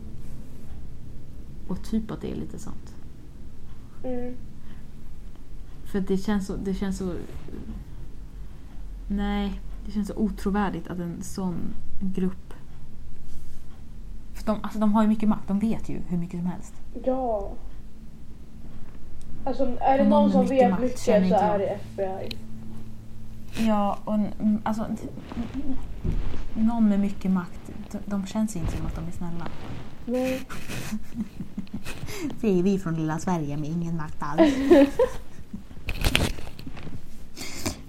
Och 1.68 1.84
typ 1.84 2.10
att 2.10 2.20
det 2.20 2.32
är 2.32 2.36
lite 2.36 2.58
sånt. 2.58 2.94
Mm. 4.04 4.34
För 5.84 6.00
det 6.00 6.16
känns 6.16 6.46
så... 6.46 6.56
Det 6.56 6.74
känns 6.74 6.98
så 6.98 7.14
nej, 9.08 9.60
det 9.86 9.92
känns 9.92 10.08
så 10.08 10.16
otrovärdigt 10.16 10.88
att 10.88 10.98
en 10.98 11.22
sån 11.22 11.56
grupp... 12.00 12.54
För 14.32 14.46
de, 14.46 14.58
alltså, 14.62 14.78
de 14.78 14.92
har 14.92 15.02
ju 15.02 15.08
mycket 15.08 15.28
makt, 15.28 15.48
de 15.48 15.58
vet 15.58 15.88
ju 15.88 16.00
hur 16.08 16.18
mycket 16.18 16.40
som 16.40 16.46
helst. 16.46 16.74
Ja. 17.04 17.52
Alltså 19.44 19.76
är 19.80 19.98
det 19.98 20.08
Någon 20.08 20.32
som 20.32 20.46
vet 20.46 20.80
mycket 20.80 20.98
så 20.98 21.12
är 21.12 21.58
det 21.58 21.66
FBI. 21.66 22.38
Ja, 23.66 23.98
och 24.04 24.14
mm, 24.14 24.62
alltså... 24.64 24.86
Någon 26.54 26.88
med 26.88 27.00
mycket 27.00 27.30
makt, 27.30 27.60
de, 27.90 27.98
de 28.06 28.26
känns 28.26 28.56
inte 28.56 28.76
som 28.76 28.86
att 28.86 28.94
de 28.94 29.06
är 29.08 29.12
snälla. 29.12 29.46
Nej. 30.06 30.40
Säger 32.40 32.62
vi 32.62 32.78
från 32.78 32.94
lilla 32.94 33.18
Sverige 33.18 33.56
med 33.56 33.70
ingen 33.70 33.96
makt 33.96 34.16
alls. 34.18 34.54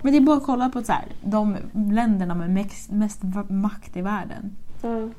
Men 0.01 0.13
det 0.13 0.17
är 0.17 0.21
bara 0.21 0.37
att 0.37 0.45
kolla 0.45 0.69
på 0.69 0.83
så 0.83 0.91
här, 0.91 1.05
de 1.23 1.57
länderna 1.73 2.35
med 2.35 2.69
mest 2.89 3.21
makt 3.49 3.97
i 3.97 4.01
världen. 4.01 4.55
Ja. 4.81 5.09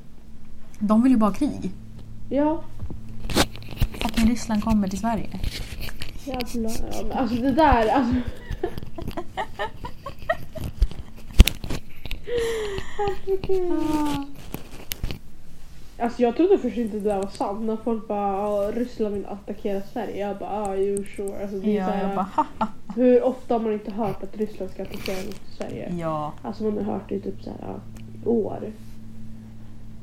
De 0.78 1.03
vill 1.03 1.12
ju 1.12 1.18
bara 1.18 1.30
ha 1.30 1.34
krig. 1.34 1.72
Ja. 2.28 2.62
Fucking 4.03 4.28
Ryssland 4.28 4.64
kommer 4.64 4.89
till 4.89 4.99
Sverige. 4.99 5.41
Jävlar. 6.27 7.12
Alltså 7.12 7.37
det 7.37 7.51
där. 7.51 7.89
Alltså. 7.89 8.14
Herregud. 12.99 13.72
Alltså 15.99 16.22
jag 16.22 16.37
trodde 16.37 16.59
först 16.59 16.77
inte 16.77 16.97
det 16.99 17.09
där 17.09 17.16
var 17.16 17.27
sant 17.29 17.61
när 17.61 17.77
folk 17.77 18.09
bara 18.09 18.70
Ryssland 18.72 19.14
vill 19.14 19.27
attackera 19.27 19.81
Sverige. 19.93 20.27
Jag 20.29 20.39
bara 20.39 20.51
ah 20.51 20.77
you 20.77 21.05
sure. 21.16 21.43
Alltså, 21.43 21.57
det 21.57 21.79
är 21.79 21.85
så 21.85 21.91
Ja, 21.91 21.97
här, 21.97 22.07
jag 22.09 22.14
bara. 22.16 22.47
Hur 22.97 23.22
ofta 23.22 23.55
har 23.55 23.61
man 23.61 23.72
inte 23.72 23.91
hört 23.91 24.22
att 24.22 24.37
Ryssland 24.37 24.70
ska 24.70 24.83
attackera 24.83 25.16
Sverige? 25.59 25.93
Ja, 25.99 26.33
Alltså 26.43 26.64
man 26.64 26.85
har 26.85 26.93
hört 26.93 27.09
det 27.09 27.14
i 27.14 27.20
typ 27.20 27.43
så 27.43 27.51
här, 27.51 27.81
år. 28.24 28.72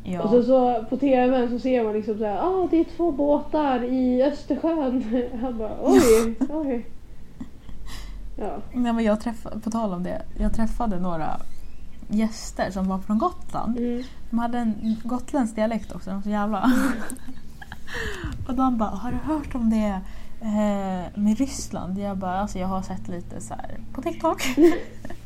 Ja. 0.03 0.21
Och 0.21 0.29
så, 0.29 0.43
så 0.43 0.85
på 0.89 0.97
tvn 0.97 1.49
så 1.49 1.59
ser 1.59 1.83
man 1.83 1.93
liksom 1.93 2.17
så 2.17 2.25
här, 2.25 2.37
ah 2.37 2.67
det 2.71 2.79
är 2.79 2.83
två 2.83 3.11
båtar 3.11 3.83
i 3.83 4.23
Östersjön. 4.23 5.23
Han 5.41 5.57
bara 5.57 5.77
oj, 5.81 6.35
oj. 6.49 6.85
Ja. 8.35 8.57
Nej, 8.73 8.93
men 8.93 9.03
jag 9.03 9.21
träffade, 9.21 9.59
på 9.59 9.71
tal 9.71 9.93
om 9.93 10.03
det, 10.03 10.21
jag 10.37 10.53
träffade 10.53 10.99
några 10.99 11.39
gäster 12.07 12.71
som 12.71 12.87
var 12.87 12.99
från 12.99 13.17
Gotland. 13.17 13.77
Mm. 13.77 14.03
De 14.29 14.39
hade 14.39 14.57
en 14.57 14.97
gotländsk 15.03 15.55
dialekt 15.55 15.91
också, 15.95 16.09
de 16.09 16.15
var 16.15 16.23
så 16.23 16.29
jävla... 16.29 16.63
och 18.47 18.55
de 18.55 18.77
bara, 18.77 18.89
har 18.89 19.11
du 19.11 19.17
hört 19.17 19.55
om 19.55 19.69
det 19.69 20.01
eh, 20.41 21.19
med 21.21 21.37
Ryssland? 21.37 21.99
Jag 21.99 22.17
bara, 22.17 22.39
alltså 22.39 22.59
jag 22.59 22.67
har 22.67 22.81
sett 22.81 23.07
lite 23.07 23.41
så 23.41 23.53
här 23.53 23.79
på 23.93 24.01
TikTok. 24.01 24.43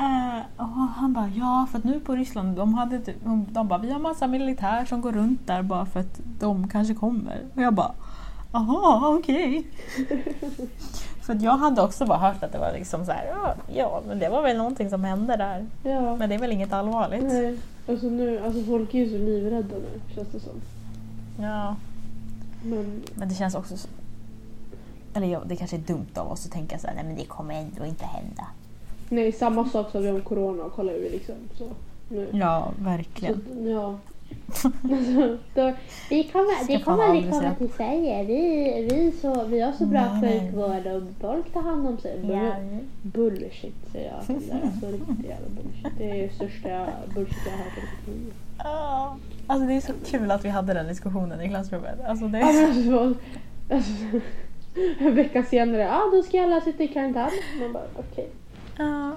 eh, 0.00 0.40
och 0.56 0.66
han 0.68 1.12
bara, 1.12 1.28
ja 1.28 1.66
för 1.70 1.78
att 1.78 1.84
nu 1.84 2.00
på 2.00 2.12
Ryssland, 2.14 2.56
de 2.56 2.74
hade 2.74 2.98
typ, 3.00 3.16
de 3.48 3.68
bara, 3.68 3.78
vi 3.78 3.90
har 3.90 3.98
massa 4.00 4.26
militär 4.26 4.84
som 4.84 5.00
går 5.00 5.12
runt 5.12 5.46
där 5.46 5.62
bara 5.62 5.86
för 5.86 6.00
att 6.00 6.20
de 6.40 6.68
kanske 6.68 6.94
kommer. 6.94 7.40
Och 7.54 7.62
jag 7.62 7.74
bara, 7.74 7.92
aha 8.52 9.16
okej. 9.18 9.66
För 11.22 11.32
att 11.34 11.42
jag 11.42 11.56
hade 11.56 11.82
också 11.82 12.06
bara 12.06 12.18
hört 12.18 12.42
att 12.42 12.52
det 12.52 12.58
var 12.58 12.72
liksom 12.72 13.04
så 13.06 13.12
här, 13.12 13.26
ja, 13.26 13.54
ja 13.74 14.02
men 14.08 14.18
det 14.18 14.28
var 14.28 14.42
väl 14.42 14.56
någonting 14.56 14.90
som 14.90 15.04
hände 15.04 15.36
där. 15.36 15.66
Ja. 15.82 16.16
Men 16.16 16.28
det 16.28 16.34
är 16.34 16.38
väl 16.38 16.52
inget 16.52 16.72
allvarligt. 16.72 17.22
Nej. 17.24 17.58
Alltså 17.88 18.06
nu, 18.06 18.44
alltså 18.44 18.62
folk 18.64 18.94
är 18.94 18.98
ju 18.98 19.08
så 19.10 19.24
livrädda 19.24 19.74
nu 19.76 20.14
känns 20.14 20.28
det 20.28 20.40
som. 20.40 20.52
Ja. 21.40 21.76
Men 22.64 23.02
Men 23.14 23.28
det 23.28 23.34
känns 23.34 23.54
också... 23.54 23.76
så- 23.76 23.88
Eller 25.14 25.26
ja, 25.26 25.42
det 25.46 25.56
kanske 25.56 25.76
är 25.76 25.80
dumt 25.80 26.06
av 26.16 26.32
oss 26.32 26.46
att 26.46 26.52
tänka 26.52 26.78
så 26.78 26.86
här, 26.86 26.94
nej 26.94 27.04
men 27.04 27.16
det 27.16 27.24
kommer 27.24 27.54
ändå 27.54 27.84
inte 27.86 28.04
hända. 28.04 28.46
Nej, 29.10 29.32
samma 29.32 29.68
sak 29.68 29.90
som 29.90 30.02
vi 30.02 30.10
om 30.10 30.20
corona 30.20 30.64
kollar 30.74 30.92
vi 30.92 31.10
liksom. 31.10 31.34
Så, 31.58 31.64
nu. 32.08 32.28
Ja, 32.32 32.72
Så, 32.76 32.84
verkligen. 32.84 33.42
ja. 33.68 33.98
Alltså, 34.90 35.38
då, 35.54 35.72
vi 36.10 36.24
kommer, 36.24 36.66
det 36.66 36.84
kommer 36.84 37.04
aldrig 37.04 37.30
komma 37.30 37.54
till 37.54 37.70
Sverige. 37.70 38.24
Vi, 38.24 38.88
vi, 38.90 39.12
så, 39.12 39.44
vi 39.44 39.60
har 39.60 39.72
så 39.72 39.86
bra 39.86 40.18
Nej, 40.22 40.40
sjukvård 40.40 40.86
och 40.86 41.02
folk 41.20 41.52
tar 41.52 41.62
hand 41.62 41.86
om 41.86 41.98
sig. 41.98 42.20
Ja. 42.22 42.54
Bullshit 43.02 43.74
säger 43.92 44.12
jag. 44.12 44.36
Det 44.38 44.50
är 44.50 44.62
alltså 44.62 44.86
riktigt 44.86 45.30
jävla 45.30 45.48
bullshit. 45.48 45.98
Det 45.98 46.10
är 46.10 46.22
det 46.22 46.34
största 46.34 46.86
bullshit 47.14 47.38
jag 47.44 47.52
har 47.52 47.58
hört 47.58 47.78
i 47.78 47.80
mitt 47.80 48.18
liv. 48.18 48.32
Alltså 49.46 49.66
det 49.66 49.74
är 49.74 49.80
så 49.80 49.92
kul 50.04 50.30
att 50.30 50.44
vi 50.44 50.48
hade 50.48 50.74
den 50.74 50.86
diskussionen 50.86 51.40
i 51.40 51.48
klassrummet. 51.48 52.00
Alltså 52.06 52.28
det 52.28 52.38
är 52.38 52.52
men 52.52 52.64
alltså, 52.64 53.14
alltså, 53.70 53.92
en 55.04 55.14
vecka 55.14 55.42
senare, 55.42 55.82
ja 55.82 55.96
ah, 55.96 56.10
då 56.16 56.22
ska 56.22 56.42
alla 56.42 56.60
sitta 56.60 56.82
i 56.82 56.88
karantän. 56.88 57.30
Man 57.60 57.72
bara 57.72 57.82
okej. 57.96 58.28
Ja. 58.84 59.12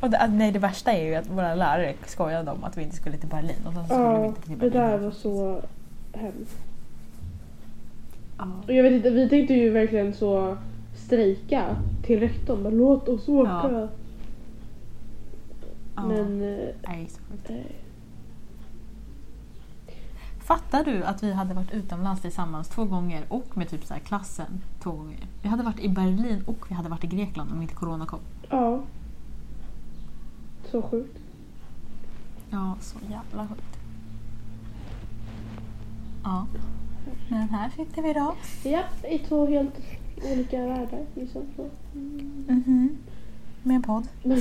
Och 0.00 0.10
det, 0.10 0.26
nej, 0.32 0.52
det 0.52 0.58
värsta 0.58 0.92
är 0.92 1.04
ju 1.06 1.14
att 1.14 1.30
våra 1.30 1.54
lärare 1.54 1.94
skojade 2.06 2.50
om 2.50 2.64
att 2.64 2.76
vi 2.78 2.82
inte 2.82 2.96
skulle 2.96 3.16
till 3.16 3.28
Berlin 3.28 3.66
och 3.66 3.72
sen 3.72 3.82
så 3.82 3.94
skulle 3.94 3.98
vi 4.08 4.14
Ja, 4.14 4.26
inte 4.26 4.40
till 4.42 4.50
det 4.50 4.56
Berlin. 4.56 4.72
där 4.72 4.98
var 4.98 5.10
så 5.10 5.60
hemskt. 6.12 6.56
Ja. 8.38 8.44
Och 8.66 8.72
jag 8.74 8.82
vet 8.82 8.92
inte, 8.92 9.10
vi 9.10 9.28
tänkte 9.28 9.54
ju 9.54 9.70
verkligen 9.70 10.14
så 10.14 10.56
strejka 10.94 11.76
till 12.02 12.20
rektorn. 12.20 12.62
Bara, 12.62 12.70
Låt 12.74 13.08
oss 13.08 13.28
åka. 13.28 13.50
Ja. 13.72 13.88
Ja. 15.96 16.06
Men 16.06 16.42
eh, 16.58 16.68
Nej, 16.88 17.06
så 17.08 17.20
sjukt. 17.30 17.48
nej. 17.48 17.76
Fattar 20.44 20.84
du 20.84 21.04
att 21.04 21.22
vi 21.22 21.32
hade 21.32 21.54
varit 21.54 21.70
utomlands 21.72 22.22
tillsammans 22.22 22.68
två 22.68 22.84
gånger 22.84 23.24
och 23.28 23.56
med 23.56 23.68
typ 23.68 23.84
så 23.84 23.94
klassen 23.94 24.60
två 24.82 24.90
gånger? 24.90 25.18
Vi 25.42 25.48
hade 25.48 25.62
varit 25.62 25.80
i 25.80 25.88
Berlin 25.88 26.42
och 26.46 26.70
vi 26.70 26.74
hade 26.74 26.88
varit 26.88 27.04
i 27.04 27.06
Grekland 27.06 27.52
om 27.52 27.62
inte 27.62 27.74
corona 27.74 28.06
kom. 28.06 28.18
Ja. 28.50 28.82
Så 30.70 30.82
sjukt. 30.82 31.18
Ja, 32.50 32.76
så 32.80 32.98
jävla 33.10 33.48
sjukt. 33.48 33.78
Ja. 36.24 36.46
Men 37.28 37.48
här 37.48 37.70
sitter 37.70 38.02
vi 38.02 38.12
då. 38.12 38.34
Ja, 38.64 38.82
i 39.10 39.18
två 39.18 39.46
helt 39.46 39.80
olika 40.32 40.66
världar. 40.66 41.06
Liksom 41.14 41.42
så. 41.56 41.68
Mhm. 42.48 42.96
Med 43.62 43.76
en 43.76 43.82
podd. 43.82 44.08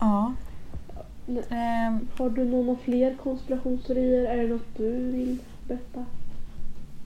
Ja. 0.00 0.32
Ehm, 1.50 2.08
har 2.18 2.30
du 2.30 2.44
några 2.44 2.76
fler 2.76 3.14
konspirationsteorier? 3.22 4.24
Är 4.24 4.36
det 4.42 4.48
något 4.48 4.76
du 4.76 4.90
vill 5.12 5.38
berätta? 5.68 6.04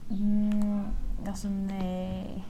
mm, 0.09 0.83
alltså 1.27 1.47
nej. 1.49 2.45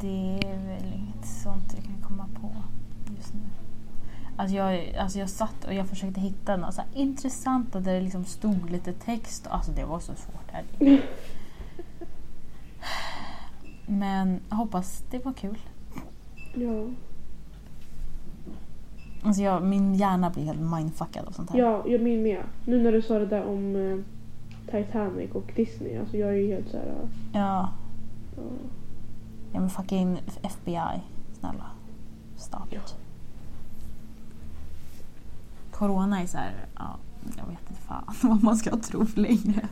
Det 0.00 0.40
är 0.44 0.66
väl 0.66 0.92
inget 0.94 1.26
sånt 1.26 1.74
jag 1.76 1.84
kan 1.84 2.02
komma 2.02 2.26
på 2.40 2.50
just 3.16 3.34
nu. 3.34 3.40
Alltså 4.36 4.56
jag, 4.56 4.96
alltså 4.96 5.18
jag 5.18 5.30
satt 5.30 5.64
och 5.64 5.74
jag 5.74 5.86
försökte 5.86 6.20
hitta 6.20 6.56
något 6.56 6.74
så 6.74 6.82
intressanta 6.94 7.80
där 7.80 7.94
det 7.94 8.00
liksom 8.00 8.24
stod 8.24 8.70
lite 8.70 8.92
text. 8.92 9.46
Alltså 9.46 9.72
det 9.72 9.84
var 9.84 10.00
så 10.00 10.12
svårt. 10.14 10.50
Här. 10.50 10.64
Men 13.86 14.40
jag 14.48 14.56
hoppas 14.56 15.04
det 15.10 15.24
var 15.24 15.32
kul. 15.32 15.58
Ja. 16.54 16.86
Alltså 19.22 19.42
jag, 19.42 19.62
min 19.62 19.94
hjärna 19.94 20.30
blir 20.30 20.44
helt 20.44 20.76
mindfuckad 20.76 21.26
av 21.26 21.32
sånt 21.32 21.50
här. 21.50 21.58
ja, 21.58 21.84
jag 21.86 22.00
min 22.00 22.22
med. 22.22 22.42
Nu 22.64 22.82
när 22.82 22.92
du 22.92 23.02
sa 23.02 23.18
det 23.18 23.26
där 23.26 23.44
om 23.44 23.76
eh, 23.76 23.98
Titanic 24.70 25.30
och 25.32 25.52
Disney. 25.56 25.96
Alltså 25.96 26.16
jag 26.16 26.28
är 26.28 26.34
ju 26.34 26.54
helt 26.54 26.68
såhär... 26.68 26.86
Uh, 26.86 27.08
Ja, 27.32 27.72
ja. 28.36 28.42
Ja 29.52 29.60
men 29.60 29.70
fucking 29.70 30.22
FBI. 30.42 31.00
Snälla. 31.40 31.70
Stop 32.36 32.72
it. 32.72 32.96
Corona 35.72 36.22
är 36.22 36.26
så 36.26 36.38
här, 36.38 36.52
ja, 36.74 36.96
jag 37.36 37.44
vet 37.46 37.70
inte 37.70 37.82
fan 37.82 38.14
vad 38.22 38.44
man 38.44 38.56
ska 38.56 38.76
tro 38.76 39.06
längre. 39.14 39.68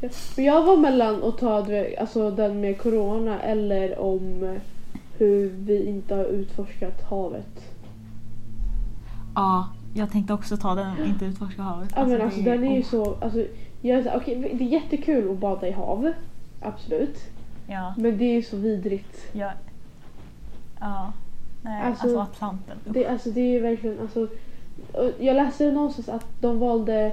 Ja. 0.00 0.08
Men 0.36 0.44
jag 0.44 0.64
var 0.64 0.76
mellan 0.76 1.22
att 1.22 1.38
ta 1.38 1.66
alltså, 2.00 2.30
den 2.30 2.60
med 2.60 2.78
corona 2.78 3.40
eller 3.40 3.98
om 3.98 4.58
hur 5.18 5.48
vi 5.48 5.86
inte 5.86 6.14
har 6.14 6.24
utforskat 6.24 7.02
havet. 7.10 7.74
Ja, 9.34 9.68
jag 9.94 10.10
tänkte 10.10 10.32
också 10.32 10.56
ta 10.56 10.74
den 10.74 11.04
inte 11.04 11.24
utforska 11.24 11.62
havet. 11.62 11.92
Ja 11.96 12.06
men 12.06 12.22
alltså 12.22 12.40
det 12.40 12.50
den 12.50 12.64
är 12.64 12.74
ju 12.74 12.80
oh, 12.80 12.86
så... 12.86 13.16
Alltså, 13.20 13.44
jag, 13.82 13.98
är 13.98 14.16
okej, 14.16 14.54
det 14.58 14.64
är 14.64 14.68
jättekul 14.68 15.30
att 15.30 15.38
bada 15.38 15.68
i 15.68 15.72
hav. 15.72 16.12
Absolut. 16.60 17.18
Ja, 17.70 17.94
Men 17.98 18.18
det 18.18 18.24
är 18.24 18.34
ju 18.34 18.42
så 18.42 18.56
vidrigt. 18.56 19.26
ja. 19.32 19.50
Ja. 20.80 21.12
Nej, 21.62 21.82
Alltså, 21.82 22.02
alltså, 22.04 22.20
Atlanten. 22.20 22.76
usch. 22.86 22.92
Det, 22.92 23.06
alltså, 23.06 23.30
det 23.30 23.40
är 23.40 23.52
ju 23.52 23.60
verkligen... 23.60 24.00
Alltså, 24.00 24.28
jag 25.18 25.36
läste 25.36 25.72
någonstans 25.72 26.08
att 26.08 26.26
de 26.40 26.58
valde 26.58 27.12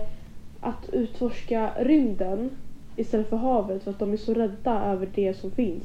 att 0.62 0.89
utforska 0.89 1.72
rymden 1.80 2.49
istället 2.95 3.30
för 3.30 3.38
havet 3.38 3.84
för 3.84 3.91
att 3.91 3.99
de 3.99 4.14
är 4.14 4.18
så 4.18 4.34
rädda 4.34 4.80
över 4.86 5.10
det 5.16 5.34
som 5.39 5.51
finns. 5.51 5.84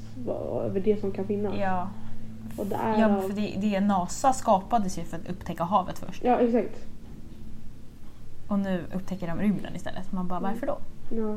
Över 0.64 0.80
det 0.80 1.00
som 1.00 1.12
kan 1.12 1.26
finnas. 1.26 1.54
Ja, 1.60 1.88
Och 2.56 2.66
det 2.66 2.74
är 2.76 3.00
ja 3.00 3.20
för 3.20 3.32
det, 3.32 3.54
det 3.60 3.80
NASA 3.80 4.32
skapades 4.32 4.98
ju 4.98 5.02
för 5.04 5.16
att 5.16 5.28
upptäcka 5.30 5.64
havet 5.64 5.98
först. 5.98 6.24
ja 6.24 6.38
exakt. 6.38 6.84
Och 8.48 8.58
nu 8.58 8.84
upptäcker 8.94 9.26
de 9.26 9.38
rymden 9.38 9.76
istället. 9.76 10.12
Man 10.12 10.28
bara, 10.28 10.40
varför 10.40 10.66
då? 10.66 10.78
Ja. 11.10 11.36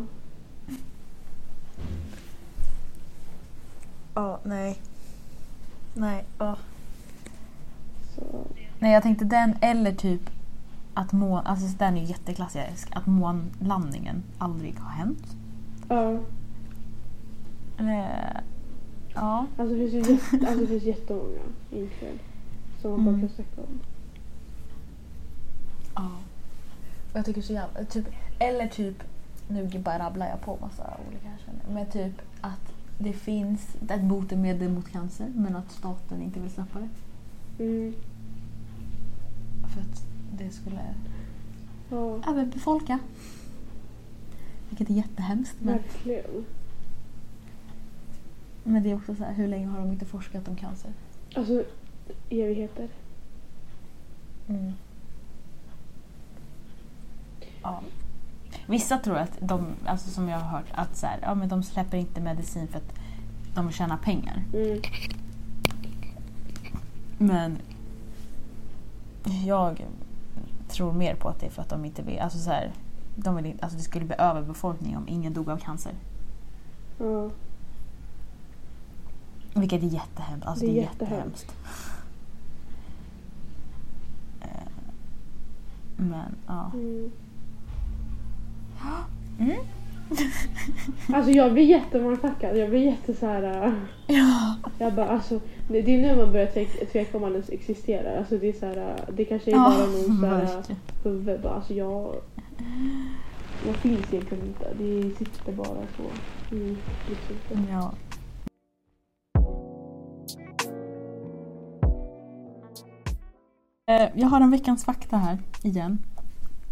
Ja, 4.13 4.39
nej. 4.43 4.77
Nej, 5.93 6.25
ja. 6.39 6.57
Så. 8.15 8.23
Nej, 8.79 8.93
jag 8.93 9.03
tänkte 9.03 9.25
den 9.25 9.55
eller 9.61 9.91
typ 9.91 10.21
att 10.93 11.11
mån... 11.11 11.41
Alltså 11.45 11.77
den 11.77 11.97
är 11.97 12.01
ju 12.01 12.07
jätteklassisk. 12.07 12.89
Att 12.95 13.05
månlandningen 13.05 14.23
aldrig 14.37 14.79
har 14.79 14.89
hänt. 14.89 15.35
Ja. 15.89 16.11
Eh, 17.77 18.41
ja. 19.13 19.45
Alltså 19.57 19.75
det 19.75 19.89
finns 19.89 19.93
ju 20.09 20.13
jätte, 20.13 20.47
alltså, 20.47 20.59
det 20.61 20.67
finns 20.67 20.83
jättemånga 20.83 21.39
egentligen. 21.71 22.19
Som 22.81 22.91
man 22.91 23.05
bara 23.05 23.09
Mm. 23.15 23.21
kan 23.27 23.29
snacka 23.35 23.61
om. 23.61 23.79
Ja. 25.95 26.09
Och 27.11 27.17
jag 27.19 27.25
tycker 27.25 27.41
så 27.41 27.53
jävla... 27.53 27.83
Typ, 27.85 28.05
eller 28.39 28.67
typ... 28.67 29.03
Nu 29.47 29.79
bara 29.79 29.99
rabblar 29.99 30.27
jag 30.27 30.41
på 30.41 30.57
massa 30.61 30.83
olika 31.07 31.27
här 31.29 31.37
känner. 31.45 31.73
Men 31.73 31.91
typ 31.91 32.21
att 32.41 32.72
det 32.97 33.13
finns 33.13 33.75
ett 33.89 34.01
botemedel 34.03 34.71
mot 34.71 34.91
cancer 34.91 35.31
men 35.35 35.55
att 35.55 35.71
staten 35.71 36.21
inte 36.21 36.39
vill 36.39 36.51
släppa 36.51 36.79
det. 36.79 36.89
Mm. 37.63 37.93
För 39.73 39.81
att 39.81 40.03
det 40.37 40.49
skulle 40.49 40.79
Ja, 41.89 42.19
även 42.27 42.49
befolka. 42.49 42.99
Vilket 44.69 44.89
är 44.89 44.93
jättehemskt. 44.93 45.55
Men, 45.59 45.77
verkligen. 45.77 46.45
men 48.63 48.83
det 48.83 48.91
är 48.91 48.95
också 48.95 49.15
så 49.15 49.23
här, 49.23 49.33
hur 49.33 49.47
länge 49.47 49.67
har 49.67 49.79
de 49.79 49.91
inte 49.91 50.05
forskat 50.05 50.47
om 50.47 50.55
cancer? 50.55 50.93
Alltså 51.35 51.63
evigheter. 52.29 52.89
Ja. 57.63 57.83
Vissa 58.67 58.97
tror 58.97 59.17
att 59.17 59.37
de, 59.39 59.65
alltså 59.85 60.09
som 60.09 60.29
jag 60.29 60.39
har 60.39 60.57
hört, 60.57 60.65
att 60.71 60.97
så 60.97 61.05
här, 61.05 61.19
ja, 61.21 61.35
men 61.35 61.49
de 61.49 61.63
släpper 61.63 61.97
inte 61.97 62.21
medicin 62.21 62.67
för 62.67 62.77
att 62.77 62.93
de 63.55 63.65
vill 63.65 63.75
tjäna 63.75 63.97
pengar. 63.97 64.43
Mm. 64.53 64.81
Men 67.17 67.57
jag 69.45 69.85
tror 70.67 70.93
mer 70.93 71.15
på 71.15 71.29
att 71.29 71.39
det 71.39 71.45
är 71.45 71.49
för 71.49 71.61
att 71.61 71.69
de 71.69 71.85
inte 71.85 72.01
vill, 72.01 72.19
alltså 72.19 72.39
så 72.39 72.49
här, 72.49 72.71
de 73.15 73.35
vill 73.35 73.45
inte, 73.45 73.63
alltså 73.63 73.77
det 73.77 73.83
skulle 73.83 74.05
bli 74.05 74.15
överbefolkning 74.19 74.97
om 74.97 75.07
ingen 75.07 75.33
dog 75.33 75.49
av 75.49 75.57
cancer. 75.57 75.93
Ja. 76.97 77.29
Vilket 79.55 79.83
är 79.83 79.87
jättehemskt. 79.87 80.47
Alltså 80.47 80.65
Det 80.65 80.71
det 80.71 80.77
är 80.77 80.81
är 80.81 80.89
jättehemskt. 80.89 81.55
Eh, 84.41 84.47
Men 85.97 86.35
ja. 86.47 86.71
Mm. 86.73 87.11
Mm. 89.39 89.57
Alltså 91.13 91.31
jag 91.31 91.53
blir 91.53 91.63
jättemorfackad. 91.63 92.57
Jag 92.57 92.69
blir 92.69 92.79
jätte 92.79 93.13
så 93.13 93.25
här. 93.25 93.65
äh, 93.67 93.73
Ja. 94.07 94.55
Jag 94.79 94.93
bara 94.93 95.09
alltså. 95.09 95.39
Det, 95.67 95.81
det 95.81 95.95
är 95.95 96.01
nu 96.01 96.15
man 96.23 96.31
börjar 96.31 96.47
tveka, 96.47 96.85
tveka 96.85 97.17
om 97.17 97.21
man 97.21 97.31
ens 97.31 97.49
existerar. 97.49 98.17
Alltså 98.17 98.37
det 98.37 98.49
är 98.49 98.53
så 98.53 98.65
här. 98.65 98.77
äh, 98.77 99.13
Det 99.15 99.25
kanske 99.25 99.51
är 99.51 99.55
bara 99.55 99.77
någon 99.77 100.19
så 100.19 100.25
här 100.25 100.43
äh, 100.69 100.75
huvud. 101.03 101.41
Bara, 101.41 101.53
Alltså 101.53 101.73
jag. 101.73 102.15
Jag 103.67 103.75
finns 103.75 104.13
egentligen 104.13 104.45
inte. 104.47 104.67
Det 104.79 105.15
sitter 105.17 105.51
bara 105.51 105.67
så. 105.97 106.03
Mm, 106.55 106.77
liksom. 107.09 107.67
Ja. 107.71 107.93
Eh, 113.87 114.09
Jag 114.15 114.27
har 114.27 114.41
en 114.41 114.51
veckans 114.51 114.85
fakta 114.85 115.17
här 115.17 115.37
igen. 115.63 115.99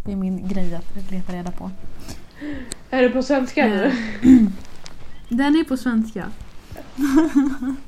Det 0.06 0.12
är 0.12 0.16
min 0.16 0.48
grej 0.48 0.76
att 0.76 1.12
leta 1.12 1.34
reda 1.34 1.52
på. 1.52 1.72
Är 2.90 3.02
det 3.02 3.10
på 3.10 3.24
svenska 3.24 3.66
nu? 3.68 3.86
Eh, 3.86 3.94
Den 5.30 5.56
är 5.56 5.64
på 5.64 5.78
svenska. 5.78 6.26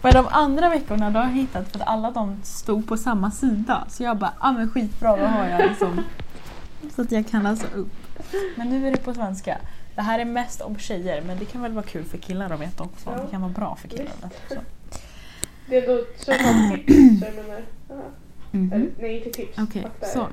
För 0.00 0.12
de 0.12 0.26
andra 0.30 0.68
veckorna 0.68 1.10
då 1.10 1.18
har 1.18 1.26
jag 1.26 1.32
hittat 1.32 1.72
för 1.72 1.78
att 1.78 1.88
alla 1.88 2.10
de 2.10 2.40
stod 2.42 2.88
på 2.88 2.96
samma 2.96 3.30
sida. 3.30 3.84
Så 3.88 4.02
jag 4.02 4.18
bara, 4.18 4.32
ah, 4.38 4.52
men 4.52 4.70
skitbra 4.70 5.16
då 5.16 5.24
har 5.24 5.48
jag 5.48 5.68
liksom. 5.68 6.00
Så 6.96 7.02
att 7.02 7.12
jag 7.12 7.28
kan 7.28 7.42
läsa 7.42 7.66
upp. 7.74 7.92
Men 8.56 8.68
nu 8.68 8.88
är 8.88 8.92
det 8.92 8.96
på 8.96 9.14
svenska. 9.14 9.58
Det 9.94 10.02
här 10.02 10.18
är 10.18 10.24
mest 10.24 10.60
om 10.60 10.78
tjejer 10.78 11.22
men 11.22 11.38
det 11.38 11.44
kan 11.44 11.62
väl 11.62 11.72
vara 11.72 11.84
kul 11.84 12.04
för 12.04 12.18
killar 12.18 12.50
att 12.50 12.60
veta 12.60 12.82
också. 12.82 13.10
Ja. 13.10 13.22
Det 13.22 13.30
kan 13.30 13.40
vara 13.40 13.52
bra 13.52 13.76
för 13.76 13.88
killar 13.88 14.04
att 14.04 14.24
veta 14.24 14.36
också. 14.44 14.60
Det 15.66 15.86
så 16.16 16.32
många 16.44 16.76
tips. 16.76 17.20
så 17.20 17.26
Jag 17.26 17.34
menar. 17.34 17.62
Mhm. 18.50 18.72
Eller, 18.72 18.90
nej, 19.00 19.16
inte 19.18 19.30
tips. 19.30 19.58
Okej, 19.58 19.82
fakta. 19.82 20.06
så. 20.06 20.28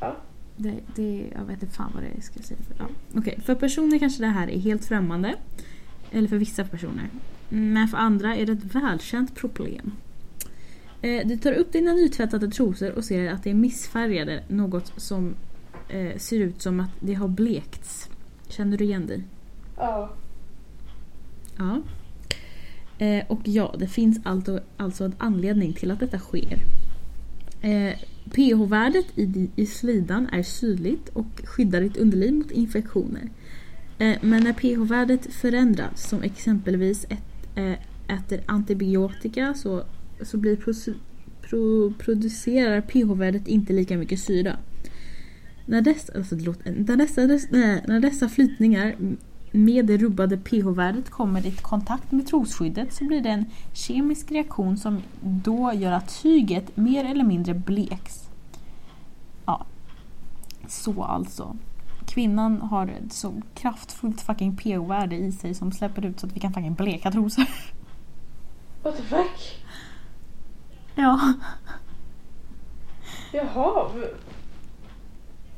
Ja. 0.00 0.16
Det, 0.56 0.74
det, 0.94 1.26
jag 1.34 1.44
vet 1.44 1.62
inte 1.62 1.74
fan 1.74 1.90
vad 1.94 2.02
det 2.02 2.22
ska 2.22 2.42
säga. 2.42 2.58
För, 2.68 2.74
ja. 2.78 2.86
Okej, 3.18 3.40
för 3.44 3.54
personer 3.54 3.98
kanske 3.98 4.22
det 4.22 4.28
här 4.28 4.48
är 4.50 4.58
helt 4.58 4.84
främmande. 4.84 5.34
Eller 6.10 6.28
för 6.28 6.36
vissa 6.36 6.64
personer. 6.64 7.08
Men 7.48 7.88
för 7.88 7.98
andra 7.98 8.36
är 8.36 8.46
det 8.46 8.52
ett 8.52 8.74
välkänt 8.74 9.34
problem. 9.34 9.92
Eh, 11.02 11.26
Du 11.26 11.36
tar 11.36 11.52
upp 11.52 11.72
dina 11.72 11.92
nytvättade 11.92 12.48
trosor 12.50 12.92
och 12.92 13.04
ser 13.04 13.30
att 13.32 13.42
det 13.44 13.50
är 13.50 13.54
missfärgade. 13.54 14.42
Något 14.48 14.92
som 14.96 15.34
eh, 15.88 16.16
ser 16.16 16.40
ut 16.40 16.62
som 16.62 16.80
att 16.80 16.90
det 17.00 17.14
har 17.14 17.28
blekts. 17.28 18.08
Känner 18.48 18.76
du 18.76 18.84
igen 18.84 19.06
dig? 19.06 19.22
Ja. 19.76 20.10
Ja. 21.56 21.82
Eh, 22.98 23.24
och 23.28 23.40
ja, 23.44 23.74
det 23.78 23.88
finns 23.88 24.18
alltså, 24.24 24.60
alltså 24.76 25.04
en 25.04 25.14
anledning 25.18 25.72
till 25.72 25.90
att 25.90 26.00
detta 26.00 26.18
sker. 26.18 26.58
Eh, 27.64 27.94
pH-värdet 28.30 29.06
i, 29.18 29.50
i 29.56 29.66
slidan 29.66 30.28
är 30.32 30.42
syrligt 30.42 31.08
och 31.08 31.40
skyddar 31.44 31.80
ditt 31.80 31.96
underliv 31.96 32.34
mot 32.34 32.50
infektioner. 32.50 33.30
Eh, 33.98 34.16
men 34.20 34.44
när 34.44 34.52
pH-värdet 34.52 35.32
förändras, 35.32 36.08
som 36.08 36.22
exempelvis 36.22 37.04
ett, 37.04 37.56
eh, 37.56 38.16
äter 38.16 38.40
antibiotika, 38.46 39.54
så, 39.54 39.84
så 40.22 40.36
blir 40.36 40.56
pro, 41.42 41.92
producerar 41.98 42.80
pH-värdet 42.80 43.48
inte 43.48 43.72
lika 43.72 43.98
mycket 43.98 44.20
syra. 44.20 44.56
När 45.66 45.80
dessa, 45.80 46.12
alltså, 46.12 46.36
låter, 46.36 46.72
när 46.72 46.96
dessa, 46.96 47.20
när 47.86 48.00
dessa 48.00 48.28
flytningar 48.28 48.96
med 49.54 49.86
det 49.86 49.96
rubbade 49.96 50.36
pH-värdet 50.36 51.10
kommer 51.10 51.46
i 51.46 51.50
kontakt 51.50 52.12
med 52.12 52.26
trosskyddet 52.26 52.92
så 52.92 53.04
blir 53.04 53.20
det 53.20 53.28
en 53.28 53.46
kemisk 53.72 54.32
reaktion 54.32 54.76
som 54.76 55.02
då 55.20 55.72
gör 55.74 55.92
att 55.92 56.22
tyget 56.22 56.76
mer 56.76 57.04
eller 57.04 57.24
mindre 57.24 57.54
bleks. 57.54 58.28
Ja, 59.46 59.66
så 60.68 61.02
alltså. 61.02 61.56
Kvinnan 62.06 62.60
har 62.60 62.86
ett 62.86 63.12
så 63.12 63.42
kraftfullt 63.54 64.20
fucking 64.20 64.56
pH-värde 64.56 65.16
i 65.16 65.32
sig 65.32 65.54
som 65.54 65.72
släpper 65.72 66.04
ut 66.04 66.20
så 66.20 66.26
att 66.26 66.36
vi 66.36 66.40
kan 66.40 66.52
fucking 66.52 66.74
bleka 66.74 67.10
trosor. 67.10 67.46
What 68.82 68.96
the 68.96 69.02
fuck? 69.02 69.64
Ja. 70.94 71.34
Jaha. 73.32 73.90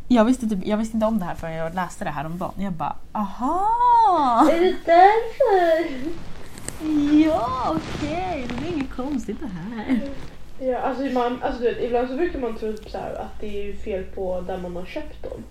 Jag 0.08 0.24
visste, 0.24 0.46
typ, 0.48 0.66
jag 0.66 0.76
visste 0.76 0.96
inte 0.96 1.06
om 1.06 1.18
det 1.18 1.24
här 1.24 1.34
förrän 1.34 1.54
jag 1.54 1.74
läste 1.74 2.04
det 2.04 2.10
här 2.10 2.26
om 2.26 2.38
dagen. 2.38 2.52
Jag 2.56 2.72
bara 2.72 2.96
aha! 3.12 4.48
Är 4.52 4.60
det 4.60 4.74
därför? 4.84 6.00
Ja 7.28 7.76
okej, 7.76 8.46
det 8.48 8.68
är 8.68 8.72
inget 8.72 8.90
konstigt 8.90 9.36
det 9.40 9.46
här. 9.46 10.00
Ja, 10.70 10.78
alltså, 10.78 11.02
man, 11.04 11.42
alltså 11.42 11.62
du 11.62 11.74
vet, 11.74 11.82
ibland 11.84 12.08
så 12.08 12.16
brukar 12.16 12.38
man 12.38 12.56
tro 12.58 12.72
typ 12.72 12.90
så 12.90 12.98
här, 12.98 13.14
att 13.14 13.40
det 13.40 13.68
är 13.68 13.72
fel 13.72 14.02
på 14.04 14.40
där 14.40 14.58
man 14.58 14.76
har 14.76 14.84
köpt 14.84 15.22
dem. 15.22 15.42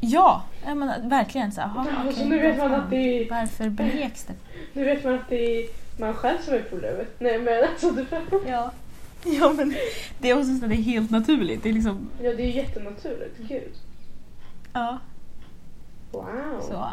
Ja, 0.00 0.42
jag 0.66 0.76
menar, 0.76 0.98
verkligen 1.02 1.52
så. 1.52 1.60
Aha, 1.60 1.86
Ja, 1.90 2.00
okej, 2.00 2.14
så 2.14 2.24
nu 2.24 2.38
vet 2.38 2.58
man 2.58 2.74
att 2.74 2.90
det 2.90 2.96
är, 2.96 3.30
Varför 3.30 3.68
bleks 3.68 4.24
det? 4.24 4.34
nu 4.72 4.84
vet 4.84 5.04
man 5.04 5.14
att 5.14 5.28
det 5.28 5.36
är 5.60 5.66
man 6.00 6.14
själv 6.14 6.38
som 6.42 6.54
är 6.54 6.62
problemet. 6.70 7.08
Nej 7.18 7.38
men 7.38 7.64
alltså 7.68 7.90
du 7.90 8.06
Ja. 8.46 8.70
ja, 9.24 9.52
men 9.52 9.74
det 10.18 10.30
är 10.30 10.34
också 10.34 10.58
så 10.58 10.64
att 10.64 10.70
det 10.70 10.76
är 10.76 10.82
helt 10.82 11.10
naturligt. 11.10 11.62
Det 11.62 11.68
är 11.68 11.72
liksom... 11.72 12.08
Ja 12.22 12.32
det 12.34 12.42
är 12.42 12.50
jättenaturligt, 12.50 13.38
gud. 13.38 13.72
Ja. 14.72 14.98
Wow. 16.12 16.60
Så, 16.60 16.88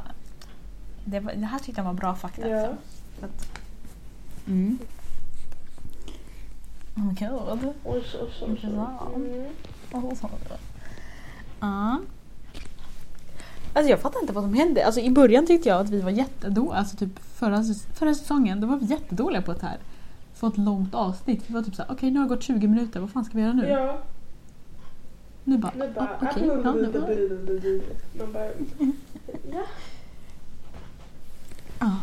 det, 1.06 1.20
var, 1.20 1.34
det 1.34 1.46
här 1.46 1.60
tyckte 1.60 1.82
jag 1.82 1.86
var 1.86 1.94
bra 1.94 2.16
fakta. 2.16 2.50
Ja. 2.50 2.68
Alltså. 2.68 2.76
Så 3.20 3.26
att, 3.26 3.60
mm. 4.48 4.80
Oh 6.96 7.06
my 7.06 7.14
god. 7.14 7.74
Oj, 7.84 8.04
så, 8.12 8.18
så, 8.18 8.28
så. 8.40 8.46
Intressant. 8.46 9.16
Mm. 9.16 9.52
Och 9.92 10.18
så. 10.18 10.30
Ja. 11.60 12.00
Alltså 13.74 13.90
jag 13.90 14.00
fattar 14.00 14.22
inte 14.22 14.34
vad 14.34 14.44
som 14.44 14.54
hände. 14.54 14.86
Alltså 14.86 15.02
i 15.02 15.10
början 15.10 15.48
tyckte 15.48 15.70
jag 15.70 15.82
att 15.82 15.90
vi 15.90 16.02
var 16.02 16.12
jättedåliga. 16.12 16.74
Alltså 16.74 16.98
typ 16.98 17.20
förra, 17.20 17.64
förra 17.94 18.14
säsongen 18.14 18.62
då 18.62 18.68
var 18.68 18.78
vi 18.78 18.86
jättedåliga 18.86 19.42
på 19.42 19.54
det 19.54 19.66
här. 19.66 19.78
Få 20.44 20.48
ett 20.48 20.58
långt 20.58 20.96
avsnitt. 20.96 21.44
Vi 21.48 21.54
var 21.54 21.62
typ 21.62 21.76
såhär, 21.76 21.92
okej 21.92 22.12
nu 22.12 22.20
har 22.20 22.26
det 22.26 22.36
gått 22.36 22.44
20 22.44 22.68
minuter, 22.68 23.00
vad 23.00 23.10
fan 23.12 23.26
ska 23.26 23.38
vi 23.38 23.42
göra 23.44 23.54
nu? 23.54 23.68
Ja, 23.68 23.98
Nu 25.44 25.58
bara, 25.58 25.72
nu 25.76 25.92
bara... 25.96 26.10
ah, 26.22 26.28
okej. 26.32 26.48
ja, 26.48 26.56
nu 26.56 26.88
bara- 26.92 28.26
Man 28.26 28.34
bara... 28.34 28.46
Ja. 29.52 29.64
Ja. 31.80 32.00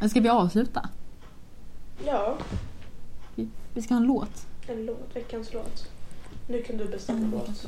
Eh, 0.00 0.08
ska 0.08 0.20
vi 0.20 0.28
avsluta? 0.28 0.88
Ja, 2.06 2.38
Vi 3.74 3.82
ska 3.82 3.94
ha 3.94 4.00
en 4.00 4.06
låt. 4.06 4.46
en 4.68 4.86
låt. 4.86 5.10
Veckans 5.16 5.52
låt. 5.52 5.88
Nu 6.48 6.62
kan 6.62 6.76
du 6.76 6.84
bestämma 6.88 7.18
En 7.20 7.30
låt. 7.30 7.66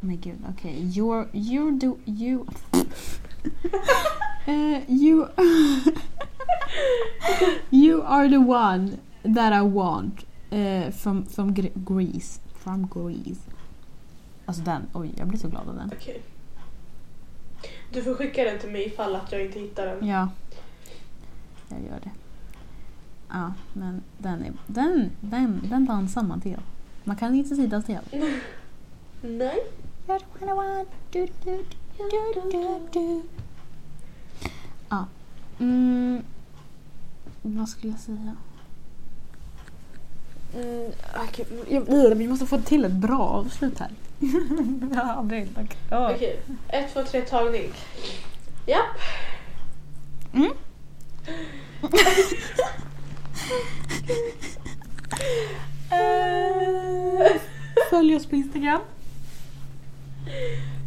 Men 0.00 0.20
gud, 0.20 0.38
okej. 0.50 0.82
You're, 0.82 1.26
you're 1.32 1.78
do, 1.80 1.96
you... 2.06 2.44
Eh, 4.48 4.82
you... 4.88 5.28
you 7.70 8.02
are 8.02 8.28
the 8.28 8.38
one 8.38 8.98
that 9.22 9.52
I 9.52 9.60
want. 9.60 10.24
Uh, 10.50 10.90
from, 10.90 11.26
from 11.26 11.54
Gre- 11.54 11.74
Greece. 11.84 12.40
From 12.54 12.86
Greece. 12.86 13.40
Alltså 14.46 14.62
den, 14.62 14.86
oj 14.92 15.14
jag 15.16 15.28
blir 15.28 15.38
så 15.38 15.48
glad 15.48 15.68
av 15.68 15.74
den. 15.76 15.90
Okej. 15.96 16.22
Du 17.92 18.02
får 18.02 18.14
skicka 18.14 18.44
den 18.44 18.58
till 18.58 18.70
mig 18.70 18.86
ifall 18.86 19.16
att 19.16 19.32
jag 19.32 19.44
inte 19.44 19.58
hittar 19.58 19.86
den. 19.86 20.06
Ja. 20.06 20.28
Jag 21.68 21.80
gör 21.80 22.00
det. 22.02 22.10
Ja, 23.28 23.52
men 23.72 24.02
den 24.18 24.44
är... 24.44 24.52
Den, 24.66 25.10
den, 25.20 25.60
den 25.70 25.86
dansar 25.86 26.22
man 26.22 26.40
till. 26.40 26.58
Man 27.04 27.16
kan 27.16 27.34
inte 27.34 27.56
sitta 27.56 27.82
still. 27.82 27.98
Nej. 29.20 29.58
You're 30.06 30.18
the 30.18 30.44
one 30.44 30.52
I 30.52 30.54
want. 30.54 30.88
Du, 31.10 31.26
du, 31.44 31.64
du, 31.96 32.08
du, 32.34 32.50
du, 32.50 32.80
du. 32.92 33.22
Ja. 34.88 35.06
Mm. 35.60 36.22
Vad 37.42 37.68
skulle 37.68 37.92
jag 37.92 38.00
säga? 38.00 38.36
Mm, 40.54 40.92
okej, 41.28 41.46
jag- 41.68 41.88
vi 42.14 42.28
måste 42.28 42.46
få 42.46 42.58
till 42.58 42.84
ett 42.84 42.92
bra 42.92 43.18
avslut 43.18 43.78
här. 43.78 43.90
jag 44.94 45.04
har 45.04 45.12
aldrig. 45.14 45.48
Okej. 45.90 46.40
Ett, 46.68 46.92
två, 46.92 47.02
tre, 47.04 47.20
tagning. 47.22 47.70
Japp. 48.66 48.98
Mm. 50.34 50.52
Följ 57.90 58.16
oss 58.16 58.26
på 58.26 58.36
Instagram. 58.36 58.80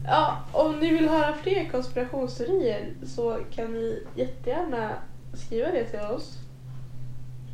Ja, 0.06 0.38
om 0.52 0.80
ni 0.80 0.94
vill 0.94 1.10
höra 1.10 1.34
fler 1.34 1.70
konspirationsteorier 1.70 2.94
så 3.06 3.40
kan 3.56 3.74
ni 3.74 4.04
jättegärna 4.16 4.92
skriva 5.34 5.72
det 5.72 5.84
till 5.84 6.00
oss. 6.00 6.38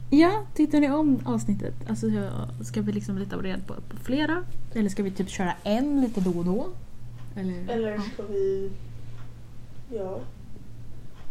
Ja, 0.10 0.46
tittar 0.54 0.80
ni 0.80 0.92
om 0.92 1.20
avsnittet? 1.26 1.74
Alltså, 1.90 2.06
ska 2.64 2.82
vi 2.82 2.92
liksom 2.92 3.18
leta 3.18 3.38
reda 3.38 3.60
på, 3.68 3.74
på 3.74 3.98
flera? 4.04 4.44
Eller 4.74 4.90
ska 4.90 5.04
vi 5.04 5.12
typ 5.12 5.30
köra 5.30 5.54
en 5.64 6.02
lite 6.02 6.22
då 6.22 6.32
och 6.40 6.46
då? 6.46 6.68
Eller, 7.36 7.74
Eller 7.74 7.92
ja, 7.92 8.02
ska 8.14 8.24
vi... 8.24 8.72
Ja. 9.94 10.20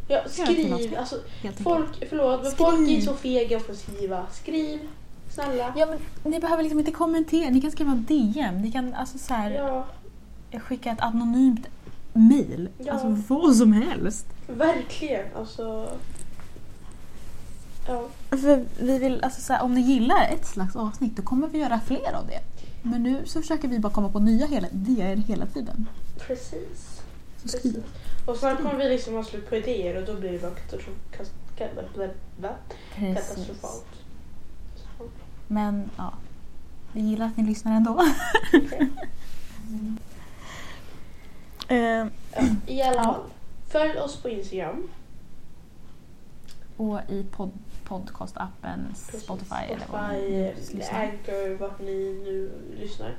Ja, 0.08 0.20
skriv. 0.28 0.96
Alltså, 0.98 1.16
folk, 1.62 2.08
förlåt, 2.08 2.42
men 2.42 2.50
Skriv. 2.50 2.64
folk 2.64 2.90
är 2.90 3.00
så 3.00 3.14
fega 3.14 3.60
för 3.60 3.72
att 3.72 3.78
skriva. 3.78 4.26
Skriv, 4.32 4.78
snälla. 5.30 5.74
Ja, 5.76 5.86
men 5.86 6.32
ni 6.32 6.40
behöver 6.40 6.62
liksom 6.62 6.78
inte 6.78 6.90
kommentera. 6.92 7.50
Ni 7.50 7.60
kan 7.60 7.70
skriva 7.70 7.94
DM. 7.94 8.62
Ni 8.62 8.72
kan 8.72 8.94
alltså 8.94 9.18
så 9.18 9.34
här, 9.34 9.50
Ja, 9.50 9.86
skicka 10.50 10.90
ett 10.90 11.00
anonymt 11.00 11.66
mail. 12.12 12.68
Ja. 12.78 12.92
Alltså 12.92 13.34
vad 13.34 13.56
som 13.56 13.72
helst. 13.72 14.26
verkligen. 14.46 15.36
Alltså... 15.36 15.90
Ja, 17.88 18.08
För 18.30 18.64
vi 18.78 18.98
vill, 18.98 19.24
alltså 19.24 19.40
så 19.40 19.52
här, 19.52 19.62
om 19.62 19.74
ni 19.74 19.80
gillar 19.80 20.28
ett 20.32 20.46
slags 20.46 20.76
avsnitt 20.76 21.16
då 21.16 21.22
kommer 21.22 21.48
vi 21.48 21.58
göra 21.58 21.80
fler 21.80 22.12
av 22.14 22.26
det. 22.26 22.40
Men 22.82 23.02
nu 23.02 23.22
så 23.26 23.40
försöker 23.40 23.68
vi 23.68 23.78
bara 23.78 23.92
komma 23.92 24.08
på 24.08 24.18
nya 24.18 24.46
hela, 24.46 24.68
idéer 24.68 25.16
hela 25.16 25.46
tiden. 25.46 25.88
precis. 26.26 27.00
Precis. 27.42 27.76
Och 28.26 28.36
snart 28.36 28.62
kommer 28.62 28.76
vi 28.76 28.88
liksom 28.88 29.14
ha 29.14 29.24
slut 29.24 29.48
på 29.48 29.56
idéer 29.56 29.96
och 29.96 30.06
då 30.06 30.20
blir 30.20 30.32
det 30.32 30.38
bara 30.38 30.54
katastrofalt. 32.94 33.86
Men 35.46 35.90
ja, 35.96 36.12
vi 36.92 37.00
gillar 37.00 37.26
att 37.26 37.36
ni 37.36 37.44
lyssnar 37.44 37.76
ändå. 37.76 38.02
okej. 38.52 38.90
Eh, 41.68 42.06
I 42.66 42.82
alla 42.82 43.04
fall. 43.04 43.20
Följ 43.68 43.98
oss 43.98 44.16
på 44.16 44.28
Instagram. 44.28 44.88
Och 46.76 47.00
i 47.08 47.26
pod 47.30 47.52
podcastappen 47.84 48.86
Precis. 48.88 49.22
Spotify, 49.22 49.54
eller 49.68 49.86
vad 49.92 50.10
ni 50.10 50.52
Spotify, 50.54 50.76
lyssnar. 50.78 51.00
Anchor, 51.00 51.58
vart 51.58 51.80
ni 51.80 52.20
nu 52.24 52.50
lyssnar. 52.80 53.16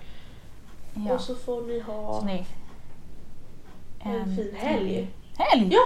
Ja. 0.94 1.14
Och 1.14 1.22
så 1.22 1.36
får 1.36 1.62
ni 1.62 1.80
ha 1.80 2.20
Så 2.20 2.26
ni, 2.26 2.46
en 4.00 4.36
fin 4.36 4.56
helg. 4.56 5.12
Helg! 5.38 5.74
Ja! 5.74 5.84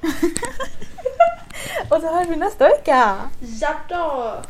Och 1.90 2.00
så 2.00 2.14
hörs 2.14 2.28
vi 2.28 2.36
nästa 2.36 2.64
vecka! 2.64 3.30
Ja 3.60 3.76
då! 3.88 4.42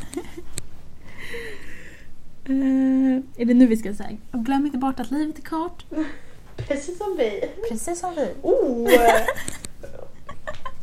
Uh, 2.53 3.23
är 3.37 3.45
det 3.45 3.55
nu 3.55 3.67
vi 3.67 3.77
ska 3.77 3.95
säga? 3.95 4.17
Och 4.31 4.45
glöm 4.45 4.67
inte 4.67 4.79
bort 4.79 5.01
att 5.01 5.11
livet 5.11 5.39
är 5.39 5.43
kort. 5.43 5.85
Precis 6.67 6.99
som 6.99 7.17
vi. 7.19 7.51
Precis 7.69 8.01
som 8.01 8.15
vi. 8.15 8.35
Oh! 8.43 8.89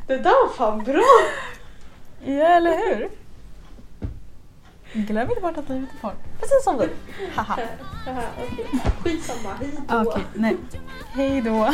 Det 0.08 0.18
där 0.18 0.46
var 0.48 0.54
fan 0.54 0.84
bra! 0.84 1.04
Ja, 2.26 2.48
eller 2.48 2.78
hur? 2.78 3.10
Glöm 4.94 5.30
inte 5.30 5.42
bort 5.42 5.58
att 5.58 5.70
livet 5.70 5.90
är 5.98 6.02
kort. 6.02 6.16
Precis 6.40 6.64
som 6.64 6.80
vi. 6.80 6.90
Haha. 7.36 7.60
Haha, 8.06 8.22
Okej, 8.38 8.68
skitsamma. 9.04 9.54
Hej 9.60 9.70
då. 9.88 9.96
Ah, 9.96 10.04
Okej, 10.08 10.24
nej. 10.34 10.58
Hej 11.14 11.42
då. 11.42 11.74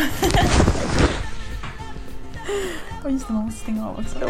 Och 3.03 3.11
just 3.11 3.27
det, 3.27 3.33
man 3.33 3.45
måste 3.45 3.59
stänga 3.59 3.89
av 3.89 3.99
också. 3.99 4.29